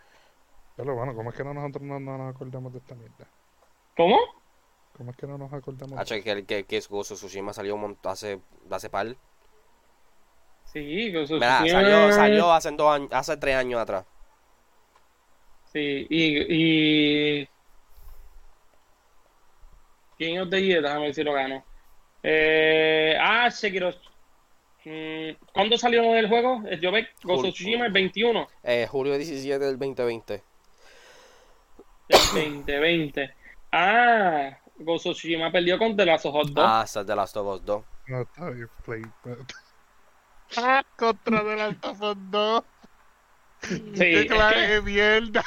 Pero 0.76 0.96
bueno, 0.96 1.16
¿cómo 1.16 1.30
es 1.32 1.36
que 1.36 1.44
no 1.44 1.54
nosotros 1.54 1.84
no, 1.84 2.00
no 2.00 2.18
nos 2.18 2.36
acordamos 2.36 2.72
de 2.72 2.80
esta 2.80 2.96
mierda? 2.96 3.28
¿Cómo? 3.98 4.18
¿Cómo 4.98 5.12
es 5.12 5.18
que 5.18 5.28
no 5.28 5.38
nos 5.38 5.52
acordamos? 5.52 5.96
de 5.96 6.02
Hacho, 6.02 6.16
que, 6.24 6.46
que, 6.46 6.64
que 6.66 6.78
of 6.90 7.08
Tsushima 7.08 7.52
salió 7.54 7.78
hace, 8.04 8.40
hace 8.70 8.90
par. 8.90 9.16
Sí, 10.72 11.14
of 11.18 11.30
Mira, 11.32 11.58
salió, 11.68 12.12
salió 12.14 12.54
hace, 12.54 12.72
dos 12.72 12.96
años, 12.96 13.10
hace 13.12 13.36
tres 13.36 13.56
años 13.56 13.82
atrás. 13.82 14.06
Sí, 15.74 16.08
y, 16.10 17.42
y... 17.42 17.50
King 20.18 20.40
of 20.40 20.50
the 20.50 20.66
Year, 20.66 20.82
déjame 20.82 21.02
ver 21.08 21.14
si 21.14 21.24
lo 21.24 21.34
gano. 21.34 21.66
Eh, 22.24 23.18
ah, 23.20 23.52
Sekiro. 23.52 23.90
Mm, 24.86 25.32
¿Cuándo 25.54 25.78
salió 25.78 26.16
el 26.16 26.30
juego? 26.30 26.64
Eh, 26.70 26.80
Yo 26.82 26.92
ve 26.92 27.08
Ghost 27.24 27.46
of 27.46 27.54
Tsushima 27.54 27.86
el 27.86 27.92
21 27.92 28.48
Eh, 28.64 28.88
julio 28.90 29.18
17 29.18 29.60
del 29.64 29.78
2020. 29.78 30.34
del 32.08 32.20
2020. 32.66 33.34
Ah, 33.74 34.58
Ghost 34.78 35.08
of 35.08 35.16
Tsushima 35.16 35.52
perdió 35.52 35.78
con 35.78 35.98
The 35.98 36.06
Last 36.06 36.26
of 36.26 36.36
Us 36.36 36.54
2. 36.54 36.66
Ah, 36.66 36.82
esa 36.86 37.02
es 37.02 37.08
de 37.08 37.16
Last 37.16 37.36
of 37.36 37.48
Us 37.56 37.66
2. 37.66 37.84
No, 38.08 38.22
está 38.22 38.50
bien, 38.50 38.70
Play. 38.86 39.02
Ah, 40.58 40.84
contra 40.98 41.44
de 41.44 41.56
las 41.56 41.76
of 42.02 42.18
2. 42.30 42.64
Sí, 43.62 43.94
Qué 43.96 44.20
es 44.22 44.26
clase 44.32 44.56
que- 44.56 44.62
de 44.68 44.82
mierda. 44.82 45.44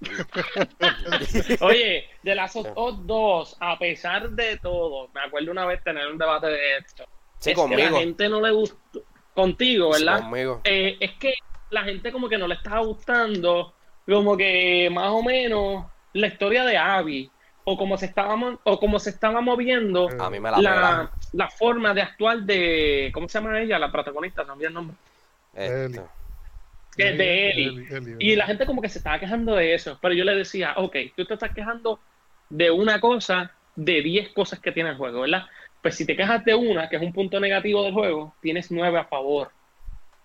Oye, 1.60 2.08
The 2.24 2.34
Last 2.34 2.56
of 2.56 2.66
Us 2.76 3.06
2, 3.06 3.56
a 3.60 3.78
pesar 3.78 4.30
de 4.30 4.56
todo, 4.58 5.08
me 5.14 5.20
acuerdo 5.20 5.50
una 5.52 5.66
vez 5.66 5.82
tener 5.84 6.06
un 6.08 6.16
debate 6.18 6.46
de 6.48 6.78
esto. 6.78 7.04
Sí, 7.38 7.50
es 7.50 7.56
que 7.56 7.62
conmigo. 7.62 7.90
la 7.90 7.98
gente 8.00 8.28
no 8.28 8.40
le 8.40 8.50
gustó. 8.50 9.02
Contigo, 9.34 9.92
Sí, 9.94 10.04
¿verdad? 10.04 10.22
conmigo. 10.22 10.60
Eh, 10.64 10.96
es 11.00 11.12
que 11.12 11.34
la 11.70 11.84
gente 11.84 12.10
como 12.12 12.28
que 12.28 12.36
no 12.38 12.46
le 12.48 12.54
estaba 12.54 12.80
gustando, 12.80 13.74
como 14.06 14.36
que 14.36 14.88
más 14.92 15.10
o 15.10 15.22
menos 15.22 15.84
la 16.14 16.26
historia 16.26 16.64
de 16.64 16.76
Abby, 16.76 17.30
o 17.64 17.76
como 17.76 17.96
se 17.98 18.06
estaba, 18.06 18.58
o 18.64 18.80
como 18.80 18.98
se 18.98 19.10
estaba 19.10 19.40
moviendo 19.40 20.08
A 20.18 20.30
mí 20.30 20.40
me 20.40 20.50
la, 20.50 20.60
la, 20.60 20.72
pela. 20.72 21.10
la 21.32 21.48
forma 21.48 21.94
de 21.94 22.02
actuar 22.02 22.40
de, 22.42 23.10
¿cómo 23.12 23.28
se 23.28 23.38
llama 23.38 23.60
ella? 23.60 23.78
La 23.78 23.92
protagonista, 23.92 24.44
no 24.44 24.54
el 24.60 24.72
nombre. 24.72 24.96
Este, 25.54 25.84
Eli. 25.84 26.00
Que 26.96 27.08
es 27.10 27.18
de. 27.18 27.50
Eli, 27.50 27.86
Eli, 27.90 28.14
Y 28.18 28.36
la 28.36 28.46
gente 28.46 28.66
como 28.66 28.82
que 28.82 28.88
se 28.88 28.98
estaba 28.98 29.18
quejando 29.18 29.54
de 29.54 29.74
eso, 29.74 29.98
pero 30.00 30.14
yo 30.14 30.24
le 30.24 30.34
decía, 30.34 30.74
ok, 30.76 30.96
tú 31.16 31.24
te 31.24 31.34
estás 31.34 31.54
quejando 31.54 32.00
de 32.48 32.70
una 32.70 33.00
cosa, 33.00 33.52
de 33.76 34.02
10 34.02 34.30
cosas 34.30 34.58
que 34.58 34.72
tiene 34.72 34.90
el 34.90 34.96
juego, 34.96 35.20
¿verdad? 35.20 35.46
Pues 35.82 35.94
si 35.94 36.04
te 36.04 36.16
quejas 36.16 36.44
de 36.44 36.54
una, 36.54 36.88
que 36.88 36.96
es 36.96 37.02
un 37.02 37.12
punto 37.12 37.40
negativo 37.40 37.84
del 37.84 37.94
juego, 37.94 38.34
tienes 38.40 38.70
9 38.70 38.98
a 38.98 39.04
favor. 39.04 39.50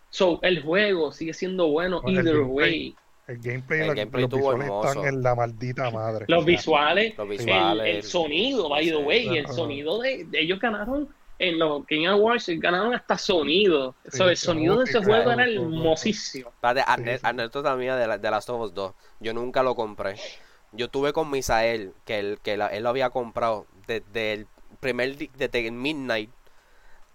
So, 0.09 0.39
el 0.43 0.61
juego 0.61 1.11
sigue 1.11 1.33
siendo 1.33 1.67
bueno 1.67 2.01
either 2.05 2.39
way. 2.39 2.95
El 3.27 3.39
gameplay, 3.39 3.79
El 3.81 3.87
la- 3.87 3.93
gameplay 3.95 4.21
los 4.23 4.31
visuales 4.31 4.67
hermoso. 4.67 4.87
están 4.89 5.05
en 5.07 5.23
la 5.23 5.35
maldita 5.35 5.89
madre. 5.91 6.25
Los 6.27 6.39
O 6.43 6.45
sea, 6.45 6.55
visuales, 6.55 7.17
Los 7.17 7.25
el, 7.31 7.37
visuales. 7.37 7.95
el 7.95 8.03
sonido, 8.03 8.69
by 8.69 8.85
the 8.87 8.95
way, 8.97 9.37
el 9.37 9.45
Ajá. 9.45 9.53
sonido 9.53 9.99
de, 10.01 10.25
de- 10.25 10.39
ellos 10.41 10.59
ganaron 10.59 11.09
en 11.39 11.59
los 11.59 11.85
Game 11.87 12.07
Awards, 12.07 12.47
ganaron 12.59 12.93
hasta 12.93 13.17
sonido. 13.17 13.95
Sí, 14.09 14.17
So, 14.17 14.29
el 14.29 14.37
sí, 14.37 14.45
sonido 14.45 14.77
de 14.77 14.85
ese 14.85 15.03
juego 15.03 15.31
era 15.31 15.43
hermosísimo. 15.45 16.51
Sí, 16.61 16.79
sí. 16.79 17.19
anécdota 17.23 17.75
mía 17.75 17.95
de, 17.95 18.07
la, 18.07 18.17
de 18.17 18.31
Last 18.31 18.49
of 18.49 18.61
Us 18.61 18.73
2. 18.73 18.93
Yo 19.19 19.33
nunca 19.33 19.63
lo 19.63 19.75
compré. 19.75 20.15
Yo 20.71 20.89
tuve 20.89 21.11
con 21.11 21.29
Misael, 21.31 21.93
que 22.05 22.19
él, 22.19 22.39
que 22.43 22.57
la- 22.57 22.67
él 22.67 22.83
lo 22.83 22.89
había 22.89 23.09
comprado 23.09 23.65
desde 23.87 24.33
el 24.33 24.47
primer 24.79 25.15
desde 25.15 25.65
el 25.67 25.71
midnight 25.71 26.29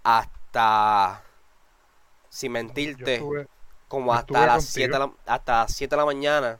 hasta 0.02 1.22
sin 2.28 2.48
yo 2.50 2.52
mentirte, 2.54 3.22
como 3.90 4.14
hasta 4.14 4.46
las 4.46 4.64
7 4.64 4.96
contigo. 4.98 5.16
hasta 5.26 5.52
las 5.62 5.72
7 5.74 5.90
de 5.94 5.96
la 5.98 6.06
mañana. 6.06 6.58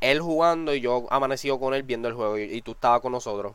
Él 0.00 0.20
jugando 0.20 0.74
y 0.74 0.80
yo 0.80 1.06
amanecido 1.10 1.58
con 1.58 1.72
él 1.72 1.82
viendo 1.82 2.08
el 2.08 2.14
juego 2.14 2.36
y, 2.38 2.42
y 2.42 2.60
tú 2.62 2.72
estabas 2.72 3.00
con 3.00 3.12
nosotros. 3.12 3.54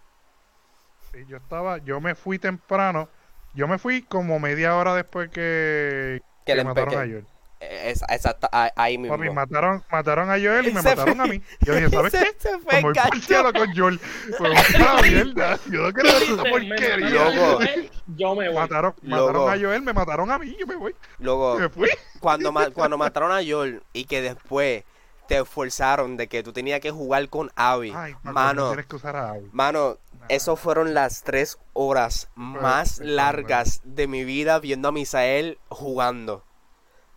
sí, 1.12 1.24
yo 1.28 1.38
estaba, 1.38 1.78
yo 1.80 2.00
me 2.02 2.16
fui 2.16 2.40
temprano. 2.40 3.10
Yo 3.54 3.68
me 3.68 3.78
fui 3.78 4.02
como 4.02 4.40
media 4.40 4.76
hora 4.78 4.96
después 4.96 5.30
que, 5.30 6.22
Que 6.46 6.54
que 6.54 6.56
le 6.56 6.64
mataron 6.64 6.94
a 6.94 6.98
Joel. 7.00 7.28
Es- 7.60 8.02
exacta- 8.10 8.50
ahí- 8.76 8.98
mismo. 8.98 9.16
Papi, 9.16 9.30
mataron, 9.30 9.84
mataron 9.92 10.30
a 10.32 10.34
Joel 10.40 10.68
y 10.70 10.72
me 10.74 10.82
se 10.82 10.90
mataron 10.90 11.16
fue. 11.18 11.26
a 11.26 11.28
mí. 11.28 11.42
Yo 11.60 11.76
dije, 11.76 11.90
¿sabes 11.90 12.12
Se- 12.12 12.20
qué? 12.20 12.36
se 12.40 12.50
fue 12.60 12.82
Como 12.82 12.94
voy 12.94 12.94
por 12.94 13.48
el 13.48 13.54
con 13.54 13.76
Joel. 13.78 14.00
Pues 14.40 14.76
una 14.80 15.02
mierda. 15.04 15.60
Yo 15.70 15.82
no 15.82 15.94
quiero 15.94 16.10
ver 16.14 16.24
esa 16.24 16.44
Me 16.44 16.50
porquería. 16.50 17.10
Loco. 17.10 17.60
Yo 18.08 18.36
me 18.36 18.48
voy. 18.50 18.56
Mataron, 18.58 18.96
Loco. 19.04 19.28
mataron 19.34 19.50
a 19.54 19.64
Joel, 19.64 19.82
me 19.84 19.94
mataron 19.94 20.32
a 20.32 20.40
mí, 20.40 20.56
yo 20.60 20.66
me 20.66 20.76
voy. 20.76 20.96
Luego, 21.20 21.60
Me 21.60 21.70
fui. 21.70 21.90
Cuando, 22.22 22.52
ma- 22.52 22.70
cuando 22.72 22.98
mataron 22.98 23.32
a 23.32 23.42
Joel 23.46 23.84
y 23.94 24.06
que 24.06 24.22
después 24.22 24.84
te 25.28 25.38
esforzaron 25.40 26.18
de 26.18 26.28
que 26.28 26.44
tú 26.44 26.54
tenías 26.54 26.80
que 26.80 26.92
jugar 26.92 27.28
con 27.30 27.52
Abby. 27.56 27.94
Ay, 27.96 28.14
papi, 28.14 28.28
no 28.28 28.34
mano, 28.34 28.68
tienes 28.70 28.86
que 28.86 28.96
usar 28.96 29.16
a 29.16 29.32
Abby. 29.32 29.50
mano, 29.52 29.98
eso 30.30 30.56
fueron 30.56 30.94
las 30.94 31.24
tres 31.24 31.58
horas 31.74 32.30
más 32.36 33.00
largas 33.00 33.82
de 33.84 34.08
mi 34.08 34.24
vida 34.24 34.60
viendo 34.60 34.88
a 34.88 34.92
Misael 34.92 35.58
jugando. 35.70 36.44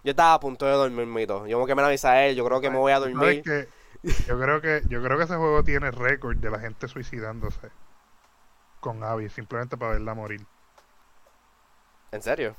Yo 0.05 0.11
estaba 0.11 0.34
a 0.34 0.40
punto 0.40 0.66
de 0.66 0.72
dormirme 0.72 1.22
y 1.22 1.26
todo. 1.26 1.46
Yo 1.46 1.59
me 1.59 1.66
quemé 1.66 1.82
a 1.82 1.88
Misael, 1.88 2.36
yo 2.36 2.44
creo 2.44 2.61
que 2.61 2.70
me 2.70 2.76
voy 2.78 2.92
a 2.92 3.00
¿Sabes 3.00 3.14
dormir. 3.14 3.44
Yo 4.28 4.38
creo 4.38 4.61
que 4.61 4.82
yo 4.88 5.02
creo 5.02 5.16
que 5.16 5.24
ese 5.24 5.36
juego 5.36 5.64
tiene 5.64 5.90
récord 5.90 6.36
de 6.36 6.50
la 6.50 6.59
gente 6.61 6.88
suicidándose 6.88 7.70
con 8.80 9.02
Abby 9.02 9.28
simplemente 9.28 9.76
para 9.76 9.92
verla 9.92 10.14
morir. 10.14 10.46
¿En 12.12 12.22
serio? 12.22 12.55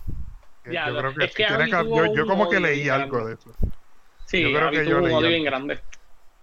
Ya, 0.71 0.89
yo 0.89 0.97
creo 0.97 1.13
que, 1.13 1.25
es 1.25 1.33
que 1.33 1.45
tiene 1.45 1.69
yo, 1.69 2.25
como 2.27 2.49
que 2.49 2.59
leí 2.59 2.89
algo 2.89 3.17
grande. 3.17 3.35
de 3.35 3.41
eso. 3.41 3.51
Sí, 4.25 4.41
yo 4.41 4.49
creo 4.49 4.67
Abby 4.67 4.77
que 4.77 4.85
yo 4.89 4.97
un 4.97 5.03
leí 5.21 5.27
bien 5.29 5.43
grande. 5.43 5.81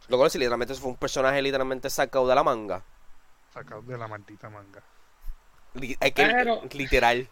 Luego, 0.09 0.29
si 0.29 0.39
literalmente 0.39 0.75
fue 0.75 0.91
un 0.91 0.97
personaje 0.97 1.41
literalmente 1.43 1.89
sacado 1.91 2.27
de 2.29 2.35
la 2.35 2.43
manga. 2.43 2.83
Sacado 3.53 3.83
de 3.83 3.99
la 3.99 4.07
maldita 4.09 4.49
manga. 4.51 4.83
Li- 5.75 5.97
es 5.99 6.13
que, 6.13 6.25
Pero- 6.27 6.61
literal. 6.73 7.29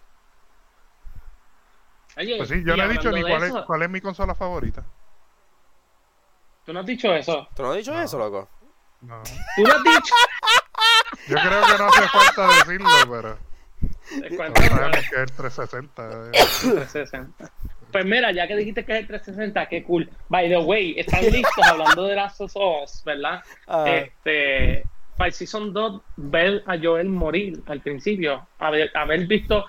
Oye, 2.17 2.37
Pues 2.37 2.49
sí, 2.49 2.63
yo 2.65 2.77
no 2.77 2.83
he 2.85 2.89
dicho 2.89 3.11
ni 3.13 3.23
cuál 3.23 3.43
es, 3.45 3.53
cuál 3.67 3.83
es 3.83 3.91
mi 3.91 4.01
consola 4.01 4.35
favorita. 4.35 4.85
Tú 6.67 6.73
no 6.73 6.81
has 6.81 6.87
dicho 6.87 7.13
eso. 7.15 7.49
¿Tú 7.55 7.63
no 7.63 7.71
has 7.71 7.77
dicho 7.79 7.93
No. 7.93 8.03
eso, 8.03 8.19
loco? 8.19 8.49
No. 9.03 9.23
Tú 9.57 9.63
no 9.63 9.73
has 9.75 9.83
dicho. 9.85 10.15
Yo 11.29 11.37
creo 11.37 11.63
que 11.67 11.79
no 11.79 11.85
hace 11.87 12.09
falta 12.09 12.47
decirlo, 12.49 12.89
pero 13.09 13.39
Te 13.39 13.39
cuento, 13.39 13.49
todos 13.81 13.89
sabemos 13.89 14.00
que 14.19 14.27
es 14.27 15.13
el 15.17 15.31
360. 15.33 16.03
eh. 16.03 16.31
360. 16.61 17.51
Pues 17.93 18.05
mira, 18.05 18.31
ya 18.33 18.47
que 18.47 18.57
dijiste 18.57 18.85
que 18.85 18.93
es 18.93 18.99
el 19.01 19.07
360, 19.09 19.67
qué 19.69 19.83
cool. 19.85 20.09
By 20.29 20.49
the 20.49 20.59
way, 20.59 20.95
están 20.99 21.23
listos 21.25 21.67
hablando 21.67 22.05
de 22.07 22.15
Last 22.15 22.41
of 22.41 22.55
Us, 22.55 23.03
¿verdad? 23.05 23.43
Ah. 23.67 23.85
Este, 23.89 24.85
para 25.17 25.29
el 25.29 25.33
Season 25.35 25.73
2, 25.73 26.03
ver 26.17 26.63
a 26.67 26.79
Joel 26.79 27.09
morir 27.09 27.61
al 27.67 27.81
principio, 27.81 28.47
haber, 28.59 28.91
haber 28.97 29.27
visto 29.27 29.65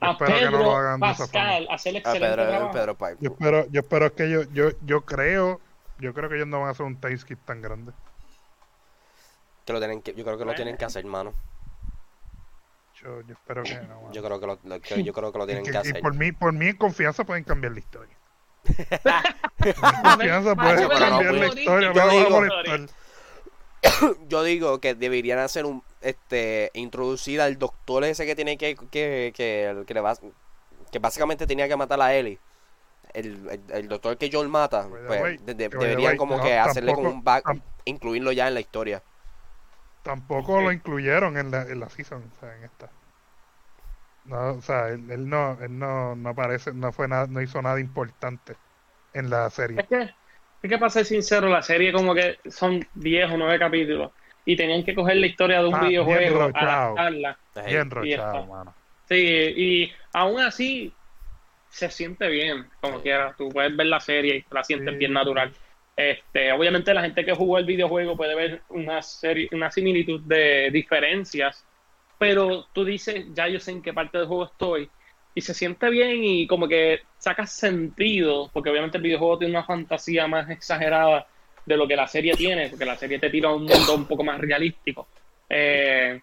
a 0.00 0.12
no 0.12 0.18
Pedro 0.18 0.58
lo 0.58 0.76
hagan 0.76 1.00
de 1.00 1.06
esa 1.10 1.18
Pascal 1.24 1.66
hacer 1.70 1.94
A 1.96 1.98
excelente 1.98 2.28
Pedro, 2.36 2.48
trabajo. 2.48 2.72
Pedro 2.72 2.94
Pipe. 2.98 3.16
Yo 3.20 3.30
espero, 3.30 3.66
yo 3.70 3.80
espero 3.80 4.14
que 4.14 4.30
yo, 4.30 4.42
yo, 4.52 4.70
yo 4.84 5.00
creo, 5.02 5.60
yo 5.98 6.12
creo 6.14 6.28
que 6.28 6.36
ellos 6.36 6.48
no 6.48 6.60
van 6.60 6.68
a 6.68 6.70
hacer 6.72 6.86
un 6.86 7.00
taste 7.00 7.26
kit 7.26 7.38
tan 7.44 7.62
grande. 7.62 7.92
Que 9.64 9.72
lo 9.72 9.78
tienen 9.78 10.02
que, 10.02 10.14
yo 10.14 10.24
creo 10.24 10.38
que 10.38 10.44
lo 10.44 10.54
tienen 10.54 10.76
que 10.76 10.84
hacer, 10.84 11.04
mano. 11.04 11.34
Yo, 13.02 13.20
yo 13.22 13.34
espero 13.34 13.62
que 13.62 13.74
no. 13.80 14.10
Yo 14.12 14.22
creo 14.22 14.40
que 14.40 14.46
lo, 14.46 14.58
lo- 14.64 14.80
que- 14.80 15.02
yo 15.04 15.12
creo 15.12 15.30
que 15.32 15.38
lo 15.38 15.44
Y 15.44 15.46
tienen 15.48 15.64
que- 15.64 15.70
que 15.72 15.76
y 15.76 15.80
hacer. 15.80 16.00
por 16.00 16.14
mí, 16.14 16.32
por 16.32 16.52
mí 16.52 16.66
en 16.68 16.76
confianza 16.76 17.24
pueden 17.24 17.44
cambiar 17.44 17.72
la 17.72 17.78
historia. 17.80 18.16
En 19.58 19.72
confianza 20.02 20.54
pueden 20.56 20.88
cambiar 20.88 21.34
la 21.34 21.46
historia. 21.46 21.88
Yo 21.88 21.94
Me 21.94 22.00
van 22.00 22.10
a 22.10 22.12
digo-. 22.62 22.86
Yo 24.28 24.42
digo 24.42 24.80
que 24.80 24.94
deberían 24.94 25.38
hacer 25.38 25.64
un, 25.66 25.82
este, 26.00 26.70
introducir 26.74 27.40
al 27.40 27.58
doctor 27.58 28.04
ese 28.04 28.26
que 28.26 28.34
tiene 28.34 28.56
que, 28.58 28.74
que, 28.76 29.32
que, 29.34 29.84
que 29.86 29.94
le 29.94 30.00
va, 30.00 30.16
que 30.90 30.98
básicamente 30.98 31.46
tenía 31.46 31.68
que 31.68 31.76
matar 31.76 32.00
a 32.00 32.14
Ellie. 32.14 32.38
El, 33.12 33.48
el, 33.48 33.60
el 33.72 33.88
doctor 33.88 34.16
que 34.18 34.30
Joel 34.32 34.48
mata, 34.48 34.88
pues, 34.88 35.44
de- 35.46 35.54
de- 35.54 35.68
deberían 35.68 36.16
como 36.16 36.36
no, 36.38 36.42
que 36.42 36.58
hacerle 36.58 36.92
como 36.94 37.08
tampoco- 37.10 37.18
un 37.18 37.24
back, 37.24 37.62
incluirlo 37.84 38.32
ya 38.32 38.48
en 38.48 38.54
la 38.54 38.60
historia. 38.60 39.02
Tampoco 40.06 40.62
lo 40.62 40.72
incluyeron 40.72 41.36
en 41.36 41.50
la, 41.50 41.62
en 41.64 41.80
la 41.80 41.90
season, 41.90 42.30
o 42.32 42.34
sea, 42.40 42.56
en 42.56 42.64
esta. 42.64 42.90
No, 44.24 44.56
o 44.56 44.60
sea, 44.60 44.88
él, 44.90 45.10
él 45.10 45.28
no, 45.28 45.58
él 45.62 45.78
no, 45.78 46.16
no 46.16 46.30
aparece, 46.30 46.72
no 46.74 46.92
fue 46.92 47.06
nada, 47.08 47.26
no 47.28 47.40
hizo 47.42 47.62
nada 47.62 47.80
importante 47.80 48.58
en 49.12 49.30
la 49.30 49.48
serie. 49.50 49.82
Es 49.82 49.86
que, 49.88 50.00
es 50.02 50.70
que 50.70 50.78
para 50.78 50.90
ser 50.90 51.04
sincero, 51.04 51.48
la 51.48 51.62
serie 51.62 51.92
como 51.92 52.14
que 52.14 52.38
son 52.50 52.80
10 52.94 53.30
o 53.30 53.36
9 53.36 53.58
capítulos 53.58 54.12
y 54.44 54.56
tenían 54.56 54.84
que 54.84 54.94
coger 54.94 55.16
la 55.16 55.26
historia 55.26 55.60
de 55.62 55.68
un 55.68 55.78
Ah, 55.80 55.92
bien 55.96 56.26
videojuego, 56.26 56.26
rochado. 56.26 57.04
adaptarla. 57.04 57.40
Bien 57.54 57.90
y 57.98 58.14
rochado, 58.14 58.46
mano. 58.46 58.76
Sí, 59.08 59.14
y 59.16 59.92
aún 60.12 60.40
así 60.40 60.98
se 61.68 61.90
siente 61.90 62.28
bien, 62.28 62.70
como 62.80 63.02
quiera. 63.02 63.34
Tú 63.36 63.48
puedes 63.50 63.76
ver 63.76 63.86
la 63.88 64.00
serie 64.00 64.38
y 64.38 64.54
la 64.54 64.64
sientes 64.64 64.96
Sí. 64.96 64.98
bien 64.98 65.12
natural. 65.12 65.56
Este, 65.96 66.52
obviamente 66.52 66.92
la 66.92 67.00
gente 67.02 67.24
que 67.24 67.34
jugó 67.34 67.56
el 67.56 67.64
videojuego 67.64 68.16
puede 68.16 68.34
ver 68.34 68.62
una 68.68 69.00
serie, 69.00 69.48
una 69.52 69.70
similitud 69.70 70.20
de 70.20 70.70
diferencias, 70.70 71.64
pero 72.18 72.66
tú 72.72 72.84
dices, 72.84 73.26
ya 73.32 73.48
yo 73.48 73.58
sé 73.58 73.70
en 73.70 73.82
qué 73.82 73.94
parte 73.94 74.18
del 74.18 74.26
juego 74.26 74.44
estoy, 74.44 74.90
y 75.34 75.40
se 75.40 75.54
siente 75.54 75.88
bien 75.90 76.22
y 76.22 76.46
como 76.46 76.66
que 76.68 77.00
sacas 77.18 77.52
sentido, 77.52 78.50
porque 78.52 78.70
obviamente 78.70 78.98
el 78.98 79.02
videojuego 79.02 79.38
tiene 79.38 79.52
una 79.52 79.64
fantasía 79.64 80.26
más 80.26 80.48
exagerada 80.50 81.26
de 81.64 81.76
lo 81.76 81.86
que 81.86 81.96
la 81.96 82.06
serie 82.06 82.34
tiene, 82.34 82.68
porque 82.68 82.84
la 82.84 82.96
serie 82.96 83.18
te 83.18 83.28
tira 83.28 83.48
a 83.48 83.54
un 83.54 83.64
mundo 83.64 83.94
un 83.94 84.06
poco 84.06 84.24
más 84.24 84.40
realístico. 84.40 85.06
Eh, 85.48 86.20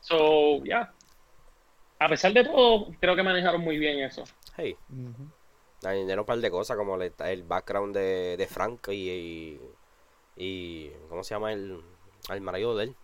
so, 0.00 0.62
yeah. 0.64 0.92
A 1.98 2.08
pesar 2.08 2.32
de 2.32 2.44
todo, 2.44 2.88
creo 3.00 3.16
que 3.16 3.22
manejaron 3.22 3.60
muy 3.60 3.76
bien 3.78 3.98
eso. 4.00 4.24
Hey. 4.56 4.76
Añadieron 5.84 6.20
un 6.20 6.26
par 6.26 6.38
de 6.38 6.50
cosas 6.50 6.76
como 6.76 6.96
el, 6.96 7.12
el 7.18 7.42
background 7.44 7.94
de, 7.94 8.36
de 8.36 8.46
Frank 8.46 8.88
y, 8.88 9.10
y, 9.10 9.60
y- 10.36 10.92
¿Cómo 11.08 11.22
se 11.24 11.34
llama 11.34 11.52
el, 11.52 11.82
el 12.30 12.40
marido 12.40 12.76
de 12.76 12.84
él? 12.84 12.96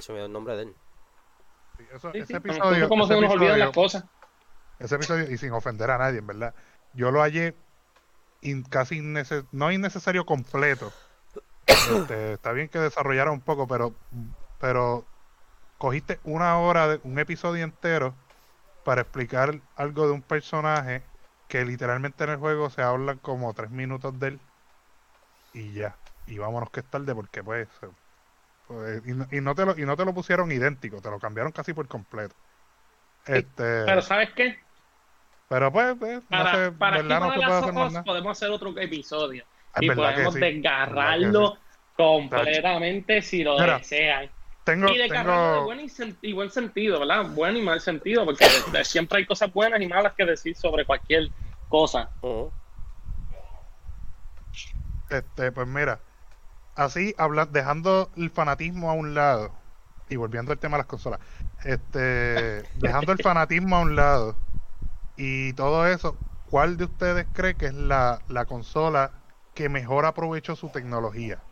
Si 0.00 0.10
me 0.12 0.18
dio 0.18 0.26
el 0.26 0.32
nombre 0.32 0.56
de 0.56 0.62
él. 0.64 0.74
Sí, 1.78 1.84
eso- 1.94 2.12
Sí, 2.12 2.18
ese 2.18 2.26
sí, 2.26 2.34
episodio, 2.34 2.88
como 2.88 3.04
ese 3.04 3.14
se 3.14 3.20
nos 3.20 3.32
olvidan 3.32 3.58
las 3.58 3.70
cosas. 3.72 4.04
ese 4.78 4.94
episodio, 4.94 5.30
y 5.30 5.38
sin 5.38 5.52
ofender 5.52 5.90
a 5.90 5.98
nadie, 5.98 6.18
en 6.18 6.26
verdad, 6.26 6.54
yo 6.94 7.10
lo 7.10 7.20
hallé 7.20 7.54
in- 8.42 8.62
casi 8.64 8.98
innece- 9.00 9.46
no 9.52 9.70
innecesario 9.72 10.24
completo. 10.26 10.92
Este, 11.66 12.34
está 12.34 12.52
bien 12.52 12.68
que 12.68 12.78
desarrollara 12.78 13.30
un 13.30 13.40
poco, 13.40 13.66
pero, 13.66 13.94
pero 14.60 15.04
cogiste 15.78 16.20
una 16.24 16.58
hora 16.58 16.88
de 16.88 17.00
un 17.04 17.18
episodio 17.18 17.64
entero 17.64 18.14
para 18.84 19.02
explicar 19.02 19.60
algo 19.76 20.06
de 20.06 20.12
un 20.12 20.22
personaje 20.22 21.02
que 21.52 21.64
literalmente 21.66 22.24
en 22.24 22.30
el 22.30 22.38
juego 22.38 22.70
se 22.70 22.82
hablan 22.82 23.18
como 23.20 23.54
tres 23.54 23.70
minutos 23.70 24.18
de 24.18 24.28
él 24.28 24.42
y 25.52 25.72
ya. 25.74 26.00
Y 26.24 26.38
vámonos 26.38 26.70
que 26.70 26.80
es 26.80 26.88
tarde 26.90 27.14
porque 27.14 27.42
pues, 27.44 27.68
pues, 28.66 29.02
y, 29.06 29.12
no- 29.14 29.26
y 29.32 29.40
no 29.40 29.54
te 29.54 29.66
lo, 29.66 29.78
y 29.78 29.86
no 29.86 29.96
te 29.96 30.04
lo 30.04 30.14
pusieron 30.14 30.52
idéntico, 30.52 31.00
te 31.02 31.10
lo 31.10 31.20
cambiaron 31.20 31.52
casi 31.52 31.74
por 31.74 31.88
completo. 31.88 32.36
Este, 33.26 33.64
Pero 33.84 34.02
¿sabes 34.02 34.30
qué? 34.34 34.66
pero 35.48 35.72
pues, 35.72 35.96
pues, 35.98 36.30
no 36.30 36.46
Para, 36.46 36.48
sé, 36.48 36.70
para 36.78 36.96
aquí 36.96 37.16
¿verdad? 37.16 37.20
No 37.20 37.32
para 37.32 37.34
se 37.34 37.42
puede 37.42 37.58
las 37.58 37.62
ojos 37.62 38.00
podemos 38.02 38.32
hacer 38.38 38.50
otro 38.50 38.76
episodio. 38.78 39.44
Es 39.74 39.84
y 39.84 39.90
podemos 39.90 40.38
sí, 40.38 40.38
desgarrarlo 40.38 41.58
completamente 41.94 43.20
si 43.22 43.42
lo 43.44 43.56
Mira, 43.56 43.76
desean. 43.76 44.32
Tengo, 44.64 44.88
Y 44.88 44.98
de 44.98 45.08
tengo, 45.08 45.64
buen 45.64 45.80
y, 45.80 45.88
sen- 45.88 46.18
y 46.22 46.32
buen 46.32 46.50
sentido, 46.50 47.00
¿verdad? 47.00 47.26
Buen 47.34 47.56
y 47.56 47.62
mal 47.62 47.80
sentido, 47.80 48.24
porque 48.24 48.46
de- 48.72 48.84
siempre 48.84 49.18
hay 49.18 49.26
cosas 49.26 49.52
buenas 49.52 49.80
y 49.80 49.86
malas 49.86 50.14
que 50.16 50.24
decir 50.24 50.56
sobre 50.56 50.84
cualquier 50.84 51.30
cosa. 51.68 52.10
Este, 55.10 55.52
pues 55.52 55.66
mira, 55.66 56.00
así 56.74 57.14
habla, 57.18 57.46
dejando 57.46 58.10
el 58.16 58.30
fanatismo 58.30 58.90
a 58.90 58.94
un 58.94 59.14
lado 59.14 59.52
y 60.08 60.16
volviendo 60.16 60.52
al 60.52 60.58
tema 60.58 60.76
de 60.76 60.80
las 60.82 60.86
consolas, 60.86 61.20
este, 61.64 62.64
dejando 62.76 63.12
el 63.12 63.18
fanatismo 63.18 63.76
a 63.76 63.80
un 63.80 63.96
lado 63.96 64.36
y 65.16 65.52
todo 65.54 65.86
eso, 65.86 66.16
¿cuál 66.50 66.76
de 66.76 66.84
ustedes 66.84 67.26
cree 67.32 67.56
que 67.56 67.66
es 67.66 67.74
la, 67.74 68.20
la 68.28 68.46
consola 68.46 69.12
que 69.54 69.68
mejor 69.68 70.06
aprovechó 70.06 70.56
su 70.56 70.68
tecnología? 70.70 71.42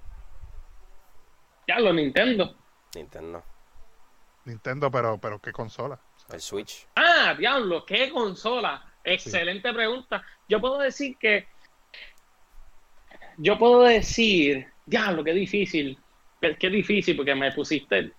Ya, 1.69 1.79
lo 1.81 1.93
Nintendo. 1.93 2.60
Nintendo. 2.95 3.43
Nintendo, 4.45 4.91
pero, 4.91 5.19
pero 5.19 5.41
¿qué 5.41 5.53
consola? 5.53 6.01
O 6.17 6.21
sea, 6.21 6.35
El 6.35 6.41
Switch. 6.41 6.87
Ah, 6.97 7.35
diablo, 7.39 7.85
qué 7.85 8.11
consola. 8.11 8.83
Excelente 9.05 9.73
pregunta. 9.73 10.23
Yo 10.49 10.61
puedo 10.61 10.79
decir 10.79 11.17
que. 11.19 11.47
Yo 13.37 13.59
puedo 13.59 13.83
decir. 13.83 14.67
Diablo, 14.87 15.25
qué 15.25 15.33
difícil. 15.33 15.99
Qué, 16.41 16.57
qué 16.57 16.71
difícil, 16.71 17.17
porque 17.17 17.35
me 17.35 17.53
pusiste. 17.53 18.13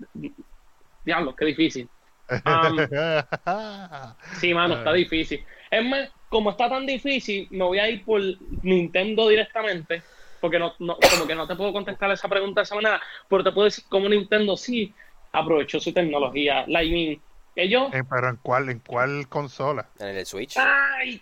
Diablo, 1.04 1.36
qué 1.36 1.46
difícil. 1.46 1.90
Sí, 4.40 4.54
mano, 4.54 4.76
está 4.76 4.94
difícil. 4.94 5.44
Es 5.70 5.86
más, 5.86 6.10
como 6.30 6.52
está 6.52 6.70
tan 6.70 6.86
difícil, 6.86 7.48
me 7.52 7.66
voy 7.66 7.80
a 7.80 7.90
ir 7.90 8.06
por 8.06 8.22
Nintendo 8.64 9.28
directamente, 9.28 10.02
porque 10.42 10.60
no, 10.60 10.74
no- 10.80 10.98
como 11.12 11.26
que 11.28 11.36
no 11.36 11.48
te 11.48 11.56
puedo 11.56 11.72
contestar 11.72 12.12
esa 12.12 12.28
pregunta 12.28 12.62
de 12.62 12.64
esa 12.64 12.76
manera, 12.76 13.02
pero 13.30 13.44
te 13.44 13.52
puedo 13.52 13.66
decir 13.66 13.86
cómo 13.88 14.10
Nintendo 14.10 14.58
sí 14.58 14.94
aprovechó 15.32 15.80
su 15.80 15.94
tecnología. 15.94 16.66
Mean, 16.68 17.22
ellos... 17.56 17.94
Eh, 17.94 18.04
pero 18.10 18.30
¿en 18.30 18.36
cuál, 18.38 18.70
en 18.70 18.80
cuál 18.80 19.28
consola? 19.30 19.90
En 20.00 20.08
el 20.18 20.26
Switch. 20.26 20.58
¡Ay! 20.58 21.22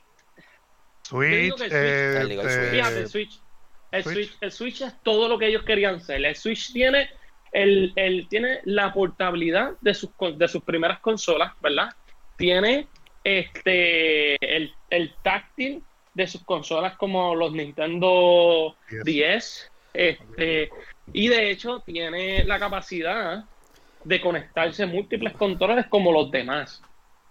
Switch, 1.04 1.32
el 1.32 1.52
Switch. 1.58 1.72
eh, 1.72 2.16
Te 2.22 2.26
digo 2.28 2.42
el 2.44 2.50
Switch. 2.50 2.70
Fíjate, 2.72 3.00
el 3.00 3.08
Switch. 3.10 3.42
El 3.92 4.04
Switch. 4.04 4.16
Switch. 4.16 4.38
el 4.42 4.52
Switch 4.52 4.82
es 4.82 5.02
todo 5.02 5.28
lo 5.28 5.38
que 5.40 5.48
ellos 5.48 5.64
querían 5.64 6.00
ser. 6.02 6.24
El 6.24 6.36
Switch 6.36 6.72
tiene, 6.72 7.10
el, 7.52 7.92
el- 7.96 8.28
tiene 8.30 8.60
la 8.66 8.94
portabilidad 8.94 9.74
de 9.82 9.94
sus, 9.94 10.12
con- 10.16 10.38
de 10.38 10.48
sus 10.48 10.64
primeras 10.64 11.00
consolas, 11.00 11.54
¿verdad? 11.62 11.90
Tiene 12.38 12.88
este 13.24 14.56
el, 14.56 14.74
el 14.90 15.14
táctil 15.24 15.84
de 16.14 16.28
sus 16.28 16.44
consolas 16.44 16.98
como 16.98 17.36
los 17.36 17.52
Nintendo 17.54 18.76
10. 18.90 19.06
10. 19.06 19.72
Este, 19.94 20.70
y 21.12 21.28
de 21.28 21.50
hecho 21.52 21.82
tiene 21.86 22.44
la 22.46 22.60
capacidad 22.60 23.44
de 24.04 24.22
conectarse 24.22 24.86
múltiples 24.86 25.34
controles 25.34 25.88
como 25.88 26.12
los 26.12 26.32
demás. 26.32 26.82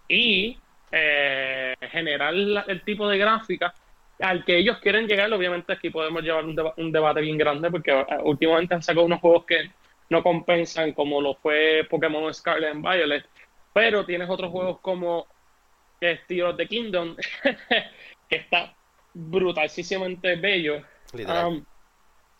Y 0.09 0.62
eh, 0.91 1.74
generar 1.91 2.35
la- 2.35 2.64
el 2.66 2.83
tipo 2.85 3.09
de 3.09 3.18
gráfica 3.18 3.74
al 4.20 4.45
que 4.45 4.57
ellos 4.59 4.79
quieren 4.79 5.07
llegar. 5.07 5.33
Obviamente 5.33 5.72
aquí 5.72 5.91
podemos 5.91 6.22
llevar 6.22 6.45
un, 6.45 6.57
deba- 6.57 6.74
un 6.76 6.91
debate 6.91 7.20
bien 7.20 7.37
grande 7.39 7.70
porque 7.70 7.91
eh, 7.93 8.05
últimamente 8.22 8.74
han 8.74 8.83
sacado 8.83 9.07
unos 9.07 9.20
juegos 9.20 9.45
que 9.47 9.70
no 10.11 10.22
compensan 10.22 10.93
como 10.95 11.20
lo 11.20 11.35
fue 11.37 11.87
Pokémon 11.89 12.33
Scarlet 12.33 12.70
and 12.72 12.83
Violet. 12.83 13.26
Pero 13.72 14.05
tienes 14.07 14.29
otros 14.31 14.51
juegos 14.51 14.81
como 14.81 15.29
Tears 16.01 16.22
of 16.43 16.57
the 16.57 16.66
Kingdom 16.66 17.16
que 18.29 18.37
está 18.37 18.74
brutalísimamente 19.14 20.37
bello. 20.37 20.83
Um, 21.12 21.64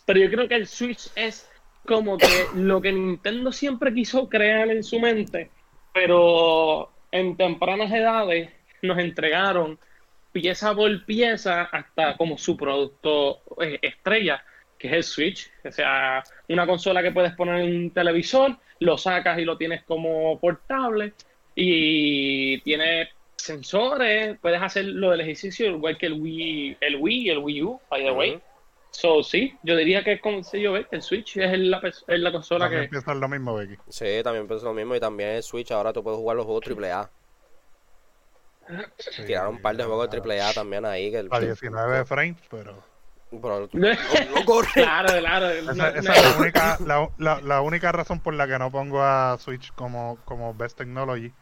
pero 0.05 0.20
yo 0.20 0.30
creo 0.30 0.49
que 0.49 0.55
el 0.55 0.66
Switch 0.66 1.11
es 1.16 1.51
como 1.86 2.18
que 2.18 2.26
lo 2.55 2.80
que 2.80 2.93
Nintendo 2.93 3.51
siempre 3.53 3.93
quiso 3.93 4.28
crear 4.28 4.70
en 4.70 4.82
su 4.82 5.01
mente, 5.01 5.51
pero 5.93 6.91
en 7.11 7.36
tempranas 7.36 7.91
edades 7.91 8.51
nos 8.82 8.99
entregaron 8.99 9.78
pieza 10.32 10.74
por 10.74 11.05
pieza 11.05 11.62
hasta 11.62 12.16
como 12.16 12.39
su 12.39 12.57
producto 12.57 13.41
eh, 13.61 13.78
estrella, 13.82 14.45
que 14.78 14.89
es 14.89 14.93
el 14.95 15.05
Switch. 15.05 15.51
O 15.64 15.72
sea, 15.72 16.22
una 16.49 16.66
consola 16.66 17.03
que 17.03 17.12
puedes 17.12 17.32
poner 17.34 17.62
en 17.62 17.76
un 17.76 17.91
televisor, 17.91 18.57
lo 18.80 18.99
sacas 18.99 19.39
y 19.39 19.45
lo 19.45 19.57
tienes 19.57 19.82
como 19.82 20.39
portable 20.39 21.14
y 21.55 22.61
tiene 22.61 23.09
sensores, 23.39 24.39
puedes 24.41 24.61
hacer 24.61 24.84
lo 24.84 25.11
del 25.11 25.22
ejercicio 25.22 25.66
igual 25.66 25.97
que 25.97 26.07
el 26.07 26.14
Wii, 26.20 26.76
el 26.80 26.97
Wii 26.97 27.26
y 27.26 27.30
el 27.30 27.39
Wii 27.39 27.62
U, 27.62 27.80
by 27.91 28.03
the 28.05 28.11
way. 28.12 28.30
Ujú. 28.34 28.43
So, 28.91 29.22
sí, 29.22 29.57
yo 29.62 29.76
diría 29.76 30.03
que 30.03 30.18
como 30.20 30.41
yo 30.53 30.72
ve 30.72 30.86
que 30.89 30.97
el 30.97 31.03
Switch 31.03 31.36
es 31.36 31.59
la, 31.59 31.80
es 31.84 32.05
la 32.20 32.32
consola 32.32 32.64
también 32.64 32.84
que... 32.84 32.89
piensan 32.89 33.20
lo 33.20 33.28
mismo, 33.28 33.55
Becky. 33.55 33.76
Sí, 33.89 34.07
también 34.24 34.47
pienso 34.49 34.64
lo 34.66 34.72
mismo. 34.74 34.97
Y 34.97 35.01
también 35.01 35.30
el 35.30 35.43
Switch. 35.43 35.70
Ahora 35.70 35.93
tú 35.93 36.03
puedes 36.03 36.18
jugar 36.18 36.36
los 36.36 36.47
juegos 36.47 36.64
AAA. 36.66 37.11
Sí, 38.99 39.24
Tiraron 39.26 39.57
un 39.57 39.62
par 39.62 39.76
de 39.76 39.84
juegos 39.84 40.09
AAA 40.12 40.53
también 40.53 40.84
ahí. 40.84 41.11
Que 41.11 41.18
el, 41.20 41.28
A 41.30 41.39
19 41.41 42.05
frames, 42.07 42.36
pero... 42.51 42.82
pero 43.30 43.68
no, 43.72 43.89
no 44.34 44.45
corre. 44.47 44.68
claro, 44.74 45.18
claro. 45.18 45.49
Esa, 45.51 45.72
no- 45.74 45.86
esa 45.86 46.03
no- 46.03 46.12
es 46.12 46.22
la 46.34 46.39
única, 46.41 46.78
la, 46.86 47.09
la- 47.18 47.41
la 47.43 47.61
única 47.61 47.93
razón 47.93 48.20
por 48.20 48.34
la 48.34 48.47
que 48.49 48.59
no 48.59 48.70
pongo 48.72 49.03
a 49.03 49.36
Switch 49.39 49.72
como, 49.74 50.18
como 50.24 50.55
Best 50.55 50.78
Technology 50.78 51.32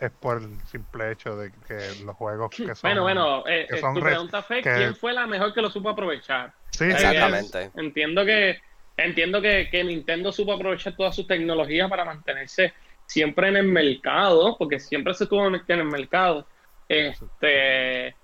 es 0.00 0.10
por 0.12 0.42
el 0.42 0.60
simple 0.66 1.12
hecho 1.12 1.36
de 1.36 1.52
que 1.68 1.78
los 2.04 2.16
juegos 2.16 2.50
que 2.50 2.74
son... 2.74 2.76
Bueno, 2.82 3.02
bueno, 3.02 3.44
eh, 3.46 3.66
que 3.68 3.76
eh, 3.76 3.80
son 3.80 3.94
tu 3.94 4.00
pregunta 4.00 4.42
fue 4.42 4.62
que- 4.62 4.72
quién 4.72 4.96
fue 4.96 5.12
la 5.12 5.26
mejor 5.26 5.52
que 5.52 5.60
lo 5.62 5.70
supo 5.70 5.90
aprovechar. 5.90 6.52
Sí, 6.70 6.84
Eh, 6.84 6.90
Exactamente. 6.92 7.70
Entiendo 7.76 8.24
que 8.24 8.58
entiendo 8.96 9.40
que, 9.40 9.68
que 9.70 9.82
Nintendo 9.84 10.30
supo 10.32 10.52
aprovechar 10.52 10.94
toda 10.96 11.10
su 11.12 11.26
tecnología 11.26 11.88
para 11.88 12.04
mantenerse 12.04 12.74
siempre 13.06 13.48
en 13.48 13.56
el 13.56 13.66
mercado, 13.66 14.56
porque 14.58 14.78
siempre 14.78 15.14
se 15.14 15.24
estuvo 15.24 15.46
en 15.46 15.54
el- 15.54 15.62
en 15.68 15.78
el 15.80 15.84
mercado. 15.86 16.46
Este 16.88 18.14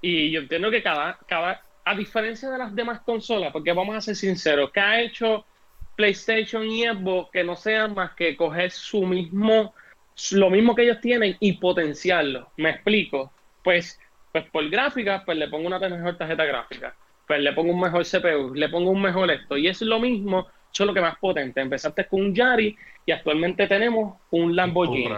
y 0.00 0.30
yo 0.32 0.40
entiendo 0.40 0.70
que 0.70 0.82
cada, 0.82 1.18
cada, 1.28 1.62
a 1.84 1.94
diferencia 1.94 2.50
de 2.50 2.58
las 2.58 2.74
demás 2.74 3.00
consolas, 3.02 3.52
porque 3.52 3.72
vamos 3.72 3.96
a 3.96 4.00
ser 4.00 4.16
sinceros, 4.16 4.70
¿qué 4.72 4.80
ha 4.80 5.00
hecho 5.00 5.46
PlayStation 5.96 6.64
y 6.64 6.84
Xbox 6.84 7.30
que 7.30 7.44
no 7.44 7.54
sean 7.56 7.94
más 7.94 8.12
que 8.14 8.36
coger 8.36 8.70
su 8.70 9.02
mismo, 9.06 9.74
lo 10.32 10.50
mismo 10.50 10.74
que 10.74 10.82
ellos 10.82 11.00
tienen 11.00 11.36
y 11.40 11.54
potenciarlo? 11.54 12.50
¿Me 12.56 12.70
explico? 12.70 13.32
Pues, 13.62 14.00
pues 14.32 14.44
por 14.50 14.68
gráfica, 14.68 15.22
pues 15.24 15.38
le 15.38 15.48
pongo 15.48 15.66
una 15.66 15.78
mejor 15.78 16.16
tarjeta 16.16 16.44
gráfica 16.44 16.94
pues 17.32 17.40
le 17.40 17.52
pongo 17.52 17.72
un 17.72 17.80
mejor 17.80 18.04
CPU, 18.04 18.54
le 18.54 18.68
pongo 18.68 18.90
un 18.90 19.00
mejor 19.00 19.30
esto. 19.30 19.56
Y 19.56 19.68
es 19.68 19.80
lo 19.80 19.98
mismo, 19.98 20.48
solo 20.70 20.92
que 20.92 21.00
más 21.00 21.16
potente. 21.18 21.62
Empezaste 21.62 22.06
con 22.06 22.20
un 22.20 22.34
Yari 22.34 22.76
y 23.06 23.12
actualmente 23.12 23.66
tenemos 23.66 24.16
un 24.30 24.54
Lamborghini. 24.54 25.16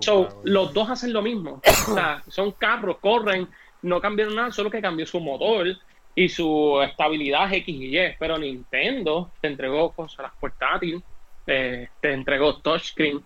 So, 0.00 0.42
los 0.44 0.72
dos 0.72 0.90
hacen 0.90 1.12
lo 1.12 1.22
mismo. 1.22 1.62
O 1.64 1.94
sea, 1.94 2.22
son 2.28 2.52
carros, 2.52 2.98
corren, 2.98 3.48
no 3.80 4.00
cambiaron 4.00 4.36
nada, 4.36 4.52
solo 4.52 4.70
que 4.70 4.80
cambió 4.80 5.06
su 5.06 5.20
motor 5.20 5.66
y 6.14 6.28
su 6.28 6.80
estabilidad 6.82 7.52
X 7.52 7.74
y 7.74 7.98
Y. 7.98 8.16
Pero 8.18 8.38
Nintendo 8.38 9.30
te 9.40 9.48
entregó 9.48 9.92
consolas 9.92 10.32
portátiles, 10.38 11.02
eh, 11.46 11.88
te 12.00 12.12
entregó 12.12 12.56
touchscreen, 12.56 13.22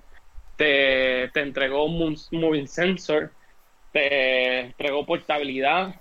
te, 0.59 1.31
te 1.33 1.41
entregó 1.41 1.85
un 1.87 1.99
mo- 1.99 2.17
moving 2.33 2.67
sensor, 2.69 3.33
te 3.93 4.59
entregó 4.61 5.07
portabilidad. 5.07 5.95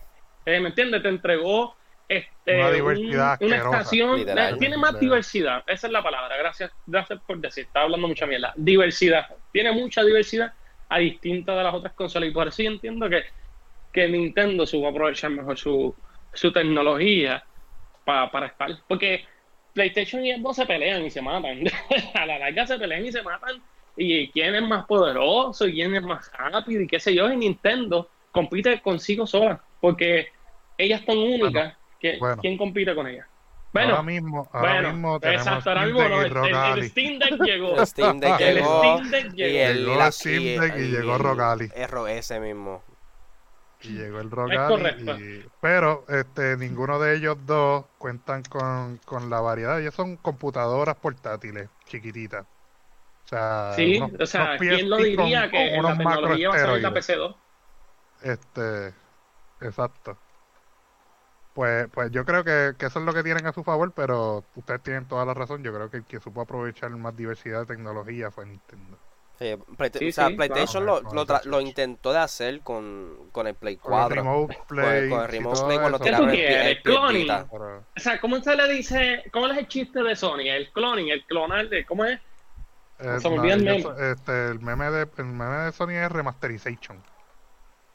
Eh, 0.46 0.60
¿Me 0.60 0.70
entiendes? 0.70 1.04
Te 1.04 1.10
entregó 1.10 1.76
este, 2.08 2.56
Una 2.56 2.68
un- 2.70 2.74
diversidad 2.74 3.38
una 3.42 3.56
estación, 3.58 4.20
Literal. 4.20 4.58
tiene 4.58 4.78
más 4.78 5.00
diversidad, 5.00 5.64
esa 5.68 5.88
es 5.88 5.94
la 5.94 6.02
palabra, 6.02 6.38
gracias, 6.38 6.72
gracias 6.86 7.22
por 7.26 7.38
decir, 7.40 7.66
estaba 7.66 7.84
hablando 7.86 8.08
mucha 8.08 8.26
mierda, 8.26 8.54
diversidad, 8.56 9.28
tiene 9.52 9.74
mucha 9.74 10.04
diversidad 10.06 10.54
a 10.90 11.00
distinta 11.00 11.54
de 11.56 11.64
las 11.66 11.74
otras 11.74 11.94
consolas 11.94 12.30
y 12.30 12.32
por 12.32 12.48
eso 12.48 12.64
yo 12.64 12.72
entiendo 12.72 13.10
que, 13.10 13.26
que 13.92 14.08
Nintendo 14.08 14.66
supo 14.66 14.88
aprovechar 14.88 15.32
mejor 15.32 15.58
su, 15.58 15.94
su 16.32 16.52
tecnología 16.54 17.46
pa- 18.06 18.32
para 18.32 18.48
estar, 18.48 18.72
porque 18.88 19.26
PlayStation 19.74 20.26
y 20.26 20.34
Xbox 20.34 20.56
se 20.56 20.66
pelean 20.66 21.04
y 21.06 21.10
se 21.10 21.22
matan, 21.22 21.60
a 22.14 22.26
la 22.26 22.40
larga 22.40 22.66
se 22.66 22.80
pelean 22.80 23.06
y 23.06 23.12
se 23.12 23.22
matan 23.22 23.62
y 23.98 24.32
quién 24.32 24.54
es 24.56 24.62
más 24.62 24.86
poderoso 24.86 25.68
y 25.68 25.74
quién 25.74 25.96
es 25.96 26.04
más 26.04 26.32
rápido 26.32 26.82
y 26.82 26.88
qué 26.88 27.00
sé 27.00 27.14
yo, 27.16 27.32
y 27.32 27.36
Nintendo 27.38 28.10
compite 28.32 28.80
consigo 28.82 29.26
sola, 29.26 29.62
porque 29.82 30.28
ella 30.78 30.98
es 30.98 31.06
tan 31.06 31.18
única 31.18 31.78
que 32.00 32.18
bueno. 32.20 32.42
¿quién 32.42 32.58
compite 32.58 32.94
con 32.94 33.08
ella? 33.08 33.28
ahora 33.74 34.02
Bueno, 34.02 34.04
mismo, 34.04 34.50
ahora 34.54 34.74
bueno, 34.74 34.94
mismo 34.94 35.20
tenemos 35.20 35.48
exacto, 35.48 35.70
ahora 35.70 35.86
mismo 35.86 36.00
no, 36.08 36.22
el, 36.22 36.32
el- 36.38 36.80
el. 36.84 36.90
Steam 36.90 37.20
Deck 37.20 37.42
llegó. 37.44 37.80
El 37.80 37.88
Steam 37.88 38.20
Deck 38.20 38.40
El 38.40 38.56
llegó. 38.56 38.82
Steam 38.82 39.12
Deck 39.12 39.26
Y 39.34 39.36
llegó. 39.36 39.60
el, 39.70 39.78
Llegó 39.78 39.94
y 39.94 39.98
la- 39.98 40.06
el 40.06 40.14
Steam 40.14 40.44
Deck 40.62 40.78
y 40.78 40.82
llegó 40.92 41.16
el- 41.16 41.72
el- 41.76 42.18
ese 42.18 42.40
mismo. 42.40 42.84
y 43.84 43.90
llegó 43.90 44.20
el 44.20 44.30
Ally 44.36 44.58
correcto. 44.68 45.20
y- 45.20 45.46
pero 45.62 46.06
este 46.10 46.58
ninguno 46.58 47.00
de 47.00 47.16
ellos 47.16 47.38
dos 47.46 47.86
cuentan 48.00 48.42
con, 48.44 48.98
con 49.06 49.30
la 49.30 49.40
variedad 49.42 49.80
ellos 49.80 49.94
son 49.94 50.18
computadoras 50.18 50.96
portátiles 50.96 51.70
chiquititas 51.86 52.46
o 53.28 53.30
sea 53.30 53.74
Sí, 53.76 53.98
unos- 53.98 54.22
o 54.22 54.26
sea, 54.26 54.58
¿quién 54.58 54.90
lo 54.90 54.98
diría 54.98 55.42
con- 55.52 55.52
que 55.52 55.76
con 55.76 55.84
la 55.84 55.98
tecnología 55.98 56.50
va 56.50 56.56
a 56.56 56.60
salir 56.60 56.82
la 56.82 56.90
macroesteroides. 56.92 56.94
PC2? 56.94 57.36
este 58.24 58.94
exacto 59.62 60.18
pues 61.54 61.88
pues 61.92 62.12
yo 62.12 62.24
creo 62.26 62.44
que, 62.44 62.74
que 62.78 62.86
eso 62.86 63.00
es 63.00 63.06
lo 63.06 63.14
que 63.14 63.24
tienen 63.24 63.46
a 63.48 63.54
su 63.54 63.64
favor 63.64 63.92
pero 63.94 64.46
ustedes 64.56 64.84
tienen 64.84 65.08
toda 65.08 65.26
la 65.26 65.34
razón 65.34 65.64
yo 65.64 65.74
creo 65.74 65.90
que 65.90 65.98
el 65.98 66.06
que 66.06 66.20
supo 66.20 66.42
aprovechar 66.42 66.90
más 66.92 67.16
diversidad 67.16 67.62
de 67.62 67.66
tecnología 67.66 68.32
fue 68.32 68.46
Nintendo 68.46 68.98
Sí, 69.40 69.54
o 69.54 70.12
sea, 70.12 70.30
sí, 70.30 70.34
PlayStation 70.34 70.84
claro. 70.84 71.02
lo, 71.04 71.14
lo, 71.14 71.26
tra- 71.28 71.44
lo 71.44 71.62
intentó 71.62 72.12
de 72.12 72.18
hacer 72.18 72.62
con, 72.62 73.30
con 73.32 73.46
el 73.46 73.54
Play 73.54 73.78
con 73.78 73.94
el 73.94 74.00
4. 74.00 74.16
Remote 74.16 74.56
Con, 74.56 74.66
Play 74.66 75.04
el- 75.04 75.10
con 75.12 75.22
el 75.22 75.28
Remote 75.28 75.62
Play 75.68 75.78
eso, 75.78 76.00
¿Qué 76.00 76.04
tiraron 76.06 76.28
tú 76.28 76.34
el, 76.34 76.82
cloning? 76.82 77.32
O 77.32 77.86
sea, 77.98 78.20
¿cómo 78.20 78.42
se 78.42 78.56
le 78.56 78.68
dice? 78.74 79.24
¿Cómo 79.32 79.46
es 79.48 79.58
el 79.60 79.68
chiste 79.68 80.02
de 80.02 80.16
Sony? 80.16 80.40
El 80.48 80.72
cloning, 80.72 81.10
el 81.10 81.24
clonar 81.28 81.70
de, 81.70 81.86
¿cómo 81.86 82.06
es? 82.06 82.20
Eh, 83.00 83.20
Se 83.20 83.30
me 83.30 83.40
olvida 83.40 83.54
el 83.54 83.64
meme. 83.64 83.86
este, 84.12 84.48
el 84.50 84.60
meme 84.60 84.90
de 84.90 85.08
el 85.18 85.26
meme 85.26 85.56
de 85.66 85.72
Sony 85.72 85.90
es 85.92 86.12
remasterization. 86.12 87.02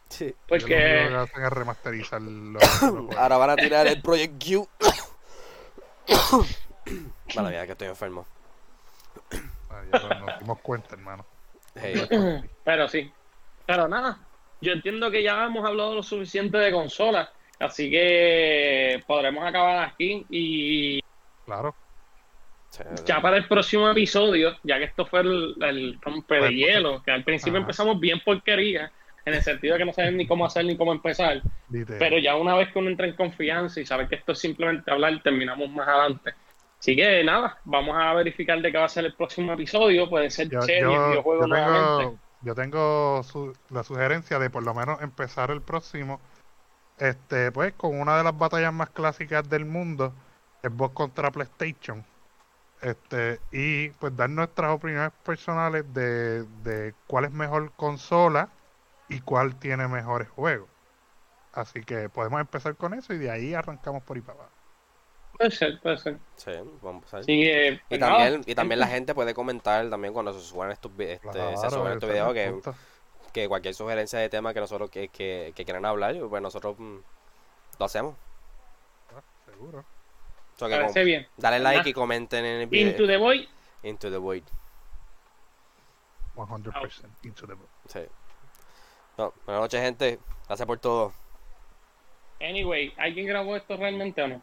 Sí. 0.09 0.27
Lo 0.27 0.33
que 0.33 0.61
Porque 0.61 1.15
hacen 1.17 1.45
es 1.45 1.51
remasterizar 1.53 2.21
los, 2.23 2.63
los 2.63 2.79
juegos. 2.79 3.17
Ahora 3.17 3.37
van 3.39 3.51
a 3.51 3.57
tirar 3.57 3.87
el 3.87 4.01
Project 4.03 4.45
Q. 4.45 4.69
Mala 7.37 7.51
mía, 7.51 7.67
que 7.67 7.73
estoy 7.73 7.89
enfermo. 7.89 8.27
Ya 9.31 9.99
nos- 9.99 10.21
nos 10.21 10.39
dimos 10.41 10.59
cuenta, 10.61 10.95
hermano. 10.95 11.25
Hey, 11.75 12.07
Pero 12.65 12.89
sí. 12.89 13.11
Pero 13.67 13.89
nada, 13.89 14.19
yo 14.61 14.73
entiendo 14.73 15.11
que 15.11 15.23
ya 15.23 15.45
hemos 15.45 15.65
hablado 15.67 15.95
lo 15.95 16.03
suficiente 16.03 16.59
de 16.59 16.71
consolas, 16.73 17.31
así 17.59 17.91
que 17.91 19.03
podremos 19.07 19.47
acabar 19.47 19.85
aquí 19.89 20.27
y 20.29 21.01
Claro. 21.47 21.75
Ya 23.07 23.21
para 23.21 23.37
el 23.37 23.47
próximo 23.49 23.89
episodio, 23.91 24.57
ya 24.63 24.79
que 24.79 24.85
esto 24.85 25.05
fue 25.07 25.21
el, 25.21 25.55
el 25.61 25.99
rompe 26.01 26.35
de 26.37 26.41
Pues, 26.41 26.51
hielo, 26.53 27.03
que 27.03 27.11
al 27.11 27.25
principio 27.25 27.55
Ajá. 27.59 27.63
empezamos 27.63 28.01
bien 28.01 28.21
porquería, 28.25 28.91
en 29.25 29.35
el 29.35 29.43
sentido 29.43 29.75
de 29.75 29.79
que 29.81 29.85
no 29.85 29.93
saben 29.93 30.17
ni 30.17 30.27
cómo 30.27 30.45
hacer 30.47 30.65
ni 30.65 30.77
cómo 30.77 30.93
empezar, 30.93 31.43
Literal. 31.71 31.99
pero 31.99 32.19
ya 32.19 32.35
una 32.37 32.55
vez 32.57 32.73
que 32.73 32.79
uno 32.79 32.91
entra 32.91 33.07
en 33.07 33.15
confianza 33.15 33.81
y 33.81 33.87
sabe 33.87 34.09
que 34.09 34.17
esto 34.17 34.33
es 34.33 34.39
simplemente 34.39 34.91
hablar, 34.91 35.23
terminamos 35.23 35.69
más 35.71 35.87
adelante. 35.87 36.35
Así 36.81 36.97
que 36.97 37.23
nada, 37.23 37.59
vamos 37.65 37.97
a 37.97 38.13
verificar 38.15 38.61
de 38.61 38.73
qué 38.73 38.79
va 38.79 38.87
a 38.87 38.89
ser 38.89 39.05
el 39.05 39.15
próximo 39.15 39.53
episodio, 39.53 40.11
puede 40.11 40.29
ser 40.31 40.49
yo, 40.49 40.61
serie, 40.63 40.83
yo- 40.83 41.09
videojuego 41.11 41.43
yo 41.43 41.47
nuevamente. 41.47 42.05
tengo, 42.05 42.19
yo 42.43 42.55
tengo 42.57 43.23
su- 43.23 43.57
la 43.71 43.85
sugerencia 43.85 44.41
de 44.41 44.51
por 44.51 44.65
lo 44.65 44.75
menos 44.75 45.01
empezar 45.01 45.53
el 45.53 45.63
próximo 45.63 46.21
este 46.99 47.53
pues 47.53 47.73
con 47.75 48.01
una 48.01 48.17
de 48.19 48.25
las 48.25 48.37
batallas 48.37 48.73
más 48.73 48.91
clásicas 48.91 49.49
del 49.49 49.65
mundo, 49.65 50.13
Xbox 50.63 50.95
contra 50.95 51.31
PlayStation. 51.31 52.05
Este, 52.83 53.41
y 53.53 53.91
pues 53.93 54.17
dar 54.17 54.31
nuestras 54.31 54.73
opiniones 54.73 55.13
personales 55.25 55.93
de, 55.95 56.45
de 56.45 56.97
cuál 57.07 57.27
es 57.27 57.33
mejor 57.33 57.75
consola 57.77 58.53
y 59.09 59.21
cuál 59.23 59.59
tiene 59.59 59.89
mejores 59.89 60.29
juegos. 60.31 60.71
Así 61.53 61.85
que 61.85 62.11
podemos 62.11 62.41
empezar 62.41 62.77
con 62.77 62.95
eso 62.95 63.15
y 63.15 63.19
de 63.19 63.31
ahí 63.31 63.55
arrancamos 63.55 64.05
por 64.05 64.17
ahí 64.19 64.23
para 64.23 64.41
abajo. 64.41 64.57
Puede 65.39 65.51
ser, 65.51 65.81
puede 65.81 65.99
ser. 65.99 66.21
sí, 66.37 66.51
vamos 66.81 67.13
a 67.15 67.19
ver. 67.19 67.27
Que, 67.27 67.83
Y 67.89 67.99
pues, 67.99 68.01
también, 68.01 68.43
y 68.47 68.55
también 68.55 68.81
la 68.81 68.89
gente 68.89 69.15
puede 69.15 69.35
comentar 69.35 69.89
también 69.91 70.13
cuando 70.15 70.33
se 70.33 70.41
suban 70.41 70.71
estos 70.71 70.93
este, 70.99 71.57
se 71.57 71.71
Claro, 71.71 71.71
suben 71.71 71.93
estos 71.93 72.09
ese 72.09 72.13
es 72.15 72.21
videos 72.21 72.35
que, 72.35 72.61
que 73.33 73.49
cualquier 73.49 73.75
sugerencia 73.75 74.19
de 74.19 74.29
tema 74.31 74.55
que 74.55 74.61
nosotros 74.61 74.91
que, 74.91 75.09
que, 75.11 75.53
que 75.57 75.65
quieran 75.65 75.85
hablar, 75.87 76.17
pues 76.29 76.43
nosotros 76.43 76.77
mm, 76.79 76.99
lo 77.79 77.85
hacemos. 77.87 78.17
Ah, 79.15 79.23
Seguro. 79.45 79.85
So 80.63 80.69
que 80.69 80.77
parece 80.77 81.03
bien. 81.03 81.27
dale 81.37 81.59
like 81.59 81.91
y 81.91 81.93
comenten 81.93 82.45
en 82.45 82.61
el 82.61 82.67
video. 82.69 82.91
Into 82.91 83.07
the 83.09 83.17
Void, 83.17 83.49
Into 83.83 84.11
the 84.11 84.19
Void. 84.19 84.45
100% 86.37 87.05
into 87.25 87.47
the 87.47 87.55
book. 87.55 87.69
Sí. 87.89 88.01
No, 89.19 89.35
buenas 89.45 89.63
noches, 89.63 89.81
gente. 89.81 90.21
Gracias 90.47 90.67
por 90.67 90.79
todo. 90.79 91.13
anyway, 92.41 92.93
¿alguien 92.97 93.27
grabó 93.27 93.57
esto 93.57 93.77
realmente 93.77 94.23
o 94.23 94.29
no? 94.29 94.43